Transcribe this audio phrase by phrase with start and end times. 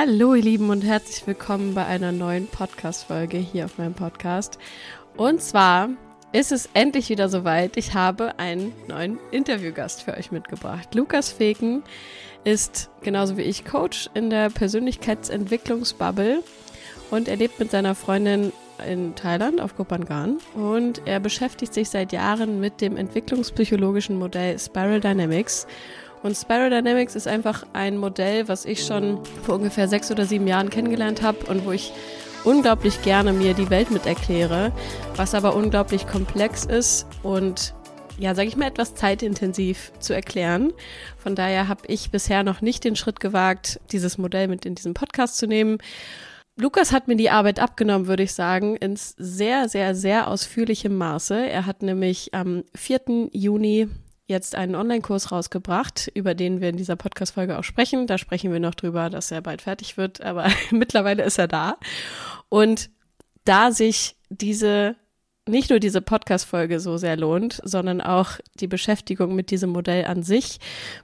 [0.00, 4.56] Hallo ihr Lieben und herzlich willkommen bei einer neuen Podcast-Folge hier auf meinem Podcast.
[5.16, 5.88] Und zwar
[6.30, 7.76] ist es endlich wieder soweit.
[7.76, 10.94] Ich habe einen neuen Interviewgast für euch mitgebracht.
[10.94, 11.82] Lukas Feken
[12.44, 16.44] ist genauso wie ich Coach in der Persönlichkeitsentwicklungsbubble
[17.10, 18.52] und er lebt mit seiner Freundin
[18.88, 25.00] in Thailand auf Kopangan und er beschäftigt sich seit Jahren mit dem entwicklungspsychologischen Modell Spiral
[25.00, 25.66] Dynamics
[26.22, 30.46] und Spiral Dynamics ist einfach ein Modell, was ich schon vor ungefähr sechs oder sieben
[30.46, 31.92] Jahren kennengelernt habe und wo ich
[32.44, 34.72] unglaublich gerne mir die Welt mit erkläre,
[35.16, 37.74] was aber unglaublich komplex ist und
[38.18, 40.72] ja, sage ich mal, etwas zeitintensiv zu erklären.
[41.16, 44.94] Von daher habe ich bisher noch nicht den Schritt gewagt, dieses Modell mit in diesen
[44.94, 45.78] Podcast zu nehmen.
[46.56, 51.48] Lukas hat mir die Arbeit abgenommen, würde ich sagen, ins sehr, sehr, sehr ausführlichem Maße.
[51.48, 53.28] Er hat nämlich am 4.
[53.30, 53.88] Juni
[54.28, 58.06] jetzt einen Online-Kurs rausgebracht, über den wir in dieser Podcast-Folge auch sprechen.
[58.06, 61.78] Da sprechen wir noch drüber, dass er bald fertig wird, aber mittlerweile ist er da.
[62.48, 62.90] Und
[63.44, 64.96] da sich diese
[65.48, 70.22] nicht nur diese Podcast-Folge so sehr lohnt, sondern auch die Beschäftigung mit diesem Modell an
[70.22, 70.58] sich,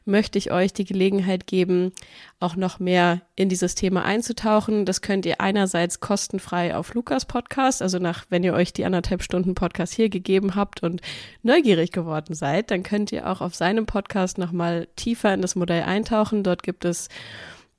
[0.04, 1.92] möchte ich euch die Gelegenheit geben,
[2.40, 4.84] auch noch mehr in dieses Thema einzutauchen.
[4.84, 9.22] Das könnt ihr einerseits kostenfrei auf Lukas Podcast, also nach, wenn ihr euch die anderthalb
[9.22, 11.00] Stunden Podcast hier gegeben habt und
[11.42, 15.82] neugierig geworden seid, dann könnt ihr auch auf seinem Podcast nochmal tiefer in das Modell
[15.82, 16.42] eintauchen.
[16.42, 17.08] Dort gibt es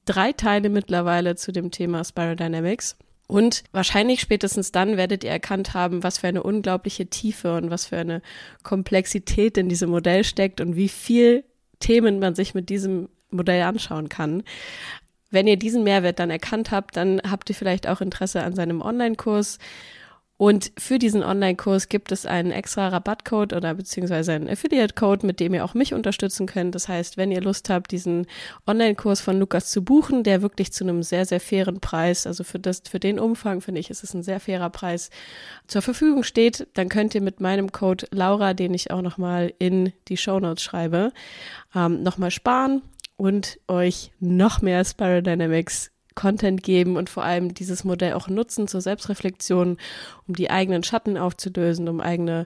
[0.06, 2.98] drei Teile mittlerweile zu dem Thema Spiral Dynamics.
[3.28, 7.88] Und wahrscheinlich spätestens dann werdet ihr erkannt haben, was für eine unglaubliche Tiefe und was
[7.88, 8.22] für eine
[8.64, 11.44] Komplexität in diesem Modell steckt und wie viel
[11.80, 14.44] Themen man sich mit diesem Modell anschauen kann.
[15.32, 18.82] Wenn ihr diesen Mehrwert dann erkannt habt, dann habt ihr vielleicht auch Interesse an seinem
[18.82, 19.58] Online-Kurs.
[20.38, 25.54] Und für diesen Online-Kurs gibt es einen extra Rabattcode oder beziehungsweise einen Affiliate-Code, mit dem
[25.54, 26.76] ihr auch mich unterstützen könnt.
[26.76, 28.28] Das heißt, wenn ihr Lust habt, diesen
[28.68, 32.60] Online-Kurs von Lukas zu buchen, der wirklich zu einem sehr, sehr fairen Preis, also für
[32.60, 35.10] das, für den Umfang finde ich, ist es ein sehr fairer Preis,
[35.68, 39.94] zur Verfügung steht, dann könnt ihr mit meinem Code Laura, den ich auch nochmal in
[40.10, 41.14] die Show Notes schreibe,
[41.74, 42.82] ähm, nochmal sparen
[43.16, 48.68] und euch noch mehr Spiral Dynamics Content geben und vor allem dieses Modell auch nutzen
[48.68, 49.78] zur Selbstreflexion,
[50.28, 52.46] um die eigenen Schatten aufzulösen, um eigene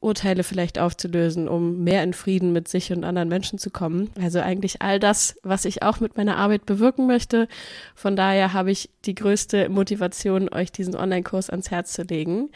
[0.00, 4.10] Urteile vielleicht aufzulösen, um mehr in Frieden mit sich und anderen Menschen zu kommen.
[4.20, 7.48] Also eigentlich all das, was ich auch mit meiner Arbeit bewirken möchte.
[7.96, 12.50] Von daher habe ich die größte Motivation, euch diesen Online-Kurs ans Herz zu legen.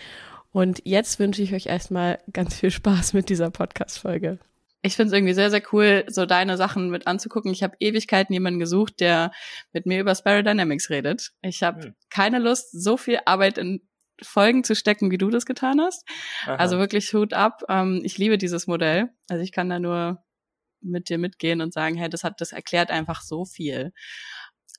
[0.53, 4.39] Und jetzt wünsche ich euch erstmal ganz viel Spaß mit dieser Podcast-Folge
[4.83, 7.53] ich finde es irgendwie sehr, sehr cool, so deine Sachen mit anzugucken.
[7.53, 9.31] Ich habe Ewigkeiten jemanden gesucht, der
[9.73, 11.31] mit mir über Spiral Dynamics redet.
[11.41, 11.95] Ich habe hm.
[12.11, 13.81] keine Lust, so viel Arbeit in
[14.21, 16.07] Folgen zu stecken, wie du das getan hast.
[16.45, 16.57] Aha.
[16.57, 17.63] Also wirklich Hut ab.
[17.69, 19.11] Ähm, ich liebe dieses Modell.
[19.29, 20.23] Also ich kann da nur
[20.81, 23.93] mit dir mitgehen und sagen, hey, das hat, das erklärt einfach so viel.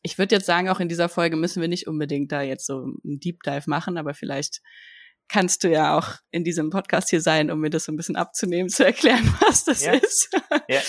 [0.01, 2.83] Ich würde jetzt sagen, auch in dieser Folge müssen wir nicht unbedingt da jetzt so
[2.83, 4.61] einen Deep Dive machen, aber vielleicht
[5.29, 8.15] kannst du ja auch in diesem Podcast hier sein, um mir das so ein bisschen
[8.15, 9.93] abzunehmen, zu erklären, was das ja.
[9.93, 10.29] ist.
[10.67, 10.81] ja.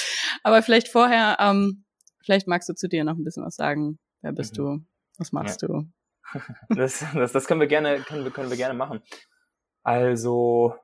[0.42, 1.84] Aber vielleicht vorher, ähm,
[2.22, 3.98] vielleicht magst du zu dir noch ein bisschen was sagen.
[4.22, 4.62] Wer bist mhm.
[4.62, 4.86] du?
[5.18, 5.68] Was machst ja.
[5.68, 5.84] du?
[6.68, 9.02] Das, das, das können wir gerne, können wir, können wir gerne machen.
[9.84, 10.74] Also,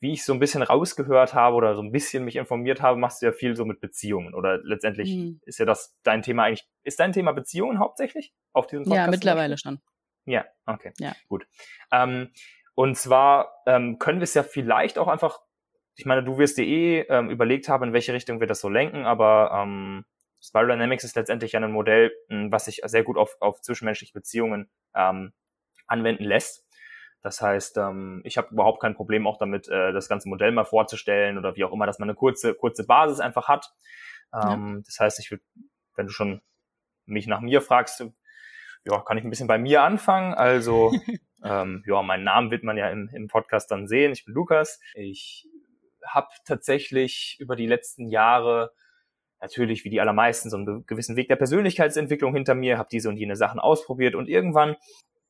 [0.00, 3.20] wie ich so ein bisschen rausgehört habe oder so ein bisschen mich informiert habe, machst
[3.20, 5.40] du ja viel so mit Beziehungen oder letztendlich mhm.
[5.44, 6.66] ist ja das dein Thema eigentlich.
[6.84, 9.06] Ist dein Thema Beziehungen hauptsächlich auf diesem Podcast?
[9.06, 9.80] Ja, mittlerweile schon.
[10.26, 11.14] Ja, okay, ja.
[11.28, 11.46] gut.
[11.90, 12.30] Ähm,
[12.74, 15.40] und zwar ähm, können wir es ja vielleicht auch einfach,
[15.96, 18.68] ich meine, du wirst dir eh ähm, überlegt haben, in welche Richtung wir das so
[18.68, 20.04] lenken, aber ähm,
[20.40, 24.12] Spiral Dynamics ist letztendlich ja ein Modell, hm, was sich sehr gut auf, auf zwischenmenschliche
[24.12, 25.32] Beziehungen ähm,
[25.86, 26.64] anwenden lässt.
[27.22, 30.66] Das heißt, ähm, ich habe überhaupt kein Problem auch damit, äh, das ganze Modell mal
[30.66, 33.72] vorzustellen oder wie auch immer, dass man eine kurze, kurze Basis einfach hat.
[34.34, 34.82] Ähm, ja.
[34.84, 35.42] Das heißt, ich würde,
[35.96, 36.42] wenn du schon
[37.06, 38.04] mich nach mir fragst,
[38.84, 40.34] ja, kann ich ein bisschen bei mir anfangen.
[40.34, 40.92] Also
[41.44, 44.12] Ähm, ja, meinen Namen wird man ja im, im Podcast dann sehen.
[44.12, 44.80] Ich bin Lukas.
[44.94, 45.46] Ich
[46.06, 48.72] habe tatsächlich über die letzten Jahre
[49.40, 53.18] natürlich wie die allermeisten so einen gewissen Weg der Persönlichkeitsentwicklung hinter mir, habe diese und
[53.18, 54.76] jene Sachen ausprobiert und irgendwann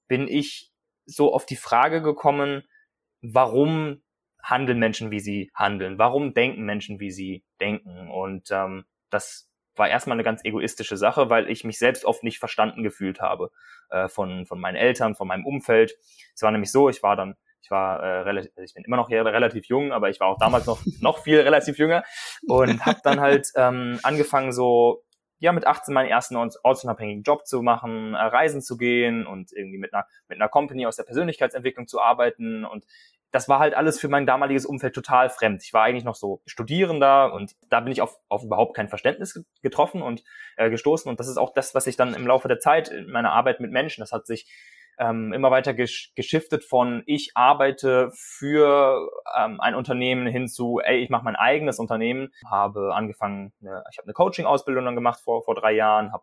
[0.06, 0.70] bin ich
[1.04, 2.62] so auf die Frage gekommen,
[3.22, 4.02] warum
[4.42, 5.98] handeln Menschen, wie sie handeln?
[5.98, 8.10] Warum denken Menschen, wie sie denken?
[8.10, 12.38] Und ähm, das war erstmal eine ganz egoistische Sache, weil ich mich selbst oft nicht
[12.38, 13.50] verstanden gefühlt habe
[13.90, 15.94] äh, von, von meinen Eltern, von meinem Umfeld.
[16.34, 18.96] Es war nämlich so, ich war dann, ich war äh, relativ, also ich bin immer
[18.96, 22.04] noch relativ jung, aber ich war auch damals noch, noch viel relativ jünger
[22.46, 25.02] und habe dann halt ähm, angefangen so
[25.38, 29.78] ja mit 18 meinen ersten ortsunabhängigen Job zu machen, äh, reisen zu gehen und irgendwie
[29.78, 32.86] mit einer mit einer Company aus der Persönlichkeitsentwicklung zu arbeiten und
[33.34, 35.64] das war halt alles für mein damaliges Umfeld total fremd.
[35.64, 39.44] Ich war eigentlich noch so Studierender und da bin ich auf, auf überhaupt kein Verständnis
[39.60, 40.22] getroffen und
[40.56, 41.10] äh, gestoßen.
[41.10, 43.58] Und das ist auch das, was ich dann im Laufe der Zeit in meiner Arbeit
[43.58, 44.48] mit Menschen, das hat sich
[45.00, 50.98] ähm, immer weiter gesch geschiftet von ich arbeite für ähm, ein Unternehmen hin zu, ey,
[50.98, 55.42] ich mache mein eigenes Unternehmen, habe angefangen, eine, ich habe eine Coaching-Ausbildung dann gemacht vor,
[55.42, 56.22] vor drei Jahren, habe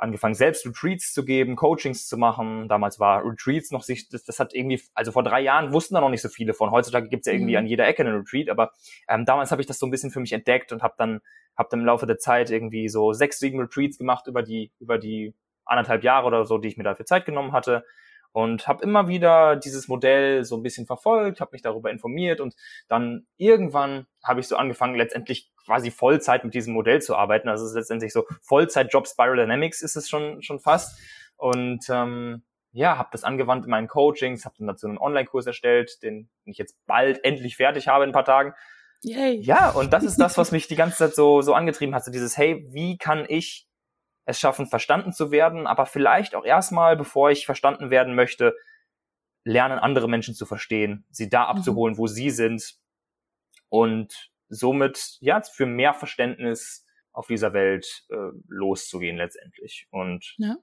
[0.00, 2.68] angefangen, selbst Retreats zu geben, Coachings zu machen.
[2.68, 6.00] Damals war Retreats noch sich, das, das hat irgendwie, also vor drei Jahren wussten da
[6.00, 6.70] noch nicht so viele von.
[6.70, 7.58] Heutzutage gibt's ja irgendwie mhm.
[7.58, 8.72] an jeder Ecke einen Retreat, aber
[9.08, 11.20] ähm, damals habe ich das so ein bisschen für mich entdeckt und habe dann,
[11.56, 14.98] hab dann im Laufe der Zeit irgendwie so sechs, sieben Retreats gemacht über die, über
[14.98, 17.84] die anderthalb Jahre oder so, die ich mir dafür Zeit genommen hatte
[18.32, 22.54] und habe immer wieder dieses Modell so ein bisschen verfolgt, habe mich darüber informiert und
[22.88, 27.48] dann irgendwann habe ich so angefangen, letztendlich quasi Vollzeit mit diesem Modell zu arbeiten.
[27.48, 30.98] Also es ist letztendlich so Vollzeit-Job Spiral Dynamics ist es schon schon fast
[31.36, 32.42] und ähm,
[32.72, 36.58] ja, habe das angewandt in meinen Coachings, habe dann dazu einen Online-Kurs erstellt, den ich
[36.58, 38.54] jetzt bald endlich fertig habe in ein paar Tagen.
[39.02, 39.40] Yay.
[39.40, 42.12] Ja, und das ist das, was mich die ganze Zeit so so angetrieben hat, so
[42.12, 43.66] dieses Hey, wie kann ich
[44.30, 48.54] es schaffen, verstanden zu werden, aber vielleicht auch erstmal, bevor ich verstanden werden möchte,
[49.44, 51.58] lernen, andere Menschen zu verstehen, sie da mhm.
[51.58, 51.98] abzuholen, mhm.
[51.98, 52.76] wo sie sind
[53.68, 58.16] und somit ja für mehr Verständnis auf dieser Welt äh,
[58.48, 59.86] loszugehen letztendlich.
[59.90, 60.56] Und ja,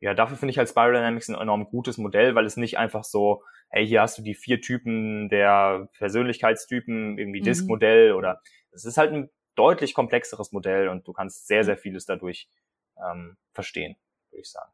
[0.00, 3.04] ja dafür finde ich halt Spiral Dynamics ein enorm gutes Modell, weil es nicht einfach
[3.04, 7.44] so, hey, hier hast du die vier Typen der Persönlichkeitstypen, irgendwie mhm.
[7.44, 8.40] Disk-Modell oder
[8.72, 12.48] es ist halt ein deutlich komplexeres Modell und du kannst sehr, sehr vieles dadurch
[12.96, 13.96] ähm, verstehen,
[14.30, 14.72] würde ich sagen.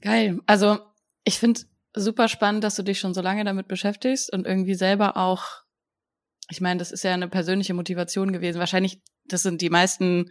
[0.00, 0.40] Geil.
[0.46, 0.78] Also
[1.24, 1.62] ich finde
[1.94, 5.44] super spannend, dass du dich schon so lange damit beschäftigst und irgendwie selber auch,
[6.50, 8.58] ich meine, das ist ja eine persönliche Motivation gewesen.
[8.58, 10.30] Wahrscheinlich, das sind die meisten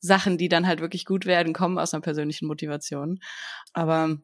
[0.00, 3.20] Sachen, die dann halt wirklich gut werden, kommen aus einer persönlichen Motivation.
[3.72, 4.18] Aber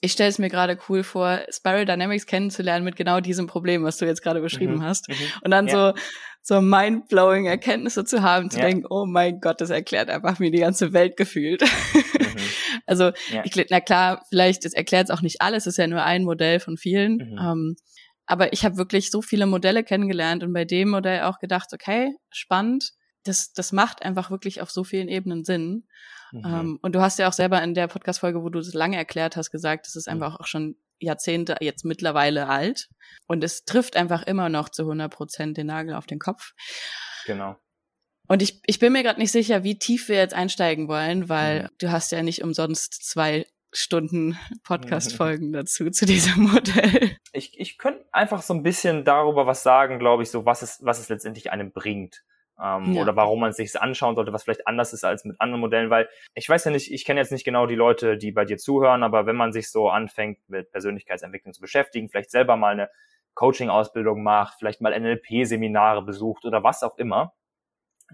[0.00, 3.96] ich stelle es mir gerade cool vor, Spiral Dynamics kennenzulernen mit genau diesem Problem, was
[3.96, 5.08] du jetzt gerade beschrieben mhm, hast.
[5.08, 5.92] Mhm, und dann ja.
[5.92, 6.00] so,
[6.42, 8.66] so mind-blowing Erkenntnisse zu haben, zu ja.
[8.66, 11.62] denken, oh mein Gott, das erklärt einfach mir die ganze Welt gefühlt.
[11.62, 12.36] Mhm.
[12.86, 13.42] also, ja.
[13.44, 16.24] ich, na klar, vielleicht, es erklärt es auch nicht alles, es ist ja nur ein
[16.24, 17.16] Modell von vielen.
[17.16, 17.38] Mhm.
[17.40, 17.76] Ähm,
[18.26, 22.14] aber ich habe wirklich so viele Modelle kennengelernt und bei dem Modell auch gedacht, okay,
[22.30, 22.92] spannend,
[23.28, 25.86] das, das macht einfach wirklich auf so vielen Ebenen Sinn.
[26.32, 26.42] Mhm.
[26.44, 29.36] Ähm, und du hast ja auch selber in der Podcast-Folge, wo du es lange erklärt
[29.36, 30.14] hast, gesagt, das ist mhm.
[30.14, 32.88] einfach auch schon Jahrzehnte jetzt mittlerweile alt.
[33.26, 36.54] Und es trifft einfach immer noch zu 100 Prozent den Nagel auf den Kopf.
[37.26, 37.56] Genau.
[38.26, 41.64] Und ich, ich bin mir gerade nicht sicher, wie tief wir jetzt einsteigen wollen, weil
[41.64, 41.68] mhm.
[41.78, 47.16] du hast ja nicht umsonst zwei Stunden Podcast-Folgen dazu, zu diesem Modell.
[47.32, 50.78] Ich, ich könnte einfach so ein bisschen darüber was sagen, glaube ich, so was es,
[50.82, 52.22] was es letztendlich einem bringt
[52.62, 53.02] ähm, ja.
[53.02, 56.08] oder warum man sich anschauen sollte, was vielleicht anders ist als mit anderen Modellen, weil
[56.34, 59.02] ich weiß ja nicht, ich kenne jetzt nicht genau die Leute, die bei dir zuhören,
[59.02, 62.90] aber wenn man sich so anfängt mit Persönlichkeitsentwicklung zu beschäftigen, vielleicht selber mal eine
[63.34, 67.34] Coaching-Ausbildung macht, vielleicht mal NLP-Seminare besucht oder was auch immer,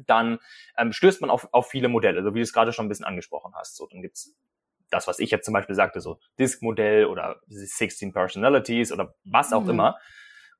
[0.06, 0.38] dann
[0.76, 3.06] ähm, stößt man auf, auf viele Modelle, so wie du es gerade schon ein bisschen
[3.06, 3.76] angesprochen hast.
[3.76, 4.35] So, dann gibt's
[4.91, 9.64] das, was ich jetzt zum Beispiel sagte, so Disk-Modell oder 16 Personalities oder was auch
[9.64, 9.70] mhm.
[9.70, 9.99] immer.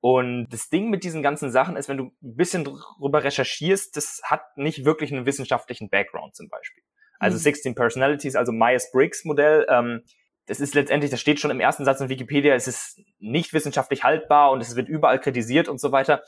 [0.01, 4.21] Und das Ding mit diesen ganzen Sachen ist, wenn du ein bisschen drüber recherchierst, das
[4.25, 6.83] hat nicht wirklich einen wissenschaftlichen Background zum Beispiel.
[7.19, 7.43] Also mhm.
[7.43, 10.03] 16 Personalities, also Myers-Briggs Modell, ähm,
[10.47, 14.05] das ist letztendlich, das steht schon im ersten Satz in Wikipedia, es ist nicht wissenschaftlich
[14.05, 16.23] haltbar und es wird überall kritisiert und so weiter.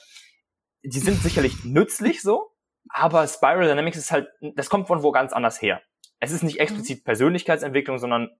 [0.82, 2.50] Die sind sicherlich nützlich so,
[2.88, 5.82] aber Spiral Dynamics ist halt, das kommt von wo ganz anders her.
[6.18, 6.62] Es ist nicht mhm.
[6.62, 8.30] explizit Persönlichkeitsentwicklung, sondern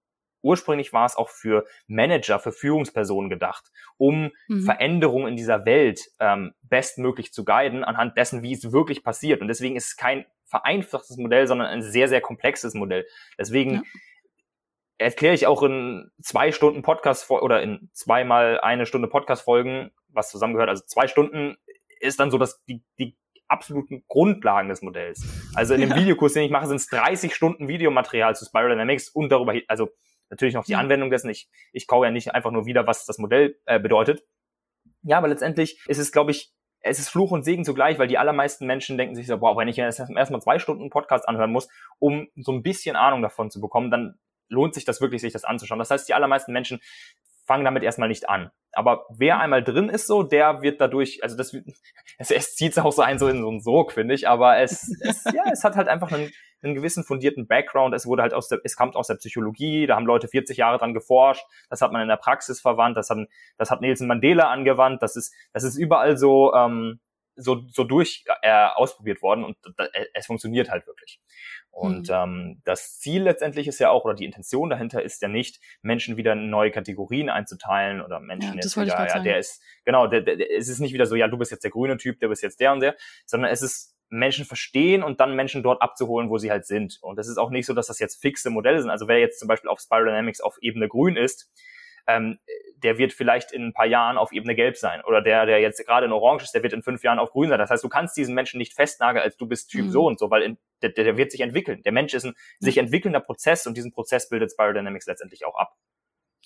[0.43, 4.63] ursprünglich war es auch für Manager, für Führungspersonen gedacht, um mhm.
[4.63, 9.41] Veränderungen in dieser Welt ähm, bestmöglich zu guiden, anhand dessen, wie es wirklich passiert.
[9.41, 13.06] Und deswegen ist es kein vereinfachtes Modell, sondern ein sehr, sehr komplexes Modell.
[13.39, 13.82] Deswegen ja.
[14.99, 20.31] erkläre ich auch in zwei Stunden Podcast oder in zweimal eine Stunde Podcast Folgen, was
[20.31, 21.56] zusammengehört, also zwei Stunden
[22.01, 23.17] ist dann so, dass die, die
[23.49, 25.25] absoluten Grundlagen des Modells.
[25.55, 25.96] Also in dem ja.
[25.96, 29.91] Videokurs, den ich mache, sind es 30 Stunden Videomaterial zu Spiral Dynamics und darüber, also
[30.31, 30.75] natürlich noch die.
[30.77, 31.31] Anwendung dessen.
[31.31, 34.25] Ich, ich kaue ja nicht einfach nur wieder, was das Modell äh, bedeutet.
[35.03, 38.19] Ja, aber letztendlich ist es, glaube ich, es ist Fluch und Segen zugleich, weil die
[38.19, 41.69] allermeisten Menschen denken sich so, wow, wenn ich erstmal zwei Stunden Podcast anhören muss,
[41.99, 44.19] um so ein bisschen Ahnung davon zu bekommen, dann
[44.49, 45.79] lohnt sich das wirklich, sich das anzuschauen.
[45.79, 46.81] Das heißt, die allermeisten Menschen
[47.46, 48.50] fangen damit erstmal nicht an.
[48.72, 51.55] Aber wer einmal drin ist so, der wird dadurch, also das,
[52.19, 54.91] es, es zieht auch so ein so in so einen Sog, finde ich, aber es,
[55.00, 56.31] es, ja, es hat halt einfach einen,
[56.62, 57.94] einen gewissen fundierten Background.
[57.94, 60.79] Es wurde halt aus der, es kommt aus der Psychologie, da haben Leute 40 Jahre
[60.79, 63.19] dran geforscht, das hat man in der Praxis verwandt, das hat,
[63.56, 67.00] das hat Nelson Mandela angewandt, das ist, das ist überall so, ähm,
[67.36, 71.20] so, so durch äh, ausprobiert worden und äh, es funktioniert halt wirklich.
[71.70, 72.14] Und mhm.
[72.14, 76.16] ähm, das Ziel letztendlich ist ja auch, oder die Intention dahinter ist ja nicht, Menschen
[76.16, 80.22] wieder in neue Kategorien einzuteilen oder Menschen ja, jetzt wieder, ja, der ist, genau, der,
[80.22, 82.43] der, es ist nicht wieder so, ja, du bist jetzt der grüne Typ, der bist
[82.43, 86.38] jetzt der und der, sondern es ist Menschen verstehen und dann Menschen dort abzuholen, wo
[86.38, 86.98] sie halt sind.
[87.02, 88.90] Und es ist auch nicht so, dass das jetzt fixe Modelle sind.
[88.90, 91.50] Also wer jetzt zum Beispiel auf Spiral Dynamics auf Ebene grün ist,
[92.06, 92.39] ähm,
[92.77, 95.03] der wird vielleicht in ein paar Jahren auf Ebene gelb sein.
[95.05, 97.48] Oder der, der jetzt gerade in Orange ist, der wird in fünf Jahren auf grün
[97.48, 97.58] sein.
[97.58, 99.91] Das heißt, du kannst diesen Menschen nicht festnageln, als du bist Typ mhm.
[99.91, 101.82] so und so, weil in, der, der wird sich entwickeln.
[101.82, 105.56] Der Mensch ist ein sich entwickelnder Prozess und diesen Prozess bildet Spiral Dynamics letztendlich auch
[105.56, 105.75] ab.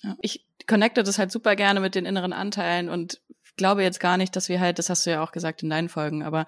[0.03, 0.15] Ja.
[0.21, 3.21] Ich connecte das halt super gerne mit den inneren Anteilen und
[3.55, 5.89] glaube jetzt gar nicht, dass wir halt, das hast du ja auch gesagt in deinen
[5.89, 6.45] Folgen, aber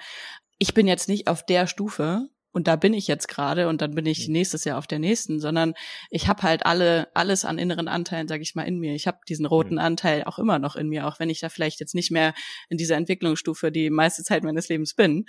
[0.57, 3.95] ich bin jetzt nicht auf der Stufe, und da bin ich jetzt gerade und dann
[3.95, 4.33] bin ich mhm.
[4.33, 5.73] nächstes Jahr auf der nächsten, sondern
[6.09, 8.93] ich habe halt alle alles an inneren Anteilen, sage ich mal, in mir.
[8.93, 9.79] Ich habe diesen roten mhm.
[9.81, 12.33] Anteil auch immer noch in mir, auch wenn ich da vielleicht jetzt nicht mehr
[12.69, 15.25] in dieser Entwicklungsstufe die meiste Zeit meines Lebens bin,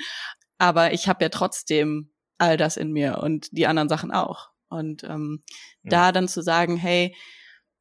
[0.59, 4.51] aber ich habe ja trotzdem all das in mir und die anderen Sachen auch.
[4.69, 5.43] Und ähm,
[5.83, 5.91] ja.
[5.91, 7.15] da dann zu sagen, hey,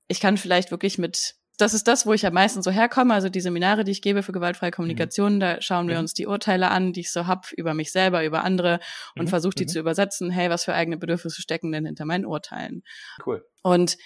[0.07, 3.13] ich kann vielleicht wirklich mit das ist das, wo ich am meisten so herkomme.
[3.13, 4.75] Also die Seminare, die ich gebe für gewaltfreie mhm.
[4.75, 5.39] Kommunikation, mhm.
[5.39, 6.01] da schauen wir mhm.
[6.01, 8.79] uns die Urteile an, die ich so hab über mich selber, über andere
[9.15, 9.29] und mhm.
[9.29, 9.69] versuche die mhm.
[9.69, 10.29] zu übersetzen.
[10.29, 12.83] Hey, was für eigene Bedürfnisse stecken denn hinter meinen Urteilen?
[13.25, 13.47] Cool.
[13.61, 13.97] Und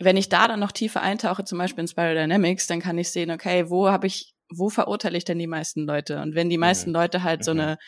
[0.00, 3.10] wenn ich da dann noch tiefer eintauche, zum Beispiel in Spiral Dynamics, dann kann ich
[3.10, 6.20] sehen, okay, wo habe ich, wo verurteile ich denn die meisten Leute?
[6.20, 6.96] Und wenn die meisten mhm.
[6.96, 7.78] Leute halt so eine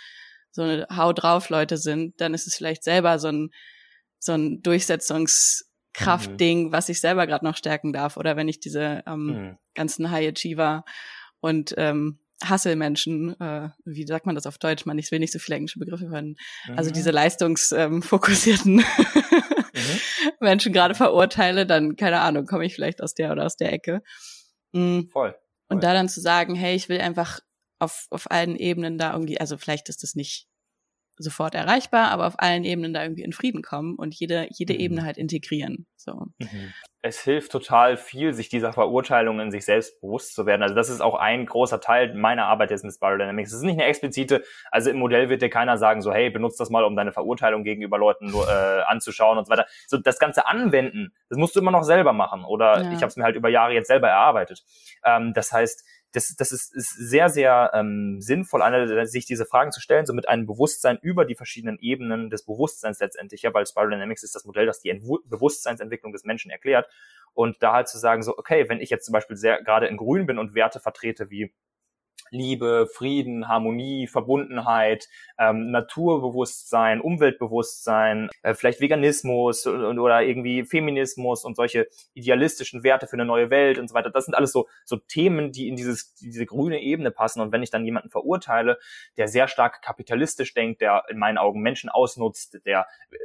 [0.52, 3.50] so eine Hau drauf Leute sind, dann ist es vielleicht selber so ein
[4.18, 6.72] so ein Durchsetzungs Kraftding, mhm.
[6.72, 8.18] was ich selber gerade noch stärken darf.
[8.18, 9.58] Oder wenn ich diese ähm, mhm.
[9.74, 10.84] ganzen High Achiever
[11.40, 14.84] und ähm, Hustle-Menschen, äh, wie sagt man das auf Deutsch?
[14.84, 16.36] Man, ich will nicht so viele englische Begriffe hören.
[16.64, 16.78] Also mhm.
[16.78, 18.84] Also diese leistungsfokussierten mhm.
[20.40, 24.02] Menschen gerade verurteile, dann, keine Ahnung, komme ich vielleicht aus der oder aus der Ecke.
[24.72, 25.08] Mhm.
[25.10, 25.34] Voll, Voll.
[25.68, 27.40] Und da dann zu sagen, hey, ich will einfach
[27.78, 30.46] auf, auf allen Ebenen da irgendwie, also vielleicht ist das nicht
[31.18, 34.80] sofort erreichbar, aber auf allen Ebenen da irgendwie in Frieden kommen und jede, jede mhm.
[34.80, 35.86] Ebene halt integrieren.
[35.96, 36.26] So.
[36.38, 36.72] Mhm.
[37.02, 40.62] Es hilft total viel, sich dieser Verurteilung in sich selbst bewusst zu werden.
[40.62, 43.50] Also das ist auch ein großer Teil meiner Arbeit jetzt mit Spiral Dynamics.
[43.50, 44.42] Es ist nicht eine explizite,
[44.72, 47.62] also im Modell wird dir keiner sagen, so hey, benutzt das mal, um deine Verurteilung
[47.62, 49.66] gegenüber Leuten äh, anzuschauen und so weiter.
[49.86, 52.44] So das ganze Anwenden, das musst du immer noch selber machen.
[52.44, 52.92] Oder ja.
[52.92, 54.64] ich habe es mir halt über Jahre jetzt selber erarbeitet.
[55.04, 55.84] Ähm, das heißt,
[56.16, 60.14] das, das ist, ist sehr, sehr ähm, sinnvoll, eine, sich diese Fragen zu stellen, so
[60.14, 64.34] mit einem Bewusstsein über die verschiedenen Ebenen des Bewusstseins letztendlich, ja, weil Spiral Dynamics ist
[64.34, 66.88] das Modell, das die Entwu Bewusstseinsentwicklung des Menschen erklärt.
[67.34, 69.98] Und da halt zu sagen, so, okay, wenn ich jetzt zum Beispiel sehr gerade in
[69.98, 71.52] Grün bin und Werte vertrete wie
[72.30, 81.88] Liebe, Frieden, Harmonie, Verbundenheit, ähm, Naturbewusstsein, Umweltbewusstsein, äh, vielleicht Veganismus oder irgendwie Feminismus und solche
[82.14, 84.10] idealistischen Werte für eine neue Welt und so weiter.
[84.10, 87.40] Das sind alles so, so Themen, die in dieses, diese grüne Ebene passen.
[87.40, 88.78] Und wenn ich dann jemanden verurteile,
[89.16, 93.16] der sehr stark kapitalistisch denkt, der in meinen Augen Menschen ausnutzt, der äh,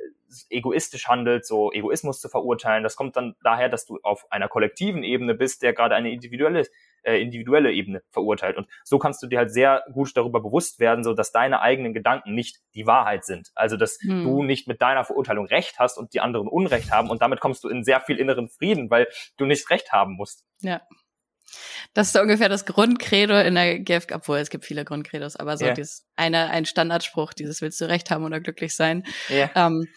[0.50, 5.03] egoistisch handelt, so Egoismus zu verurteilen, das kommt dann daher, dass du auf einer kollektiven
[5.03, 6.65] Ebene bist, der gerade eine individuelle
[7.03, 8.58] äh, individuelle Ebene verurteilt.
[8.58, 11.93] Und so kannst du dir halt sehr gut darüber bewusst werden, so dass deine eigenen
[11.93, 13.50] Gedanken nicht die Wahrheit sind.
[13.55, 14.24] Also dass hm.
[14.24, 17.63] du nicht mit deiner Verurteilung Recht hast und die anderen Unrecht haben und damit kommst
[17.63, 20.43] du in sehr viel inneren Frieden, weil du nicht Recht haben musst.
[20.62, 20.81] Ja.
[21.93, 25.58] Das ist so ungefähr das Grundcredo in der GFK, obwohl es gibt viele Grundcredos, aber
[25.58, 25.74] so yeah.
[25.74, 29.03] dieses eine, ein Standardspruch, dieses willst du recht haben oder glücklich sein.
[29.29, 29.51] Yeah.
[29.55, 29.88] Ähm,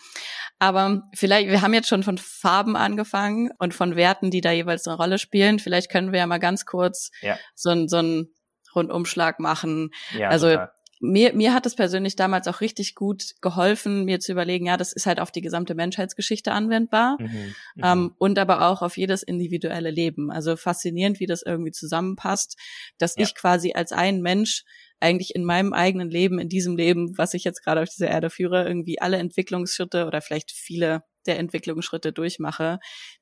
[0.59, 4.87] aber vielleicht, wir haben jetzt schon von Farben angefangen und von Werten, die da jeweils
[4.87, 5.59] eine Rolle spielen.
[5.59, 7.39] Vielleicht können wir ja mal ganz kurz ja.
[7.55, 8.29] so, ein, so einen
[8.75, 9.91] Rundumschlag machen.
[10.17, 10.71] Ja, also total.
[11.01, 14.93] mir, mir hat es persönlich damals auch richtig gut geholfen, mir zu überlegen, ja, das
[14.93, 17.83] ist halt auf die gesamte Menschheitsgeschichte anwendbar mhm, mhm.
[17.83, 20.31] ähm, und aber auch auf jedes individuelle Leben.
[20.31, 22.57] Also faszinierend, wie das irgendwie zusammenpasst,
[22.99, 23.25] dass ja.
[23.25, 24.65] ich quasi als ein Mensch
[25.05, 28.31] eigentlich in meinem eigenen Leben, in diesem Leben, was ich jetzt gerade auf dieser Erde
[28.31, 32.79] führe, irgendwie alle Entwicklungsschritte oder vielleicht viele der Entwicklungsschritte durchmache,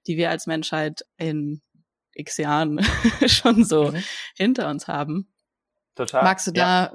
[0.06, 1.60] die wir als Menschheit in
[2.14, 2.80] x Jahren
[3.26, 4.02] schon so mhm.
[4.36, 5.28] hinter uns haben.
[5.94, 6.22] Total.
[6.24, 6.92] Magst du da ja.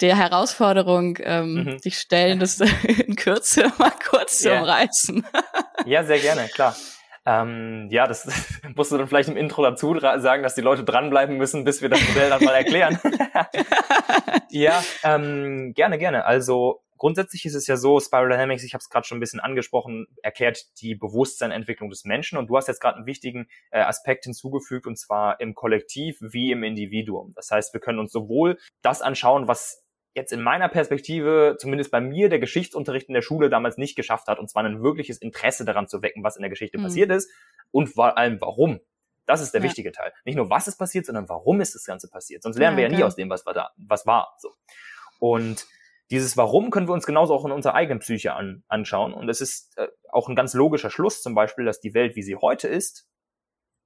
[0.00, 1.78] der Herausforderung ähm, mhm.
[1.78, 4.60] dich stellen, das in Kürze mal kurz zu yeah.
[4.60, 5.26] umreißen?
[5.86, 6.76] ja, sehr gerne, klar.
[7.26, 8.26] Ähm, ja, das
[8.76, 11.88] musst du dann vielleicht im Intro dazu sagen, dass die Leute dranbleiben müssen, bis wir
[11.88, 12.98] das Modell dann mal erklären.
[14.50, 16.24] ja, ähm, gerne, gerne.
[16.24, 19.40] Also grundsätzlich ist es ja so, Spiral Dynamics, ich habe es gerade schon ein bisschen
[19.40, 24.24] angesprochen, erklärt die Bewusstseinentwicklung des Menschen und du hast jetzt gerade einen wichtigen äh, Aspekt
[24.24, 27.32] hinzugefügt und zwar im Kollektiv wie im Individuum.
[27.34, 29.83] Das heißt, wir können uns sowohl das anschauen, was
[30.14, 34.28] jetzt in meiner Perspektive, zumindest bei mir, der Geschichtsunterricht in der Schule damals nicht geschafft
[34.28, 36.84] hat, und zwar ein wirkliches Interesse daran zu wecken, was in der Geschichte mhm.
[36.84, 37.30] passiert ist
[37.70, 38.80] und vor allem warum.
[39.26, 39.66] Das ist der ja.
[39.66, 40.12] wichtige Teil.
[40.24, 42.42] Nicht nur, was ist passiert, sondern warum ist das Ganze passiert.
[42.42, 44.36] Sonst lernen ja, wir ja nie aus dem, was war da, was war.
[44.38, 44.50] So.
[45.18, 45.66] Und
[46.10, 49.14] dieses Warum können wir uns genauso auch in unserer eigenen Psyche an, anschauen.
[49.14, 52.22] Und es ist äh, auch ein ganz logischer Schluss, zum Beispiel, dass die Welt, wie
[52.22, 53.08] sie heute ist,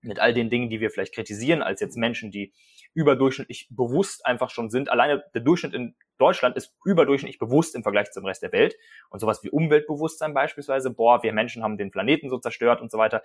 [0.00, 2.52] mit all den Dingen, die wir vielleicht kritisieren, als jetzt Menschen, die
[2.94, 4.90] überdurchschnittlich bewusst einfach schon sind.
[4.90, 8.76] Alleine der Durchschnitt in Deutschland ist überdurchschnittlich bewusst im Vergleich zum Rest der Welt.
[9.10, 12.98] Und sowas wie Umweltbewusstsein beispielsweise, boah, wir Menschen haben den Planeten so zerstört und so
[12.98, 13.22] weiter.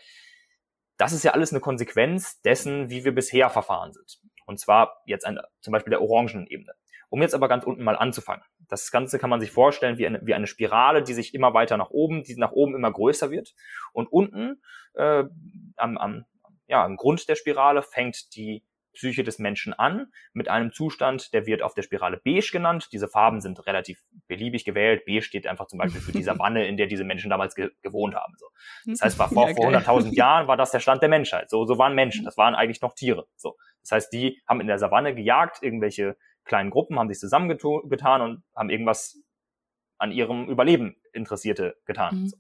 [0.98, 4.20] Das ist ja alles eine Konsequenz dessen, wie wir bisher verfahren sind.
[4.46, 6.74] Und zwar jetzt ein, zum Beispiel der Orangenebene.
[7.10, 8.44] Um jetzt aber ganz unten mal anzufangen.
[8.70, 11.78] Das Ganze kann man sich vorstellen wie eine, wie eine Spirale, die sich immer weiter
[11.78, 13.54] nach oben, die nach oben immer größer wird.
[13.92, 14.62] Und unten
[14.96, 15.24] äh,
[15.78, 16.26] am, am,
[16.74, 18.64] ja, am Grund der Spirale fängt die
[18.94, 22.90] Psyche des Menschen an mit einem Zustand, der wird auf der Spirale beige genannt.
[22.92, 25.06] Diese Farben sind relativ beliebig gewählt.
[25.06, 28.16] Beige steht einfach zum Beispiel für die Savanne, in der diese Menschen damals ge gewohnt
[28.16, 28.34] haben.
[28.38, 28.48] So.
[28.88, 31.52] Das heißt, war vor, ja, vor 100.000 Jahren war das der Stand der Menschheit.
[31.52, 32.26] So, so waren Menschen.
[32.26, 33.28] Das waren eigentlich noch Tiere.
[33.36, 33.56] So.
[33.82, 38.44] Das heißt, die haben in der Savanne gejagt, irgendwelche kleinen Gruppen haben sich zusammengetan und
[38.56, 39.22] haben irgendwas
[40.00, 42.22] an ihrem Überleben Interessierte getan.
[42.22, 42.28] Mhm.
[42.30, 42.38] So.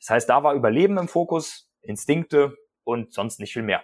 [0.00, 2.56] Das heißt, da war Überleben im Fokus, Instinkte
[2.90, 3.82] und sonst nicht viel mehr.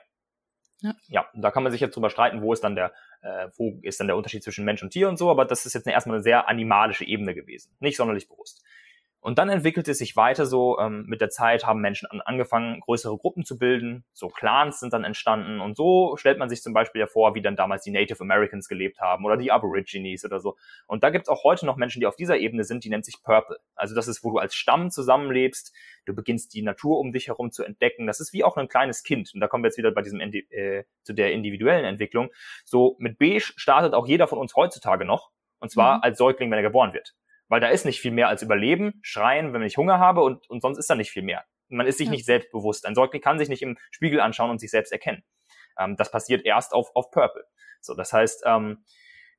[0.83, 0.95] Ja.
[1.09, 3.99] ja, da kann man sich jetzt drüber streiten, wo ist dann der, äh, wo ist
[3.99, 6.23] dann der Unterschied zwischen Mensch und Tier und so, aber das ist jetzt erstmal eine
[6.23, 8.63] sehr animalische Ebene gewesen, nicht sonderlich bewusst.
[9.26, 12.78] Und dann entwickelte es sich weiter so, ähm, mit der Zeit haben Menschen an, angefangen,
[12.78, 16.73] größere Gruppen zu bilden, so Clans sind dann entstanden und so stellt man sich zum
[16.73, 20.38] Beispiel ja vor, wie dann damals die Native Americans gelebt haben oder die Aborigines oder
[20.38, 20.56] so.
[20.87, 23.04] Und da gibt es auch heute noch Menschen, die auf dieser Ebene sind, die nennt
[23.04, 23.59] sich Purple.
[23.75, 27.50] Also das ist, wo du als Stamm zusammenlebst, du beginnst die Natur um dich herum
[27.50, 28.06] zu entdecken.
[28.06, 29.33] Das ist wie auch ein kleines Kind.
[29.35, 32.30] Und da kommen wir jetzt wieder bei diesem äh, zu der individuellen Entwicklung.
[32.64, 35.33] So mit Beige startet auch jeder von uns heutzutage noch.
[35.59, 36.02] Und zwar mhm.
[36.04, 37.16] als Säugling, wenn er geboren wird.
[37.49, 40.61] Weil da ist nicht viel mehr als Überleben, schreien, wenn ich Hunger habe und, und
[40.61, 41.45] sonst ist da nicht viel mehr.
[41.69, 42.12] Man ist sich ja.
[42.12, 42.87] nicht selbstbewusst.
[42.87, 45.25] Ein Säugling kann sich nicht im Spiegel anschauen und sich selbst erkennen.
[45.79, 47.45] Ähm, das passiert erst auf, auf Purple.
[47.81, 48.85] So, das heißt, ähm,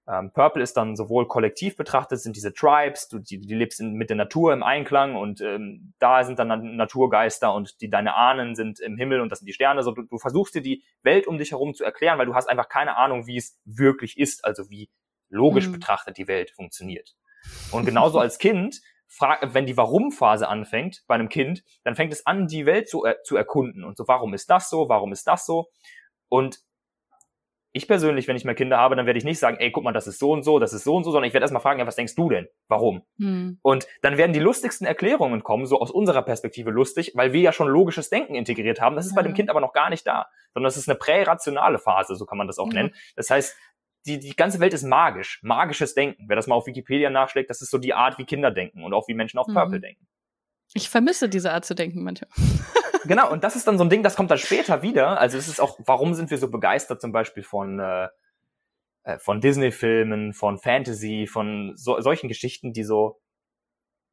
[0.07, 3.93] ähm, Purple ist dann sowohl kollektiv betrachtet, sind diese Tribes, du die, die lebst in,
[3.93, 8.55] mit der Natur im Einklang und ähm, da sind dann Naturgeister und die deine Ahnen
[8.55, 9.83] sind im Himmel und das sind die Sterne.
[9.83, 12.47] So, du, du versuchst dir die Welt um dich herum zu erklären, weil du hast
[12.47, 14.89] einfach keine Ahnung, wie es wirklich ist, also wie
[15.29, 15.73] logisch mhm.
[15.73, 17.15] betrachtet die Welt funktioniert.
[17.71, 18.81] Und genauso als Kind,
[19.41, 23.15] wenn die Warum-Phase anfängt bei einem Kind, dann fängt es an, die Welt zu, äh,
[23.23, 23.83] zu erkunden.
[23.83, 24.89] Und so, warum ist das so?
[24.89, 25.69] Warum ist das so?
[26.29, 26.59] Und
[27.77, 29.91] ich persönlich, wenn ich mal Kinder habe, dann werde ich nicht sagen, ey, guck mal,
[29.91, 31.79] das ist so und so, das ist so und so, sondern ich werde erstmal fragen,
[31.79, 32.47] ja, was denkst du denn?
[32.67, 33.03] Warum?
[33.19, 33.59] Hm.
[33.61, 37.53] Und dann werden die lustigsten Erklärungen kommen, so aus unserer Perspektive lustig, weil wir ja
[37.53, 38.95] schon logisches Denken integriert haben.
[38.95, 39.15] Das ist ja.
[39.15, 42.25] bei dem Kind aber noch gar nicht da, sondern das ist eine prärationale Phase, so
[42.25, 42.81] kann man das auch ja.
[42.81, 42.95] nennen.
[43.15, 43.55] Das heißt,
[44.07, 46.25] die, die ganze Welt ist magisch, magisches Denken.
[46.27, 48.93] Wer das mal auf Wikipedia nachschlägt, das ist so die Art, wie Kinder denken und
[48.93, 49.53] auch wie Menschen auf mhm.
[49.53, 50.07] Purple denken.
[50.73, 52.29] Ich vermisse diese Art zu denken manchmal.
[53.05, 55.19] genau, und das ist dann so ein Ding, das kommt dann später wieder.
[55.19, 58.07] Also es ist auch, warum sind wir so begeistert zum Beispiel von, äh,
[59.03, 63.19] äh von Disney-Filmen, von Fantasy, von so, solchen Geschichten, die so,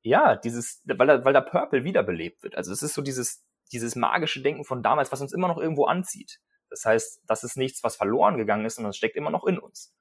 [0.02, 2.56] ja, dieses, weil da, weil da Purple wiederbelebt wird.
[2.56, 5.86] Also es ist so dieses, dieses magische Denken von damals, was uns immer noch irgendwo
[5.86, 6.40] anzieht.
[6.74, 9.58] Das heißt, das ist nichts, was verloren gegangen ist, sondern es steckt immer noch in
[9.58, 9.94] uns.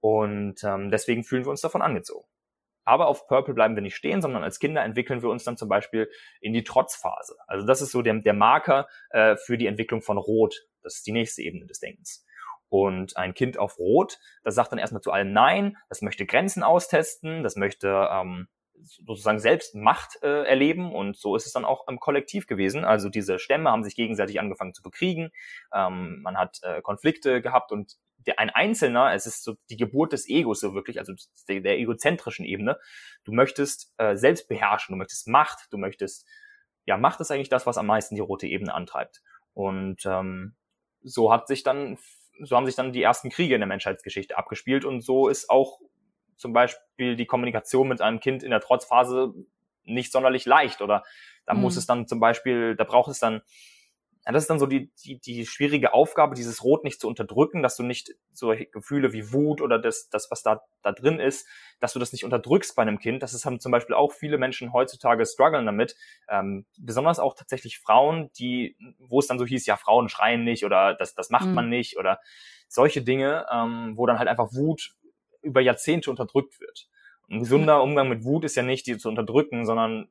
[0.00, 2.28] Und ähm, deswegen fühlen wir uns davon angezogen.
[2.84, 5.68] Aber auf Purple bleiben wir nicht stehen, sondern als Kinder entwickeln wir uns dann zum
[5.68, 7.36] Beispiel in die Trotzphase.
[7.46, 10.66] Also das ist so der, der Marker äh, für die Entwicklung von Rot.
[10.82, 12.26] Das ist die nächste Ebene des Denkens.
[12.68, 16.62] Und ein Kind auf Rot, das sagt dann erstmal zu allem Nein, das möchte Grenzen
[16.62, 18.48] austesten, das möchte ähm,
[18.84, 22.84] sozusagen selbst Macht äh, erleben und so ist es dann auch im Kollektiv gewesen.
[22.84, 25.30] Also diese Stämme haben sich gegenseitig angefangen zu bekriegen,
[25.74, 30.12] ähm, man hat äh, Konflikte gehabt und der, ein Einzelner, es ist so die Geburt
[30.12, 31.12] des Egos so wirklich, also
[31.48, 32.78] der, der egozentrischen Ebene.
[33.24, 36.26] Du möchtest äh, selbst beherrschen, du möchtest Macht, du möchtest,
[36.84, 39.22] ja, Macht ist eigentlich das, was am meisten die rote Ebene antreibt.
[39.54, 40.54] Und ähm,
[41.02, 41.98] so hat sich dann,
[42.40, 45.80] so haben sich dann die ersten Kriege in der Menschheitsgeschichte abgespielt und so ist auch
[46.42, 49.32] zum Beispiel die Kommunikation mit einem Kind in der Trotzphase
[49.84, 51.04] nicht sonderlich leicht oder
[51.46, 51.62] da mhm.
[51.62, 53.42] muss es dann zum Beispiel, da braucht es dann,
[54.26, 57.62] ja, das ist dann so die, die, die schwierige Aufgabe, dieses Rot nicht zu unterdrücken,
[57.62, 61.46] dass du nicht solche Gefühle wie Wut oder das, das was da, da drin ist,
[61.80, 63.22] dass du das nicht unterdrückst bei einem Kind.
[63.22, 65.96] Das ist, haben zum Beispiel auch viele Menschen heutzutage strugglen damit.
[66.28, 70.64] Ähm, besonders auch tatsächlich Frauen, die, wo es dann so hieß, ja, Frauen schreien nicht
[70.64, 71.54] oder das, das macht mhm.
[71.54, 72.20] man nicht oder
[72.68, 74.94] solche Dinge, ähm, wo dann halt einfach Wut
[75.42, 76.88] über Jahrzehnte unterdrückt wird.
[77.30, 80.08] Ein gesunder Umgang mit Wut ist ja nicht, die zu unterdrücken, sondern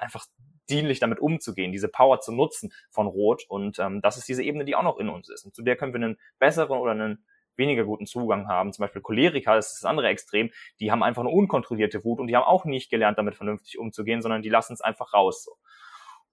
[0.00, 0.26] einfach
[0.68, 3.44] dienlich damit umzugehen, diese Power zu nutzen von Rot.
[3.48, 5.44] Und ähm, das ist diese Ebene, die auch noch in uns ist.
[5.44, 7.24] Und zu der können wir einen besseren oder einen
[7.56, 8.72] weniger guten Zugang haben.
[8.72, 12.28] Zum Beispiel Choleriker, das ist das andere Extrem, die haben einfach eine unkontrollierte Wut und
[12.28, 15.44] die haben auch nicht gelernt, damit vernünftig umzugehen, sondern die lassen es einfach raus.
[15.44, 15.52] So.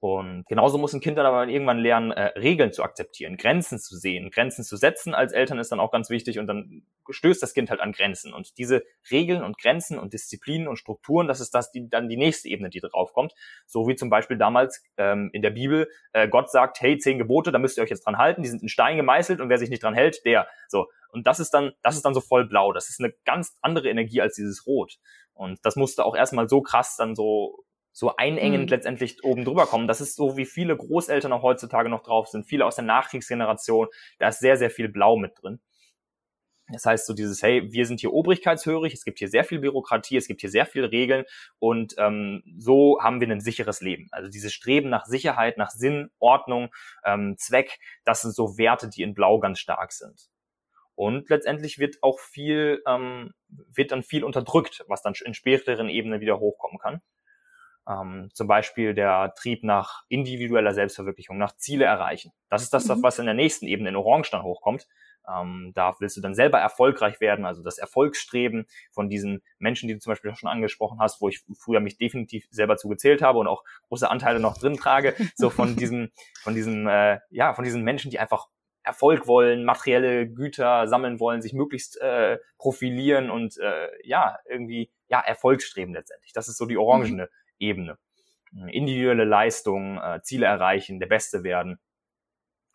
[0.01, 3.97] Und genauso muss ein Kind dann aber irgendwann lernen, äh, Regeln zu akzeptieren, Grenzen zu
[3.97, 5.13] sehen, Grenzen zu setzen.
[5.13, 8.33] Als Eltern ist dann auch ganz wichtig und dann stößt das Kind halt an Grenzen.
[8.33, 12.15] Und diese Regeln und Grenzen und Disziplinen und Strukturen, das ist das, die dann die
[12.15, 13.33] nächste Ebene, die drauf kommt.
[13.65, 17.51] So wie zum Beispiel damals ähm, in der Bibel äh, Gott sagt, hey, zehn Gebote,
[17.51, 19.69] da müsst ihr euch jetzt dran halten, die sind in Stein gemeißelt und wer sich
[19.69, 20.47] nicht dran hält, der.
[20.69, 20.87] So.
[21.11, 22.71] Und das ist dann, das ist dann so voll blau.
[22.71, 24.97] Das ist eine ganz andere Energie als dieses Rot.
[25.33, 28.69] Und das musste auch erstmal so krass dann so so einengend mhm.
[28.69, 29.87] letztendlich oben drüber kommen.
[29.87, 33.87] Das ist so, wie viele Großeltern auch heutzutage noch drauf sind, viele aus der Nachkriegsgeneration,
[34.19, 35.59] da ist sehr, sehr viel Blau mit drin.
[36.71, 40.17] Das heißt so dieses, hey, wir sind hier obrigkeitshörig, es gibt hier sehr viel Bürokratie,
[40.17, 41.25] es gibt hier sehr viele Regeln
[41.57, 44.07] und ähm, so haben wir ein sicheres Leben.
[44.11, 46.69] Also dieses Streben nach Sicherheit, nach Sinn, Ordnung,
[47.03, 50.29] ähm, Zweck, das sind so Werte, die in Blau ganz stark sind.
[50.93, 56.19] Und letztendlich wird auch viel, ähm, wird dann viel unterdrückt, was dann in späteren Ebenen
[56.19, 57.01] wieder hochkommen kann.
[57.89, 62.31] Ähm, zum Beispiel der Trieb nach individueller Selbstverwirklichung, nach Ziele erreichen.
[62.49, 63.01] Das ist das, mhm.
[63.01, 64.87] was in der nächsten Ebene in Orange dann hochkommt.
[65.27, 69.95] Ähm, da willst du dann selber erfolgreich werden, also das Erfolgsstreben von diesen Menschen, die
[69.95, 73.47] du zum Beispiel schon angesprochen hast, wo ich früher mich definitiv selber zugezählt habe und
[73.47, 77.83] auch große Anteile noch drin trage, so von diesen, von diesen, äh, ja, von diesen
[77.83, 78.47] Menschen, die einfach
[78.83, 85.19] Erfolg wollen, materielle Güter sammeln wollen, sich möglichst äh, profilieren und äh, ja, irgendwie ja,
[85.19, 86.33] Erfolgsstreben letztendlich.
[86.33, 87.48] Das ist so die orangene mhm.
[87.59, 87.97] Ebene.
[88.71, 91.79] Individuelle Leistung, äh, Ziele erreichen, der Beste werden.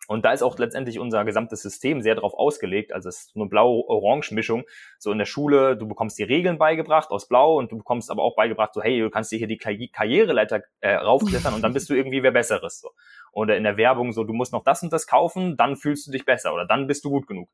[0.07, 2.93] Und da ist auch letztendlich unser gesamtes System sehr darauf ausgelegt.
[2.93, 4.63] Also es ist eine blau-orange-Mischung.
[4.99, 8.21] So in der Schule, du bekommst die Regeln beigebracht aus Blau und du bekommst aber
[8.21, 11.73] auch beigebracht, so hey, du kannst dir hier die Karri Karriereleiter äh, raufklettern und dann
[11.73, 12.79] bist du irgendwie wer Besseres.
[12.79, 12.91] So.
[13.31, 16.11] Oder in der Werbung so, du musst noch das und das kaufen, dann fühlst du
[16.11, 17.49] dich besser oder dann bist du gut genug.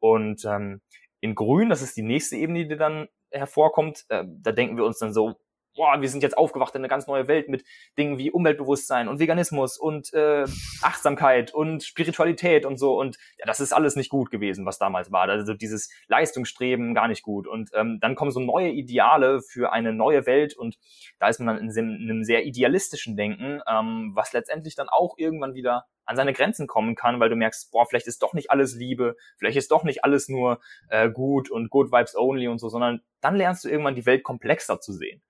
[0.00, 0.80] Und ähm,
[1.20, 4.98] in Grün, das ist die nächste Ebene, die dann hervorkommt, äh, da denken wir uns
[4.98, 5.36] dann so,
[5.74, 7.64] boah, wir sind jetzt aufgewacht in eine ganz neue Welt mit
[7.98, 10.44] Dingen wie Umweltbewusstsein und Veganismus und äh,
[10.82, 12.98] Achtsamkeit und Spiritualität und so.
[12.98, 15.28] Und ja, das ist alles nicht gut gewesen, was damals war.
[15.28, 17.46] Also dieses Leistungsstreben gar nicht gut.
[17.46, 20.76] Und ähm, dann kommen so neue Ideale für eine neue Welt und
[21.18, 25.54] da ist man dann in einem sehr idealistischen Denken, ähm, was letztendlich dann auch irgendwann
[25.54, 28.74] wieder an seine Grenzen kommen kann, weil du merkst, boah, vielleicht ist doch nicht alles
[28.74, 32.68] Liebe, vielleicht ist doch nicht alles nur äh, gut und good vibes only und so,
[32.68, 35.22] sondern dann lernst du irgendwann die Welt komplexer zu sehen.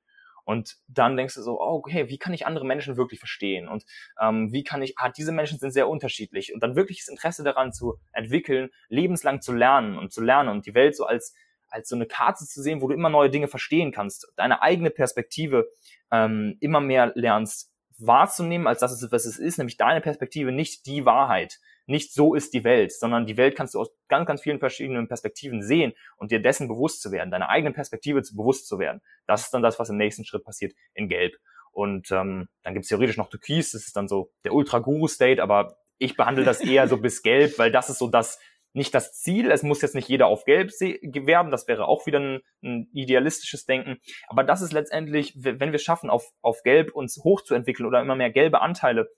[0.44, 3.68] Und dann denkst du so, oh, okay, wie kann ich andere Menschen wirklich verstehen?
[3.68, 3.84] Und
[4.20, 6.52] ähm, wie kann ich, ah, diese Menschen sind sehr unterschiedlich.
[6.52, 10.66] Und dann wirklich das Interesse daran zu entwickeln, lebenslang zu lernen und zu lernen und
[10.66, 11.34] die Welt so als,
[11.68, 14.90] als so eine Karte zu sehen, wo du immer neue Dinge verstehen kannst, deine eigene
[14.90, 15.70] Perspektive
[16.10, 20.86] ähm, immer mehr lernst wahrzunehmen, als das ist, was es ist, nämlich deine Perspektive, nicht
[20.86, 24.42] die Wahrheit nicht so ist die Welt, sondern die Welt kannst du aus ganz, ganz
[24.42, 28.78] vielen verschiedenen Perspektiven sehen und dir dessen bewusst zu werden, deine eigene Perspektive bewusst zu
[28.78, 29.00] werden.
[29.26, 31.34] Das ist dann das, was im nächsten Schritt passiert in Gelb.
[31.72, 35.76] Und ähm, dann gibt es theoretisch noch Türkis, das ist dann so der Ultra-Guru-State, aber
[35.98, 38.38] ich behandle das eher so bis Gelb, weil das ist so das,
[38.74, 39.50] nicht das Ziel.
[39.50, 43.66] Es muss jetzt nicht jeder auf Gelb werden, das wäre auch wieder ein, ein, idealistisches
[43.66, 43.98] Denken.
[44.28, 48.30] Aber das ist letztendlich, wenn wir schaffen, auf, auf Gelb uns hochzuentwickeln oder immer mehr
[48.30, 49.10] gelbe Anteile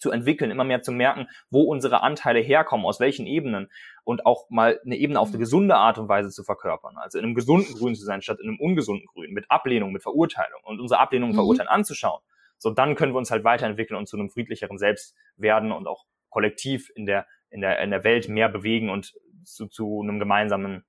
[0.00, 3.70] zu entwickeln, immer mehr zu merken, wo unsere Anteile herkommen, aus welchen Ebenen
[4.02, 5.40] und auch mal eine Ebene auf eine mhm.
[5.40, 6.96] gesunde Art und Weise zu verkörpern.
[6.96, 10.02] Also in einem gesunden Grün zu sein, statt in einem ungesunden Grün, mit Ablehnung, mit
[10.02, 11.40] Verurteilung und unsere Ablehnung und mhm.
[11.40, 12.20] Verurteilen anzuschauen.
[12.58, 16.04] So, dann können wir uns halt weiterentwickeln und zu einem friedlicheren Selbst werden und auch
[16.30, 20.84] kollektiv in der, in der, in der Welt mehr bewegen und zu, zu einem gemeinsamen,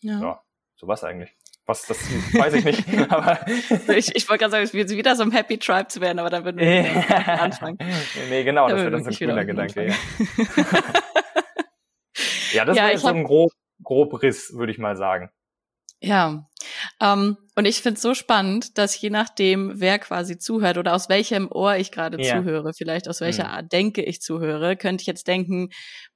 [0.00, 0.42] ja, ja
[0.76, 1.36] so was eigentlich.
[1.66, 1.98] Was das
[2.34, 2.84] weiß ich nicht.
[3.10, 3.46] aber
[3.96, 6.28] ich ich wollte gerade sagen, es wird wieder so ein Happy Tribe zu werden, aber
[6.28, 7.78] dann würden wir anfangen.
[8.28, 9.86] Nee, genau, das wird dann so ein cooler Gedanke.
[9.86, 9.94] Ja.
[12.52, 15.30] ja, das ja, war so ein grob, grob Riss, würde ich mal sagen.
[16.00, 16.48] Ja,
[17.00, 21.08] ähm, und ich finde es so spannend, dass je nachdem, wer quasi zuhört oder aus
[21.08, 22.36] welchem Ohr ich gerade ja.
[22.36, 23.50] zuhöre, vielleicht aus welcher mhm.
[23.50, 25.70] Art Denke ich zuhöre, könnte ich jetzt denken,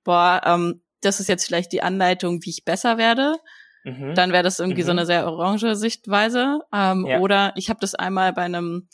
[0.05, 3.37] boah, ähm, das ist jetzt vielleicht die Anleitung, wie ich besser werde.
[3.91, 4.15] Mhm.
[4.15, 4.87] Dann wäre das irgendwie mhm.
[4.87, 6.61] so eine sehr orange Sichtweise.
[6.73, 7.21] Ähm, ja.
[7.21, 8.89] Oder ich habe das einmal bei einem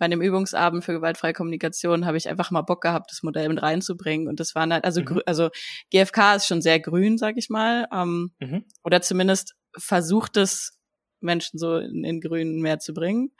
[0.00, 3.62] bei einem Übungsabend für gewaltfreie Kommunikation habe ich einfach mal Bock gehabt, das Modell mit
[3.62, 4.28] reinzubringen.
[4.28, 5.20] Und das waren halt, also, mhm.
[5.26, 5.50] also
[5.90, 7.86] GFK ist schon sehr grün, sag ich mal.
[7.92, 8.64] Ähm, mhm.
[8.82, 10.78] Oder zumindest versucht es
[11.20, 13.32] Menschen so in, in Grün mehr zu bringen.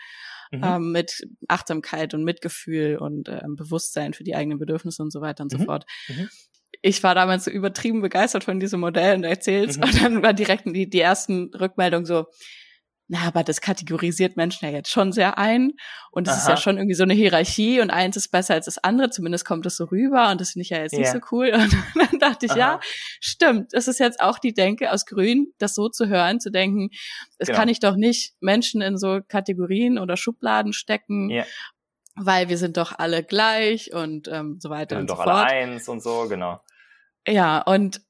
[0.52, 0.62] Mhm.
[0.62, 5.44] Ähm, mit Achtsamkeit und Mitgefühl und ähm, Bewusstsein für die eigenen Bedürfnisse und so weiter
[5.44, 5.64] und so mhm.
[5.64, 5.86] fort.
[6.82, 9.82] Ich war damals so übertrieben begeistert von diesem Modell und erzählt mhm.
[9.82, 12.26] und dann war direkt die, die ersten Rückmeldungen so,
[13.12, 15.72] na, aber das kategorisiert Menschen ja jetzt schon sehr ein
[16.12, 18.78] und es ist ja schon irgendwie so eine Hierarchie und eins ist besser als das
[18.78, 21.00] andere, zumindest kommt es so rüber und das finde ich ja jetzt yeah.
[21.00, 22.58] nicht so cool und dann dachte ich, Aha.
[22.58, 22.80] ja,
[23.20, 26.90] stimmt, das ist jetzt auch die Denke aus Grün, das so zu hören, zu denken,
[27.38, 27.58] es genau.
[27.58, 31.46] kann ich doch nicht Menschen in so Kategorien oder Schubladen stecken yeah
[32.16, 35.24] weil wir sind doch alle gleich und ähm, so weiter wir und sind so doch
[35.24, 35.36] fort.
[35.36, 36.60] alle eins und so, genau.
[37.30, 38.00] Ja, und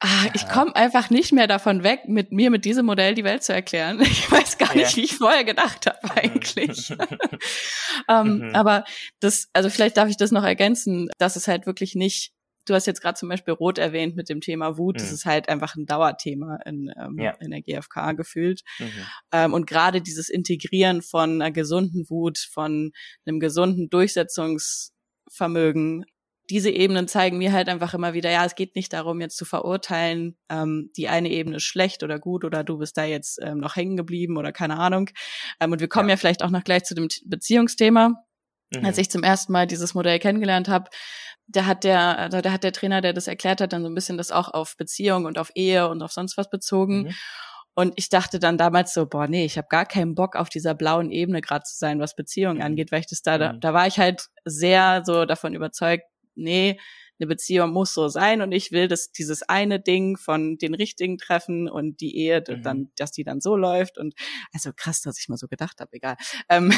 [0.00, 0.48] ah, ich Ja.
[0.48, 4.00] komme einfach nicht mehr davon weg, mit mir mit diesem Modell die Welt zu erklären.
[4.26, 4.96] Ich weiß gar nicht, Ja.
[4.96, 6.90] wie ich vorher gedacht habe eigentlich.
[8.08, 8.50] ähm, Mhm.
[8.54, 8.84] Aber
[9.20, 12.32] das, also vielleicht darf ich das noch ergänzen, dass es halt wirklich nicht,
[12.66, 15.14] du hast jetzt gerade zum Beispiel Rot erwähnt mit dem Thema Wut, das Mhm.
[15.14, 17.30] ist halt einfach ein Dauerthema in, ähm, Ja.
[17.40, 18.60] in der GfK gefühlt.
[18.78, 18.90] Mhm.
[19.32, 22.92] Ähm, und gerade dieses Integrieren von einer gesunden Wut, von
[23.26, 26.04] einem gesunden Durchsetzungsvermögen,
[26.50, 29.44] diese Ebenen zeigen mir halt einfach immer wieder, ja, es geht nicht darum, jetzt zu
[29.44, 33.58] verurteilen, ähm, die eine Ebene ist schlecht oder gut oder du bist da jetzt ähm,
[33.58, 35.10] noch hängen geblieben oder keine Ahnung.
[35.60, 36.14] Ähm, und wir kommen ja.
[36.14, 36.16] Ja.
[36.16, 38.14] vielleicht auch noch gleich zu dem Beziehungsthema.
[38.74, 38.84] Mhm.
[38.84, 40.90] Als ich zum ersten Mal dieses Modell kennengelernt habe,
[41.46, 43.94] da hat der, also da hat der Trainer, der das erklärt hat, dann so ein
[43.94, 47.04] bisschen das auch auf Beziehung und auf Ehe und auf sonst was bezogen.
[47.04, 47.14] Mhm.
[47.74, 50.74] Und ich dachte dann damals so, boah, nee, ich habe gar keinen Bock auf dieser
[50.74, 52.62] blauen Ebene gerade zu sein, was Beziehungen Mhm.
[52.64, 53.60] angeht, weil ich das da, da, Mhm.
[53.60, 56.02] da war ich halt sehr so davon überzeugt,
[56.38, 56.78] nee,
[57.20, 61.18] eine Beziehung muss so sein und ich will, dass dieses eine Ding von den richtigen
[61.18, 62.62] Treffen und die Ehe Mhm.
[62.62, 64.14] dann, dass die dann so läuft und
[64.52, 66.16] also krass, dass ich mal so gedacht habe, egal.
[66.48, 66.72] Ähm,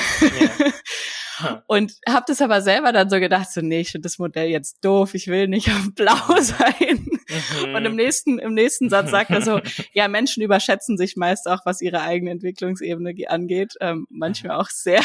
[1.41, 1.63] Ja.
[1.69, 4.83] und habe das aber selber dann so gedacht, so nee, ich finde das Modell jetzt
[4.85, 7.07] doof, ich will nicht auf blau sein.
[7.67, 7.75] Mhm.
[7.75, 9.61] Und im nächsten, im nächsten Satz sagt er so,
[9.93, 14.69] ja, Menschen überschätzen sich meist auch, was ihre eigene Entwicklungsebene ge- angeht, ähm, manchmal auch
[14.71, 15.01] sehr.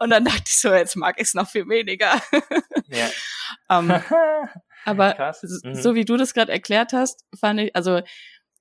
[0.00, 2.20] Und dann dachte ich so, jetzt mag ich es noch viel weniger.
[2.88, 3.08] ja.
[3.70, 3.92] ähm,
[4.84, 5.74] aber Mhm.
[5.74, 8.00] so wie du das gerade erklärt hast, fand ich, also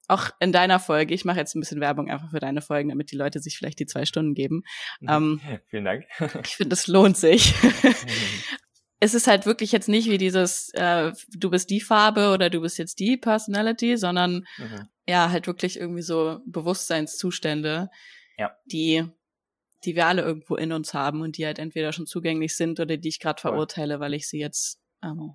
[0.08, 3.12] auch in deiner Folge, ich mache jetzt ein bisschen Werbung einfach für deine Folgen, damit
[3.12, 4.64] die Leute sich vielleicht die zwei Stunden geben.
[5.08, 6.06] Ähm, Vielen Dank.
[6.44, 7.54] ich finde, es lohnt sich.
[7.64, 7.96] Mhm.
[9.00, 12.62] es ist halt wirklich jetzt nicht wie dieses, äh, du bist die Farbe oder du
[12.62, 14.88] bist jetzt die Personality, sondern Mhm.
[15.08, 17.90] ja, halt wirklich irgendwie so Bewusstseinszustände,
[18.38, 18.56] Ja.
[18.66, 19.04] die,
[19.86, 22.98] die wir alle irgendwo in uns haben und die halt entweder schon zugänglich sind oder
[22.98, 25.34] die ich gerade verurteile, weil ich sie jetzt ähm,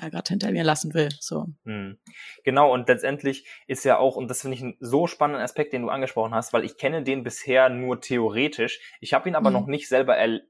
[0.00, 1.10] ja, gerade hinter mir lassen will.
[1.20, 1.46] So.
[1.64, 1.98] Hm.
[2.42, 5.82] Genau, und letztendlich ist ja auch, und das finde ich einen so spannenden Aspekt, den
[5.82, 8.80] du angesprochen hast, weil ich kenne den bisher nur theoretisch.
[9.00, 9.56] Ich habe ihn aber Mhm.
[9.56, 10.48] noch nicht selber erlebt.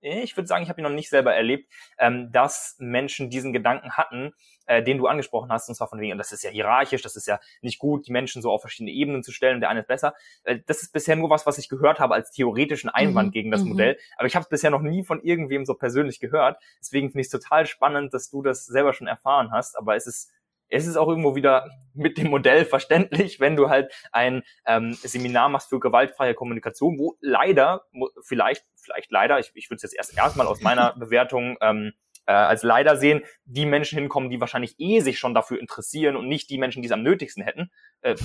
[0.00, 3.92] Ich würde sagen, ich habe ihn noch nicht selber erlebt, ähm, dass Menschen diesen Gedanken
[3.96, 4.32] hatten,
[4.68, 7.16] äh, den du angesprochen hast, und zwar von wegen, und das ist ja hierarchisch, das
[7.16, 9.88] ist ja nicht gut, die Menschen so auf verschiedene Ebenen zu stellen, der eine ist
[9.88, 10.14] besser.
[10.44, 13.50] Äh, das ist bisher nur was, was ich gehört habe als theoretischen Einwand Mhm, gegen
[13.50, 13.70] das mhm.
[13.70, 16.58] Modell, aber ich habe es bisher noch nie von irgendwem so persönlich gehört.
[16.80, 20.06] Deswegen finde ich es total spannend, dass du das selber schon erfahren hast, aber es
[20.06, 20.32] ist
[20.70, 25.48] es ist auch irgendwo wieder mit dem Modell verständlich, wenn du halt ein ähm, Seminar
[25.48, 27.86] machst für gewaltfreie Kommunikation, wo leider,
[28.22, 31.92] vielleicht, vielleicht leider, ich, ich würde es jetzt erst erstmal aus meiner Bewertung ähm,
[32.28, 36.28] äh, als leider sehen, die Menschen hinkommen, die wahrscheinlich eh sich schon dafür interessieren und
[36.28, 37.70] nicht die Menschen, die es am nötigsten hätten.
[38.02, 38.16] Äh,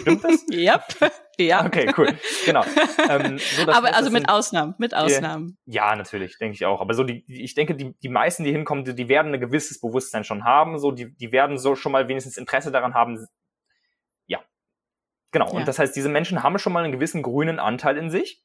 [0.00, 0.46] stimmt das?
[0.50, 0.82] Yep.
[1.38, 1.66] ja.
[1.66, 2.08] Okay, cool.
[2.46, 2.64] Genau.
[3.08, 5.58] Ähm, so, das Aber also mit sind- Ausnahmen, mit Ausnahmen.
[5.66, 6.80] ja, natürlich, denke ich auch.
[6.80, 9.40] Aber so die, die- ich denke, die, die meisten, die hinkommen, die, die werden ein
[9.40, 10.78] gewisses Bewusstsein schon haben.
[10.78, 13.26] So, die, die werden so schon mal wenigstens Interesse daran haben.
[14.26, 14.40] Ja.
[15.32, 15.48] Genau.
[15.48, 15.52] Ja.
[15.52, 18.42] Und das heißt, diese Menschen haben schon mal einen gewissen grünen Anteil in sich,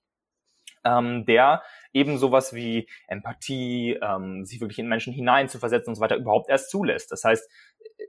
[0.83, 1.63] ähm, der
[1.93, 6.69] eben sowas wie Empathie, ähm, sich wirklich in Menschen hineinzuversetzen und so weiter überhaupt erst
[6.69, 7.11] zulässt.
[7.11, 7.49] Das heißt,
[7.97, 8.03] äh,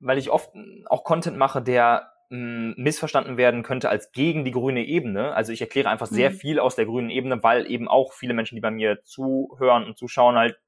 [0.00, 0.50] weil ich oft
[0.86, 5.34] auch Content mache, der mh, missverstanden werden könnte als gegen die grüne Ebene.
[5.34, 6.34] Also ich erkläre einfach sehr Mhm.
[6.34, 9.96] viel aus der grünen Ebene, weil eben auch viele Menschen, die bei mir zuhören und
[9.98, 10.58] zuschauen, halt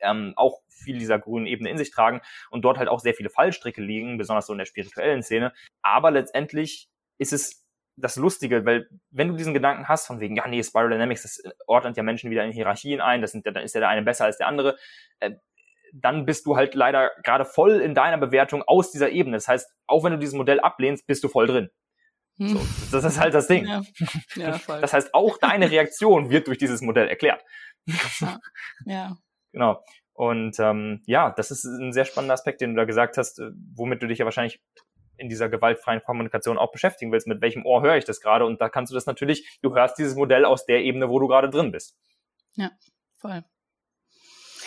[0.00, 2.20] ähm, auch viel dieser grünen Ebene in sich tragen
[2.50, 5.52] und dort halt auch sehr viele Fallstricke liegen, besonders so in der spirituellen Szene.
[5.82, 7.59] Aber letztendlich ist es
[8.00, 11.42] das Lustige, weil wenn du diesen Gedanken hast von wegen, ja nee, Spiral Dynamics, das
[11.66, 14.02] ordnet ja Menschen wieder in Hierarchien ein, das sind, ja- dann ist ja der eine
[14.02, 14.76] besser als der andere,
[15.20, 15.32] äh,
[15.92, 19.36] dann bist du halt leider gerade voll in deiner Bewertung aus dieser Ebene.
[19.36, 21.70] Das heißt, auch wenn du dieses Modell ablehnst, bist du voll drin.
[22.38, 22.48] Hm.
[22.48, 22.60] So,
[22.92, 23.66] das ist halt das Ding.
[23.66, 23.82] Ja.
[24.36, 24.80] ja, voll.
[24.80, 27.44] Das heißt, auch deine Reaktion wird durch dieses Modell erklärt.
[28.86, 29.16] ja.
[29.52, 29.82] Genau.
[30.12, 33.50] Und ähm, ja, das ist ein sehr spannender Aspekt, den du da gesagt hast, äh,
[33.74, 34.60] womit du dich ja wahrscheinlich
[35.20, 37.26] in dieser gewaltfreien Kommunikation auch beschäftigen willst.
[37.26, 38.44] Mit welchem Ohr höre ich das gerade?
[38.44, 41.28] Und da kannst du das natürlich, du hörst dieses Modell aus der Ebene, wo du
[41.28, 41.96] gerade drin bist.
[43.16, 43.44] Voll.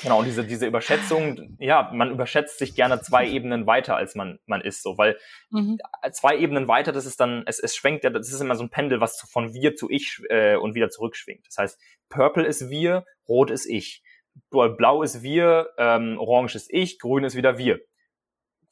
[0.03, 4.37] Genau, und diese, diese Überschätzung, ja, man überschätzt sich gerne zwei Ebenen weiter, als man,
[4.45, 5.17] man ist, so, weil
[5.49, 5.77] Mhm.
[6.11, 8.69] zwei Ebenen weiter, das ist dann, es, es schwenkt ja, das ist immer so ein
[8.69, 11.47] Pendel, was von wir zu ich äh, und wieder zurückschwingt.
[11.47, 14.03] Das heißt, Purple ist wir, Rot ist ich,
[14.49, 17.79] Blau ist wir, ähm, Orange ist ich, Grün ist wieder wir.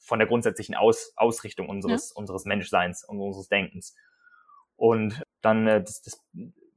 [0.02, 3.94] Von der grundsätzlichen Aus, Ausrichtung unseres, unseres Menschseins und unseres Denkens.
[4.76, 6.20] Und dann, äh, das, das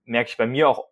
[0.04, 0.88] merke ich bei mir auch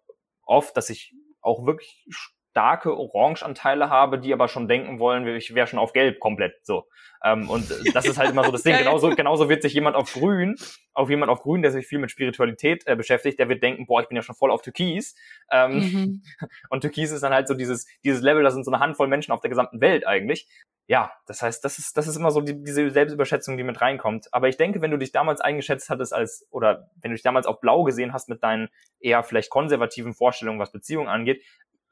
[0.46, 2.06] oft, dass ich auch wirklich
[2.54, 6.88] starke Orangeanteile habe, die aber schon denken wollen, ich wäre schon auf Gelb komplett so.
[7.24, 8.78] Ähm, und das ist halt immer so das Ding.
[8.78, 10.56] Genauso, genauso wird sich jemand auf Grün,
[10.94, 14.02] auf jemand auf Grün, der sich viel mit Spiritualität äh, beschäftigt, der wird denken, boah,
[14.02, 15.16] ich bin ja schon voll auf Türkis.
[15.50, 16.24] Ähm, mhm.
[16.70, 19.32] Und Türkis ist dann halt so dieses, dieses Level, da sind so eine Handvoll Menschen
[19.32, 20.48] auf der gesamten Welt eigentlich.
[20.86, 24.32] Ja, das heißt, das ist, das ist immer so die, diese Selbstüberschätzung, die mit reinkommt.
[24.32, 27.48] Aber ich denke, wenn du dich damals eingeschätzt hattest als, oder wenn du dich damals
[27.48, 31.42] auf blau gesehen hast mit deinen eher vielleicht konservativen Vorstellungen, was Beziehungen angeht,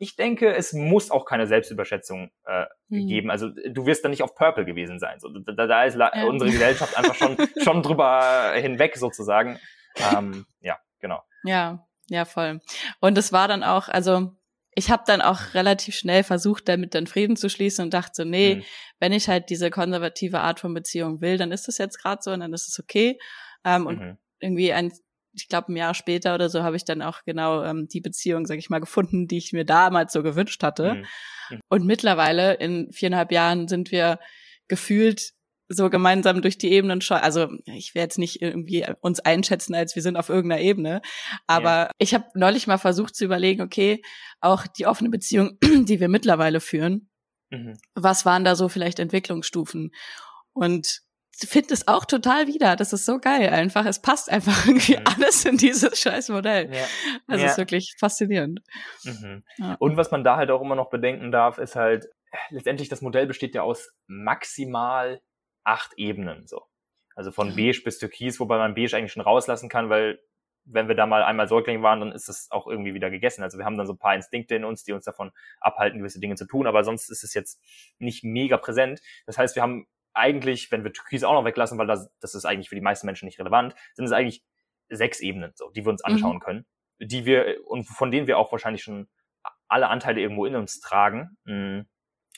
[0.02, 3.08] ich denke, es muss auch keine Selbstüberschätzung äh, mhm.
[3.08, 3.30] geben.
[3.30, 5.20] Also du wirst da nicht auf Purple gewesen sein.
[5.20, 6.26] So, da, da ist ja.
[6.26, 9.60] unsere Gesellschaft einfach schon schon drüber hinweg sozusagen.
[10.12, 11.22] Ähm, ja, genau.
[11.44, 12.62] Ja, ja, voll.
[13.00, 14.32] Und es war dann auch, also
[14.74, 18.24] ich habe dann auch relativ schnell versucht, damit dann Frieden zu schließen und dachte so,
[18.24, 18.64] nee, mhm.
[19.00, 22.32] wenn ich halt diese konservative Art von Beziehung will, dann ist das jetzt gerade so
[22.32, 23.20] und dann ist es okay.
[23.64, 24.18] Ähm, und mhm.
[24.40, 24.92] irgendwie ein
[25.34, 28.46] ich glaube, ein Jahr später oder so habe ich dann auch genau ähm, die Beziehung,
[28.46, 30.96] sag ich mal, gefunden, die ich mir damals so gewünscht hatte.
[30.96, 31.06] Mhm.
[31.50, 31.60] mhm.
[31.70, 34.20] Und mittlerweile in viereinhalb Jahren sind wir
[34.68, 35.34] gefühlt
[35.74, 39.96] so gemeinsam durch die Ebenen schon, also ich werde jetzt nicht irgendwie uns einschätzen, als
[39.96, 41.02] wir sind auf irgendeiner Ebene,
[41.48, 41.92] aber yeah.
[41.98, 44.02] ich habe neulich mal versucht zu überlegen, okay,
[44.42, 47.10] auch die offene Beziehung, die wir mittlerweile führen,
[47.52, 47.78] mhm.
[47.96, 49.92] was waren da so vielleicht Entwicklungsstufen?
[50.54, 51.02] Und
[51.34, 52.76] finde es auch total wieder.
[52.76, 53.86] Das ist so geil einfach.
[53.86, 55.04] Es passt einfach irgendwie mhm.
[55.06, 56.74] alles in dieses scheiß Modell.
[56.74, 56.86] Ja.
[57.28, 57.52] Also ja.
[57.52, 58.62] ist wirklich faszinierend.
[59.04, 59.44] Mhm.
[59.58, 59.76] Ja.
[59.80, 62.08] Und was man da halt auch immer noch bedenken darf, ist halt,
[62.50, 65.22] letztendlich das Modell besteht ja aus maximal
[65.64, 66.64] acht Ebenen, so.
[67.16, 70.20] Also von beige bis türkis, wobei man beige eigentlich schon rauslassen kann, weil
[70.66, 73.44] wenn wir da mal einmal Säugling waren, dann ist es auch irgendwie wieder gegessen.
[73.44, 76.20] Also wir haben dann so ein paar Instinkte in uns, die uns davon abhalten, gewisse
[76.20, 77.60] Dinge zu tun, aber sonst ist es jetzt
[78.00, 79.02] nicht mega präsent.
[79.26, 82.46] Das heißt, wir haben eigentlich, wenn wir Türkis auch noch weglassen, weil das, das ist
[82.46, 84.44] eigentlich für die meisten Menschen nicht relevant, sind es eigentlich
[84.90, 86.42] sechs Ebenen, so, die wir uns anschauen mhm.
[86.42, 86.66] können,
[87.00, 89.08] die wir und von denen wir auch wahrscheinlich schon
[89.68, 91.38] alle Anteile irgendwo in uns tragen.
[91.46, 91.88] Mhm.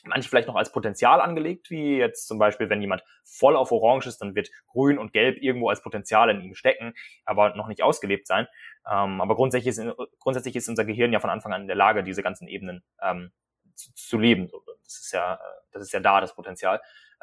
[0.05, 4.07] Manche vielleicht noch als Potenzial angelegt, wie jetzt zum Beispiel, wenn jemand voll auf Orange
[4.07, 7.83] ist, dann wird Grün und Gelb irgendwo als Potenzial in ihm stecken, aber noch nicht
[7.83, 8.47] ausgelebt sein.
[8.89, 12.03] Ähm, aber grundsätzlich ist, grundsätzlich ist unser Gehirn ja von Anfang an in der Lage,
[12.03, 13.31] diese ganzen Ebenen ähm,
[13.75, 14.51] zu, zu leben.
[14.83, 15.39] Das ist ja,
[15.71, 16.81] das ist ja da, das Potenzial.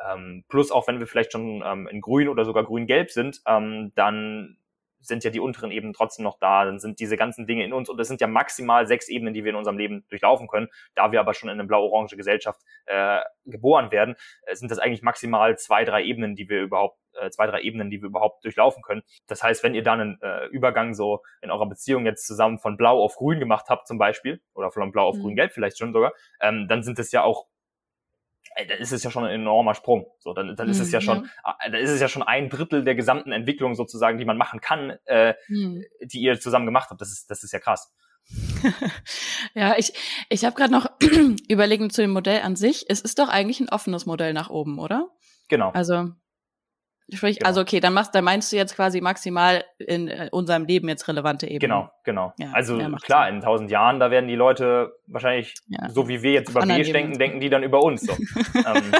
[0.08, 3.92] Ähm, plus auch wenn wir vielleicht schon ähm, in grün oder sogar grün-gelb sind, ähm,
[3.94, 4.56] dann
[5.00, 7.88] sind ja die unteren Ebenen trotzdem noch da, dann sind diese ganzen Dinge in uns
[7.88, 10.68] und es sind ja maximal sechs Ebenen, die wir in unserem Leben durchlaufen können.
[10.94, 15.02] Da wir aber schon in eine blau-orange Gesellschaft äh, geboren werden, äh, sind das eigentlich
[15.02, 18.82] maximal zwei, drei Ebenen, die wir überhaupt, äh, zwei, drei Ebenen, die wir überhaupt durchlaufen
[18.82, 19.02] können.
[19.26, 22.76] Das heißt, wenn ihr dann einen äh, Übergang so in eurer Beziehung jetzt zusammen von
[22.76, 25.22] blau auf grün gemacht habt zum Beispiel, oder von blau auf mhm.
[25.22, 27.46] grün-gelb vielleicht schon sogar, ähm, dann sind es ja auch
[28.66, 30.06] dann ist es ja schon ein enormer Sprung.
[30.18, 31.56] So, dann, dann ist mhm, es ja schon, ja.
[31.60, 34.60] Äh, dann ist es ja schon ein Drittel der gesamten Entwicklung sozusagen, die man machen
[34.60, 35.84] kann, äh, mhm.
[36.02, 37.00] die ihr zusammen gemacht habt.
[37.00, 37.92] Das ist, das ist ja krass.
[39.54, 39.92] ja, ich,
[40.28, 40.86] ich habe gerade noch
[41.48, 42.86] überlegt zu dem Modell an sich.
[42.88, 45.08] Es ist doch eigentlich ein offenes Modell nach oben, oder?
[45.48, 45.70] Genau.
[45.70, 46.10] Also
[47.12, 47.48] Sprich, genau.
[47.48, 51.08] also okay, dann machst, dann meinst du jetzt quasi maximal in äh, unserem Leben jetzt
[51.08, 51.60] relevante Ebenen.
[51.60, 52.32] Genau, genau.
[52.38, 53.36] Ja, also klar, Sinn.
[53.36, 55.88] in tausend Jahren, da werden die Leute wahrscheinlich, ja.
[55.88, 58.02] so wie wir jetzt über Beige denken, denken die dann über uns.
[58.02, 58.12] So.
[58.54, 58.92] ähm,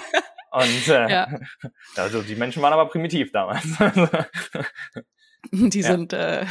[0.51, 1.27] und äh,
[1.97, 3.65] also die Menschen waren aber primitiv damals.
[5.53, 6.45] die sind äh,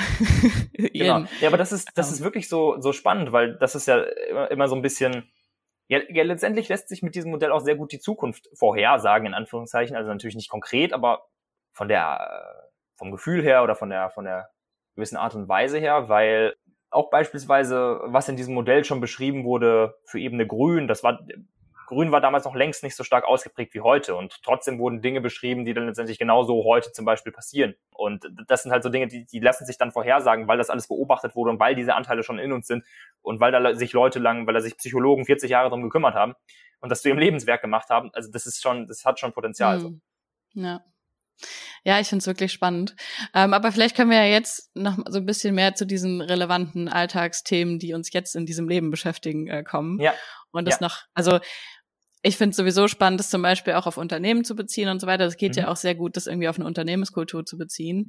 [0.74, 1.26] genau.
[1.42, 4.52] Ja, aber das ist das ist wirklich so so spannend, weil das ist ja immer,
[4.52, 5.30] immer so ein bisschen
[5.90, 9.34] ja, ja, letztendlich lässt sich mit diesem Modell auch sehr gut die Zukunft vorhersagen, in
[9.34, 9.96] Anführungszeichen.
[9.96, 11.26] Also natürlich nicht konkret, aber
[11.80, 14.50] von der, vom Gefühl her oder von der, von der
[14.96, 16.56] gewissen Art und Weise her, weil
[16.90, 21.26] auch beispielsweise, was in diesem Modell schon beschrieben wurde für Ebene Grün, das war,
[21.88, 25.22] Grün war damals noch längst nicht so stark ausgeprägt wie heute und trotzdem wurden Dinge
[25.22, 27.76] beschrieben, die dann letztendlich genauso heute zum Beispiel passieren.
[27.92, 30.90] Und das sind halt so Dinge, die, die lassen sich dann vorhersagen, weil das alles
[30.90, 32.84] beobachtet wurde und weil diese Anteile schon in uns sind
[33.22, 36.34] und weil da sich Leute lang, weil da sich Psychologen 40 Jahre drum gekümmert haben
[36.82, 38.10] und das zu ihrem Lebenswerk gemacht haben.
[38.12, 39.78] Also das ist schon, das hat schon Potenzial.
[39.78, 39.82] Mhm.
[39.82, 40.62] So.
[40.62, 40.84] Ja.
[41.84, 42.96] Ja, ich finde es wirklich spannend.
[43.34, 46.88] Ähm, aber vielleicht können wir ja jetzt noch so ein bisschen mehr zu diesen relevanten
[46.88, 50.00] Alltagsthemen, die uns jetzt in diesem Leben beschäftigen, äh, kommen.
[50.00, 50.14] Ja.
[50.52, 50.88] Und das ja.
[50.88, 51.40] noch, also
[52.22, 55.08] ich finde es sowieso spannend, das zum Beispiel auch auf Unternehmen zu beziehen und so
[55.08, 55.26] weiter.
[55.26, 55.64] Das geht mhm.
[55.64, 58.08] ja auch sehr gut, das irgendwie auf eine Unternehmenskultur zu beziehen.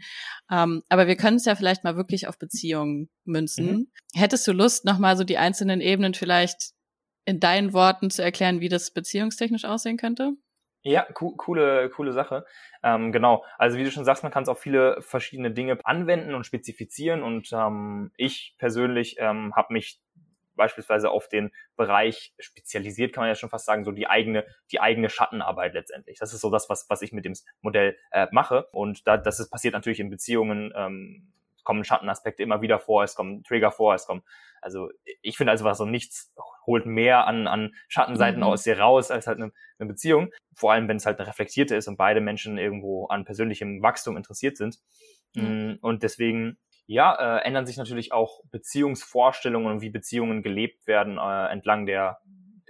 [0.50, 3.66] Ähm, aber wir können es ja vielleicht mal wirklich auf Beziehungen münzen.
[3.66, 3.92] Mhm.
[4.14, 6.72] Hättest du Lust, nochmal so die einzelnen Ebenen vielleicht
[7.24, 10.32] in deinen Worten zu erklären, wie das beziehungstechnisch aussehen könnte?
[10.82, 12.46] Ja, co coole, coole Sache.
[12.82, 13.44] Ähm, genau.
[13.58, 17.22] Also wie du schon sagst, man kann es auf viele verschiedene Dinge anwenden und spezifizieren.
[17.22, 20.00] Und ähm, ich persönlich ähm, habe mich
[20.56, 24.80] beispielsweise auf den Bereich spezialisiert, kann man ja schon fast sagen, so die eigene, die
[24.80, 26.18] eigene Schattenarbeit letztendlich.
[26.18, 28.66] Das ist so das, was, was ich mit dem Modell äh, mache.
[28.72, 31.32] Und da, das ist, passiert natürlich in Beziehungen ähm,
[31.64, 34.22] kommen Schattenaspekte immer wieder vor, es kommen Trigger vor, es kommen,
[34.60, 34.90] also
[35.22, 36.32] ich finde also was so nichts
[36.66, 38.46] holt mehr an, an Schattenseiten mhm.
[38.46, 40.30] aus dir raus als halt eine, eine Beziehung.
[40.54, 44.16] Vor allem, wenn es halt eine reflektierte ist und beide Menschen irgendwo an persönlichem Wachstum
[44.16, 44.78] interessiert sind.
[45.34, 45.78] Mhm.
[45.80, 51.46] Und deswegen, ja, äh, ändern sich natürlich auch Beziehungsvorstellungen und wie Beziehungen gelebt werden äh,
[51.46, 52.20] entlang der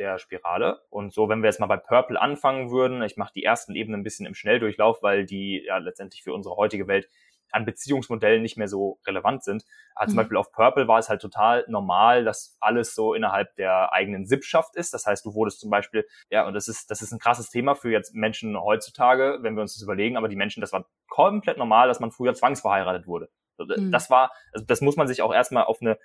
[0.00, 0.80] der Spirale.
[0.88, 4.00] Und so, wenn wir jetzt mal bei Purple anfangen würden, ich mache die ersten Ebenen
[4.00, 7.08] ein bisschen im Schnelldurchlauf, weil die ja letztendlich für unsere heutige Welt
[7.52, 9.64] an Beziehungsmodellen nicht mehr so relevant sind.
[9.94, 10.10] Aber mhm.
[10.10, 14.26] zum Beispiel auf Purple war es halt total normal, dass alles so innerhalb der eigenen
[14.26, 14.94] Sippschaft ist.
[14.94, 17.74] Das heißt, du wurdest zum Beispiel, ja, und das ist, das ist ein krasses Thema
[17.74, 21.58] für jetzt Menschen heutzutage, wenn wir uns das überlegen, aber die Menschen, das war komplett
[21.58, 23.30] normal, dass man früher zwangsverheiratet wurde.
[23.58, 23.92] Mhm.
[23.92, 25.98] Das war, also das muss man sich auch erstmal auf eine,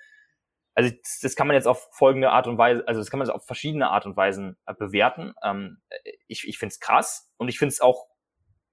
[0.74, 3.30] also das, das kann man jetzt auf folgende Art und Weise, also das kann man
[3.30, 5.34] auf verschiedene Art und Weisen äh, bewerten.
[5.42, 5.78] Ähm,
[6.26, 8.06] ich ich finde es krass und ich finde es auch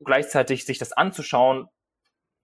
[0.03, 1.69] gleichzeitig, sich das anzuschauen,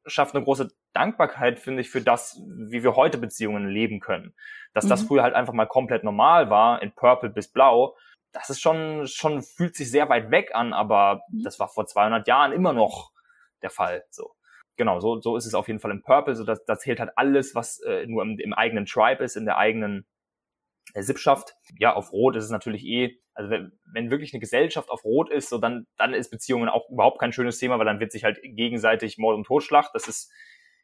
[0.05, 4.33] schafft eine große Dankbarkeit, finde ich, für das, wie wir heute Beziehungen leben können.
[4.73, 4.89] Dass mhm.
[4.89, 7.95] das früher halt einfach mal komplett normal war, in Purple bis Blau,
[8.31, 11.43] das ist schon, schon, fühlt sich sehr weit weg an, aber mhm.
[11.43, 13.11] das war vor 200 Jahren immer noch
[13.61, 14.35] der Fall, so.
[14.77, 17.11] Genau, so, so ist es auf jeden Fall im Purple, so dass, das zählt halt
[17.17, 20.07] alles, was äh, nur im, im eigenen Tribe ist, in der eigenen
[20.95, 21.55] Sippschaft.
[21.77, 25.31] Ja, auf Rot ist es natürlich eh, also wenn, wenn wirklich eine Gesellschaft auf Rot
[25.31, 28.23] ist, so dann, dann ist Beziehungen auch überhaupt kein schönes Thema, weil dann wird sich
[28.23, 29.91] halt gegenseitig Mord und Totschlag.
[29.93, 30.31] Das ist,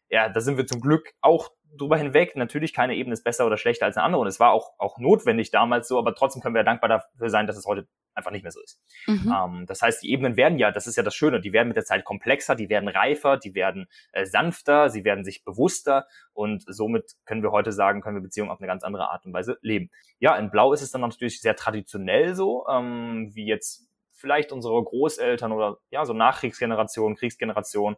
[0.09, 2.35] ja, da sind wir zum Glück auch drüber hinweg.
[2.35, 4.97] Natürlich keine Ebene ist besser oder schlechter als eine andere und es war auch, auch
[4.97, 8.31] notwendig damals so, aber trotzdem können wir ja dankbar dafür sein, dass es heute einfach
[8.31, 8.81] nicht mehr so ist.
[9.07, 9.33] Mhm.
[9.35, 11.77] Ähm, das heißt, die Ebenen werden ja, das ist ja das Schöne, die werden mit
[11.77, 16.63] der Zeit komplexer, die werden reifer, die werden äh, sanfter, sie werden sich bewusster und
[16.67, 19.57] somit können wir heute sagen, können wir Beziehungen auf eine ganz andere Art und Weise
[19.61, 19.91] leben.
[20.19, 24.81] Ja, in Blau ist es dann natürlich sehr traditionell so, ähm, wie jetzt vielleicht unsere
[24.81, 27.97] Großeltern oder ja, so Nachkriegsgeneration, Kriegsgeneration,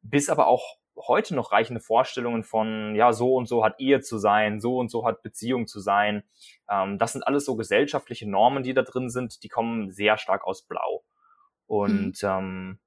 [0.00, 4.18] bis aber auch heute noch reichende Vorstellungen von, ja, so und so hat Ehe zu
[4.18, 6.24] sein, so und so hat Beziehung zu sein.
[6.68, 10.44] Ähm, das sind alles so gesellschaftliche Normen, die da drin sind, die kommen sehr stark
[10.44, 11.04] aus Blau.
[11.66, 12.28] Und mhm.
[12.28, 12.78] ähm,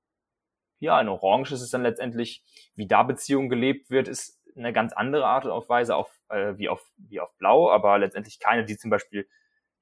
[0.80, 2.44] ja, in Orange ist es dann letztendlich,
[2.76, 6.70] wie da Beziehung gelebt wird, ist eine ganz andere Art und Weise auf, äh, wie,
[6.70, 9.28] auf, wie auf Blau, aber letztendlich keine, die zum Beispiel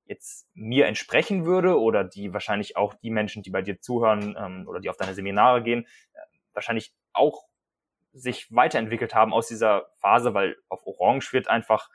[0.06, 4.68] jetzt mir entsprechen würde oder die wahrscheinlich auch die Menschen, die bei dir zuhören ähm,
[4.68, 6.20] oder die auf deine Seminare gehen, äh,
[6.54, 7.46] wahrscheinlich auch
[8.14, 11.90] sich weiterentwickelt haben aus dieser Phase, weil auf Orange wird einfach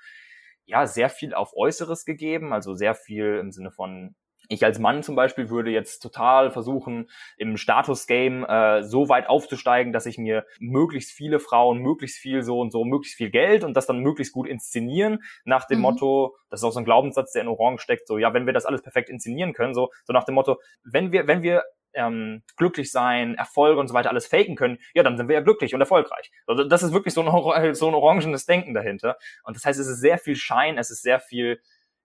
[0.64, 4.14] ja sehr viel auf Äußeres gegeben, also sehr viel im Sinne von
[4.48, 9.92] ich als Mann zum Beispiel würde jetzt total versuchen, im Status-Game äh, so weit aufzusteigen,
[9.92, 13.74] dass ich mir möglichst viele Frauen, möglichst viel so und so, möglichst viel Geld und
[13.74, 15.82] das dann möglichst gut inszenieren, nach dem mhm.
[15.82, 18.52] Motto, das ist auch so ein Glaubenssatz, der in Orange steckt, so, ja, wenn wir
[18.52, 21.64] das alles perfekt inszenieren können, so, so nach dem Motto, wenn wir, wenn wir
[21.96, 25.40] ähm, glücklich sein, Erfolg und so weiter alles faken können, ja, dann sind wir ja
[25.40, 26.30] glücklich und erfolgreich.
[26.46, 29.16] Also das ist wirklich so ein, so ein orangenes Denken dahinter.
[29.44, 31.60] Und das heißt, es ist sehr viel Schein, es ist sehr viel,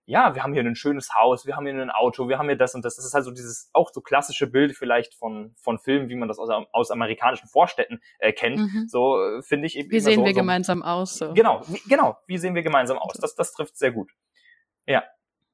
[0.05, 2.57] ja, wir haben hier ein schönes Haus, wir haben hier ein Auto, wir haben hier
[2.57, 2.95] das und das.
[2.95, 6.27] Das ist halt so dieses auch so klassische Bild vielleicht von von Filmen, wie man
[6.27, 8.59] das aus, aus amerikanischen Vorstädten äh, kennt.
[8.59, 8.87] Mhm.
[8.87, 9.91] So äh, finde ich eben.
[9.91, 11.17] Wie sehen so, wir so, gemeinsam aus?
[11.17, 11.33] So.
[11.33, 12.17] Genau, wie, genau.
[12.25, 13.13] Wie sehen wir gemeinsam aus?
[13.21, 14.11] Das das trifft sehr gut.
[14.87, 15.03] Ja,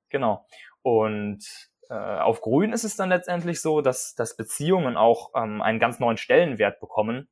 [0.09, 0.45] genau.
[0.81, 1.43] Und
[1.89, 5.99] äh, auf Grün ist es dann letztendlich so, dass, dass Beziehungen auch ähm, einen ganz
[5.99, 7.27] neuen Stellenwert bekommen,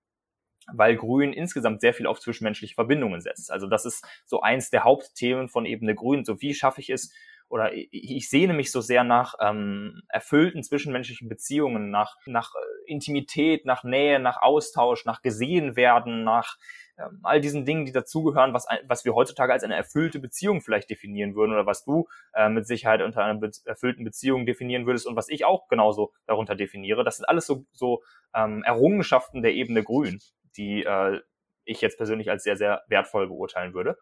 [0.73, 3.51] weil Grün insgesamt sehr viel auf zwischenmenschliche Verbindungen setzt.
[3.51, 6.25] Also das ist so eins der Hauptthemen von Ebene Grün.
[6.25, 7.13] So wie schaffe ich es,
[7.49, 12.91] oder ich, ich sehne mich so sehr nach ähm, erfüllten zwischenmenschlichen Beziehungen, nach, nach äh,
[12.91, 16.57] Intimität, nach Nähe, nach Austausch, nach gesehen werden, nach
[16.97, 20.89] ähm, all diesen Dingen, die dazugehören, was, was wir heutzutage als eine erfüllte Beziehung vielleicht
[20.89, 25.05] definieren würden oder was du äh, mit Sicherheit unter einer be erfüllten Beziehung definieren würdest
[25.05, 27.03] und was ich auch genauso darunter definiere.
[27.03, 30.19] Das sind alles so, so ähm, Errungenschaften der Ebene Grün,
[30.57, 31.21] die äh,
[31.65, 33.97] ich jetzt persönlich als sehr, sehr wertvoll beurteilen würde.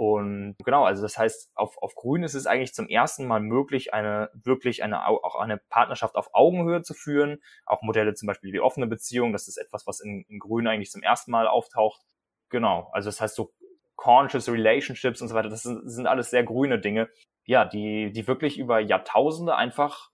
[0.00, 3.92] Und genau, also das heißt, auf, auf Grün ist es eigentlich zum ersten Mal möglich,
[3.92, 7.42] eine wirklich eine auch eine Partnerschaft auf Augenhöhe zu führen.
[7.66, 10.90] Auch Modelle zum Beispiel wie offene Beziehung, das ist etwas, was in, in Grün eigentlich
[10.90, 12.00] zum ersten Mal auftaucht.
[12.48, 13.52] Genau, also das heißt so
[13.96, 17.10] Conscious Relationships und so weiter, das sind, sind alles sehr grüne Dinge,
[17.44, 20.08] ja, die, die wirklich über Jahrtausende einfach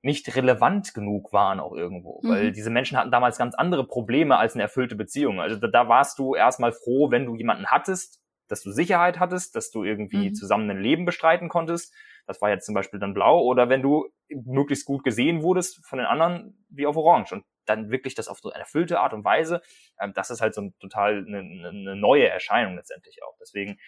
[0.00, 2.28] nicht relevant genug waren auch irgendwo, mhm.
[2.30, 5.38] weil diese Menschen hatten damals ganz andere Probleme als eine erfüllte Beziehung.
[5.38, 8.21] Also da, da warst du erstmal froh, wenn du jemanden hattest,
[8.52, 10.34] dass du Sicherheit hattest, dass du irgendwie mhm.
[10.34, 11.94] zusammen ein Leben bestreiten konntest.
[12.26, 13.40] Das war jetzt zum Beispiel dann blau.
[13.40, 17.32] Oder wenn du möglichst gut gesehen wurdest von den anderen wie auf Orange.
[17.32, 19.62] Und dann wirklich das auf so eine erfüllte Art und Weise,
[19.98, 23.34] ähm, das ist halt so ein total eine, eine neue Erscheinung letztendlich auch.
[23.40, 23.78] Deswegen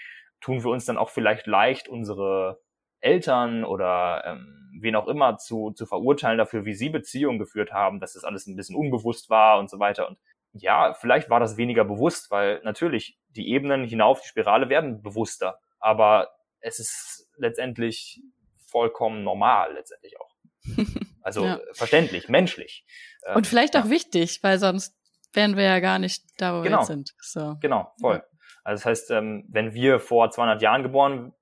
[0.41, 2.59] tun wir uns dann auch vielleicht leicht, unsere
[3.01, 8.01] Eltern oder ähm, wen auch immer zu, zu verurteilen dafür, wie sie Beziehungen geführt haben,
[8.01, 10.09] dass das alles ein bisschen unbewusst war und so weiter.
[10.09, 10.17] Und
[10.55, 15.59] ja, vielleicht war das weniger bewusst, weil natürlich die Ebenen hinauf, die Spirale werden bewusster,
[15.81, 16.31] aber
[16.61, 18.23] es ist letztendlich
[18.71, 20.35] vollkommen normal, letztendlich auch.
[21.25, 21.59] Also ja.
[21.73, 22.85] verständlich, menschlich.
[23.29, 23.91] Und ähm, vielleicht auch ja.
[23.91, 24.95] wichtig, weil sonst
[25.33, 26.77] wären wir ja gar nicht da, wo genau.
[26.77, 27.15] wir jetzt sind.
[27.19, 27.57] So.
[27.63, 28.17] Genau, voll.
[28.17, 28.25] Ja.
[28.63, 31.33] Also das heißt, ähm, wenn wir vor 200 Jahren geboren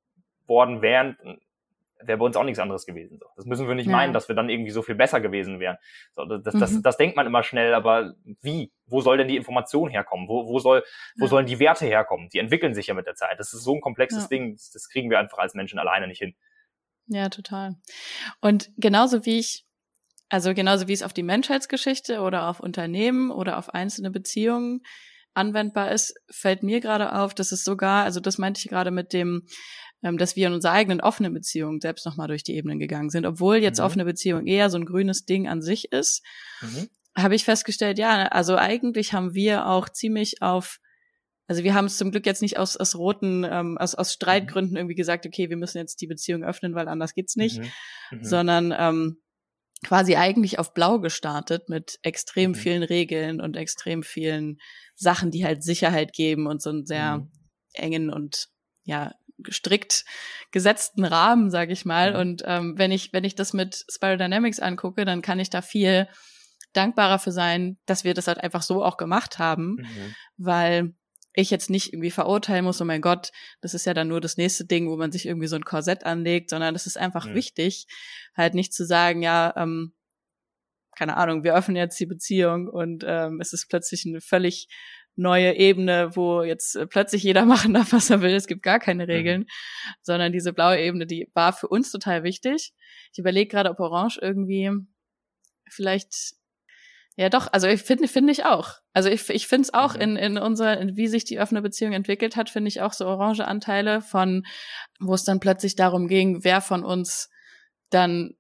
[0.47, 1.17] worden wären,
[2.07, 3.19] wäre bei uns auch nichts anderes gewesen.
[3.19, 3.27] So.
[3.37, 3.93] Das müssen wir nicht ja.
[3.93, 5.77] meinen, dass wir dann irgendwie so viel besser gewesen wären.
[6.15, 6.83] So, das, das, mhm.
[6.83, 8.73] das, denkt man immer schnell, aber wie?
[8.87, 10.29] Wo soll denn die Information herkommen?
[10.29, 10.85] Wo, wo, soll,
[11.17, 11.31] wo ja.
[11.31, 12.29] sollen die Werte herkommen?
[12.31, 13.39] Die entwickeln sich ja mit der Zeit.
[13.39, 14.29] Das ist so ein komplexes ja.
[14.29, 16.35] Ding, das, das kriegen wir einfach als Menschen alleine nicht hin.
[17.07, 17.77] Ja, total.
[18.41, 19.65] Und genauso wie ich,
[20.29, 24.83] also genauso wie es auf die Menschheitsgeschichte oder auf Unternehmen oder auf einzelne Beziehungen
[25.35, 29.13] anwendbar ist, fällt mir gerade auf, dass es sogar, also das meinte ich gerade mit
[29.13, 29.47] dem,
[30.03, 33.27] ähm, dass wir in unserer eigenen offenen Beziehung selbst nochmal durch die Ebenen gegangen sind.
[33.27, 33.85] Obwohl jetzt mhm.
[33.85, 36.23] offene Beziehung eher so ein grünes Ding an sich ist,
[36.61, 36.89] mhm.
[37.17, 40.79] habe ich festgestellt, ja, also eigentlich haben wir auch ziemlich auf
[41.49, 44.77] also wir haben es zum Glück jetzt nicht aus, aus roten, ähm, aus, aus Streitgründen
[44.77, 47.67] irgendwie gesagt, okay, wir müssen jetzt die Beziehung öffnen, weil anders geht's nicht, mhm.
[48.13, 48.25] Mhm.
[48.25, 49.23] sondern ähm,
[49.85, 52.55] quasi eigentlich auf blau gestartet mit extrem mhm.
[52.55, 54.59] vielen Regeln und extrem vielen
[54.95, 57.31] Sachen, die halt Sicherheit geben und so einen sehr mhm.
[57.75, 58.49] engen und
[58.85, 59.13] ja
[59.51, 60.05] strikt
[60.51, 62.13] gesetzten Rahmen, sage ich mal.
[62.13, 62.21] Mhm.
[62.21, 65.63] Und ähm, wenn ich wenn ich das mit Spiral Dynamics angucke, dann kann ich da
[65.63, 66.09] viel
[66.73, 70.15] dankbarer für sein, dass wir das halt einfach so auch gemacht haben, mhm.
[70.37, 70.95] weil
[71.35, 74.37] ich jetzt nicht irgendwie verurteilen muss, oh mein Gott, das ist ja dann nur das
[74.37, 77.35] nächste Ding, wo man sich irgendwie so ein Korsett anlegt, sondern das ist einfach mhm.
[77.35, 77.87] wichtig,
[78.37, 79.95] halt nicht zu sagen, ja, ähm,
[80.95, 84.69] keine Ahnung, wir öffnen jetzt die Beziehung und ähm, es ist plötzlich eine völlig
[85.17, 88.35] neue Ebene, wo jetzt äh, plötzlich jeder machen darf, was er will.
[88.35, 89.11] Es gibt gar keine mhm.
[89.11, 89.47] Regeln, mhm.
[90.03, 92.73] sondern diese blaue Ebene, die war für uns total wichtig.
[93.13, 94.71] Ich überlege gerade, ob Orange irgendwie
[95.69, 96.35] vielleicht
[97.17, 98.77] ja, doch, also ich finde finde ich auch.
[98.95, 100.01] Also ich, ich finde es auch mhm.
[100.01, 103.07] in, in unserer, in wie sich die offene Beziehung entwickelt hat, finde ich auch so
[103.07, 104.45] orange Anteile von,
[104.99, 107.29] wo es dann plötzlich darum ging, wer von uns
[107.91, 108.35] dann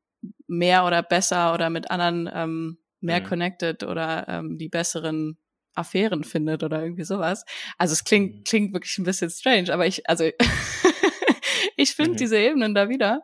[0.46, 3.24] mehr oder besser oder mit anderen ähm, mehr mhm.
[3.24, 5.36] connected oder ähm, die besseren
[5.74, 7.44] Affären findet oder irgendwie sowas.
[7.78, 8.44] Also es klingt, mhm.
[8.44, 10.24] klingt wirklich ein bisschen strange, aber ich, also
[11.76, 12.16] ich finde mhm.
[12.16, 13.22] diese Ebenen da wieder.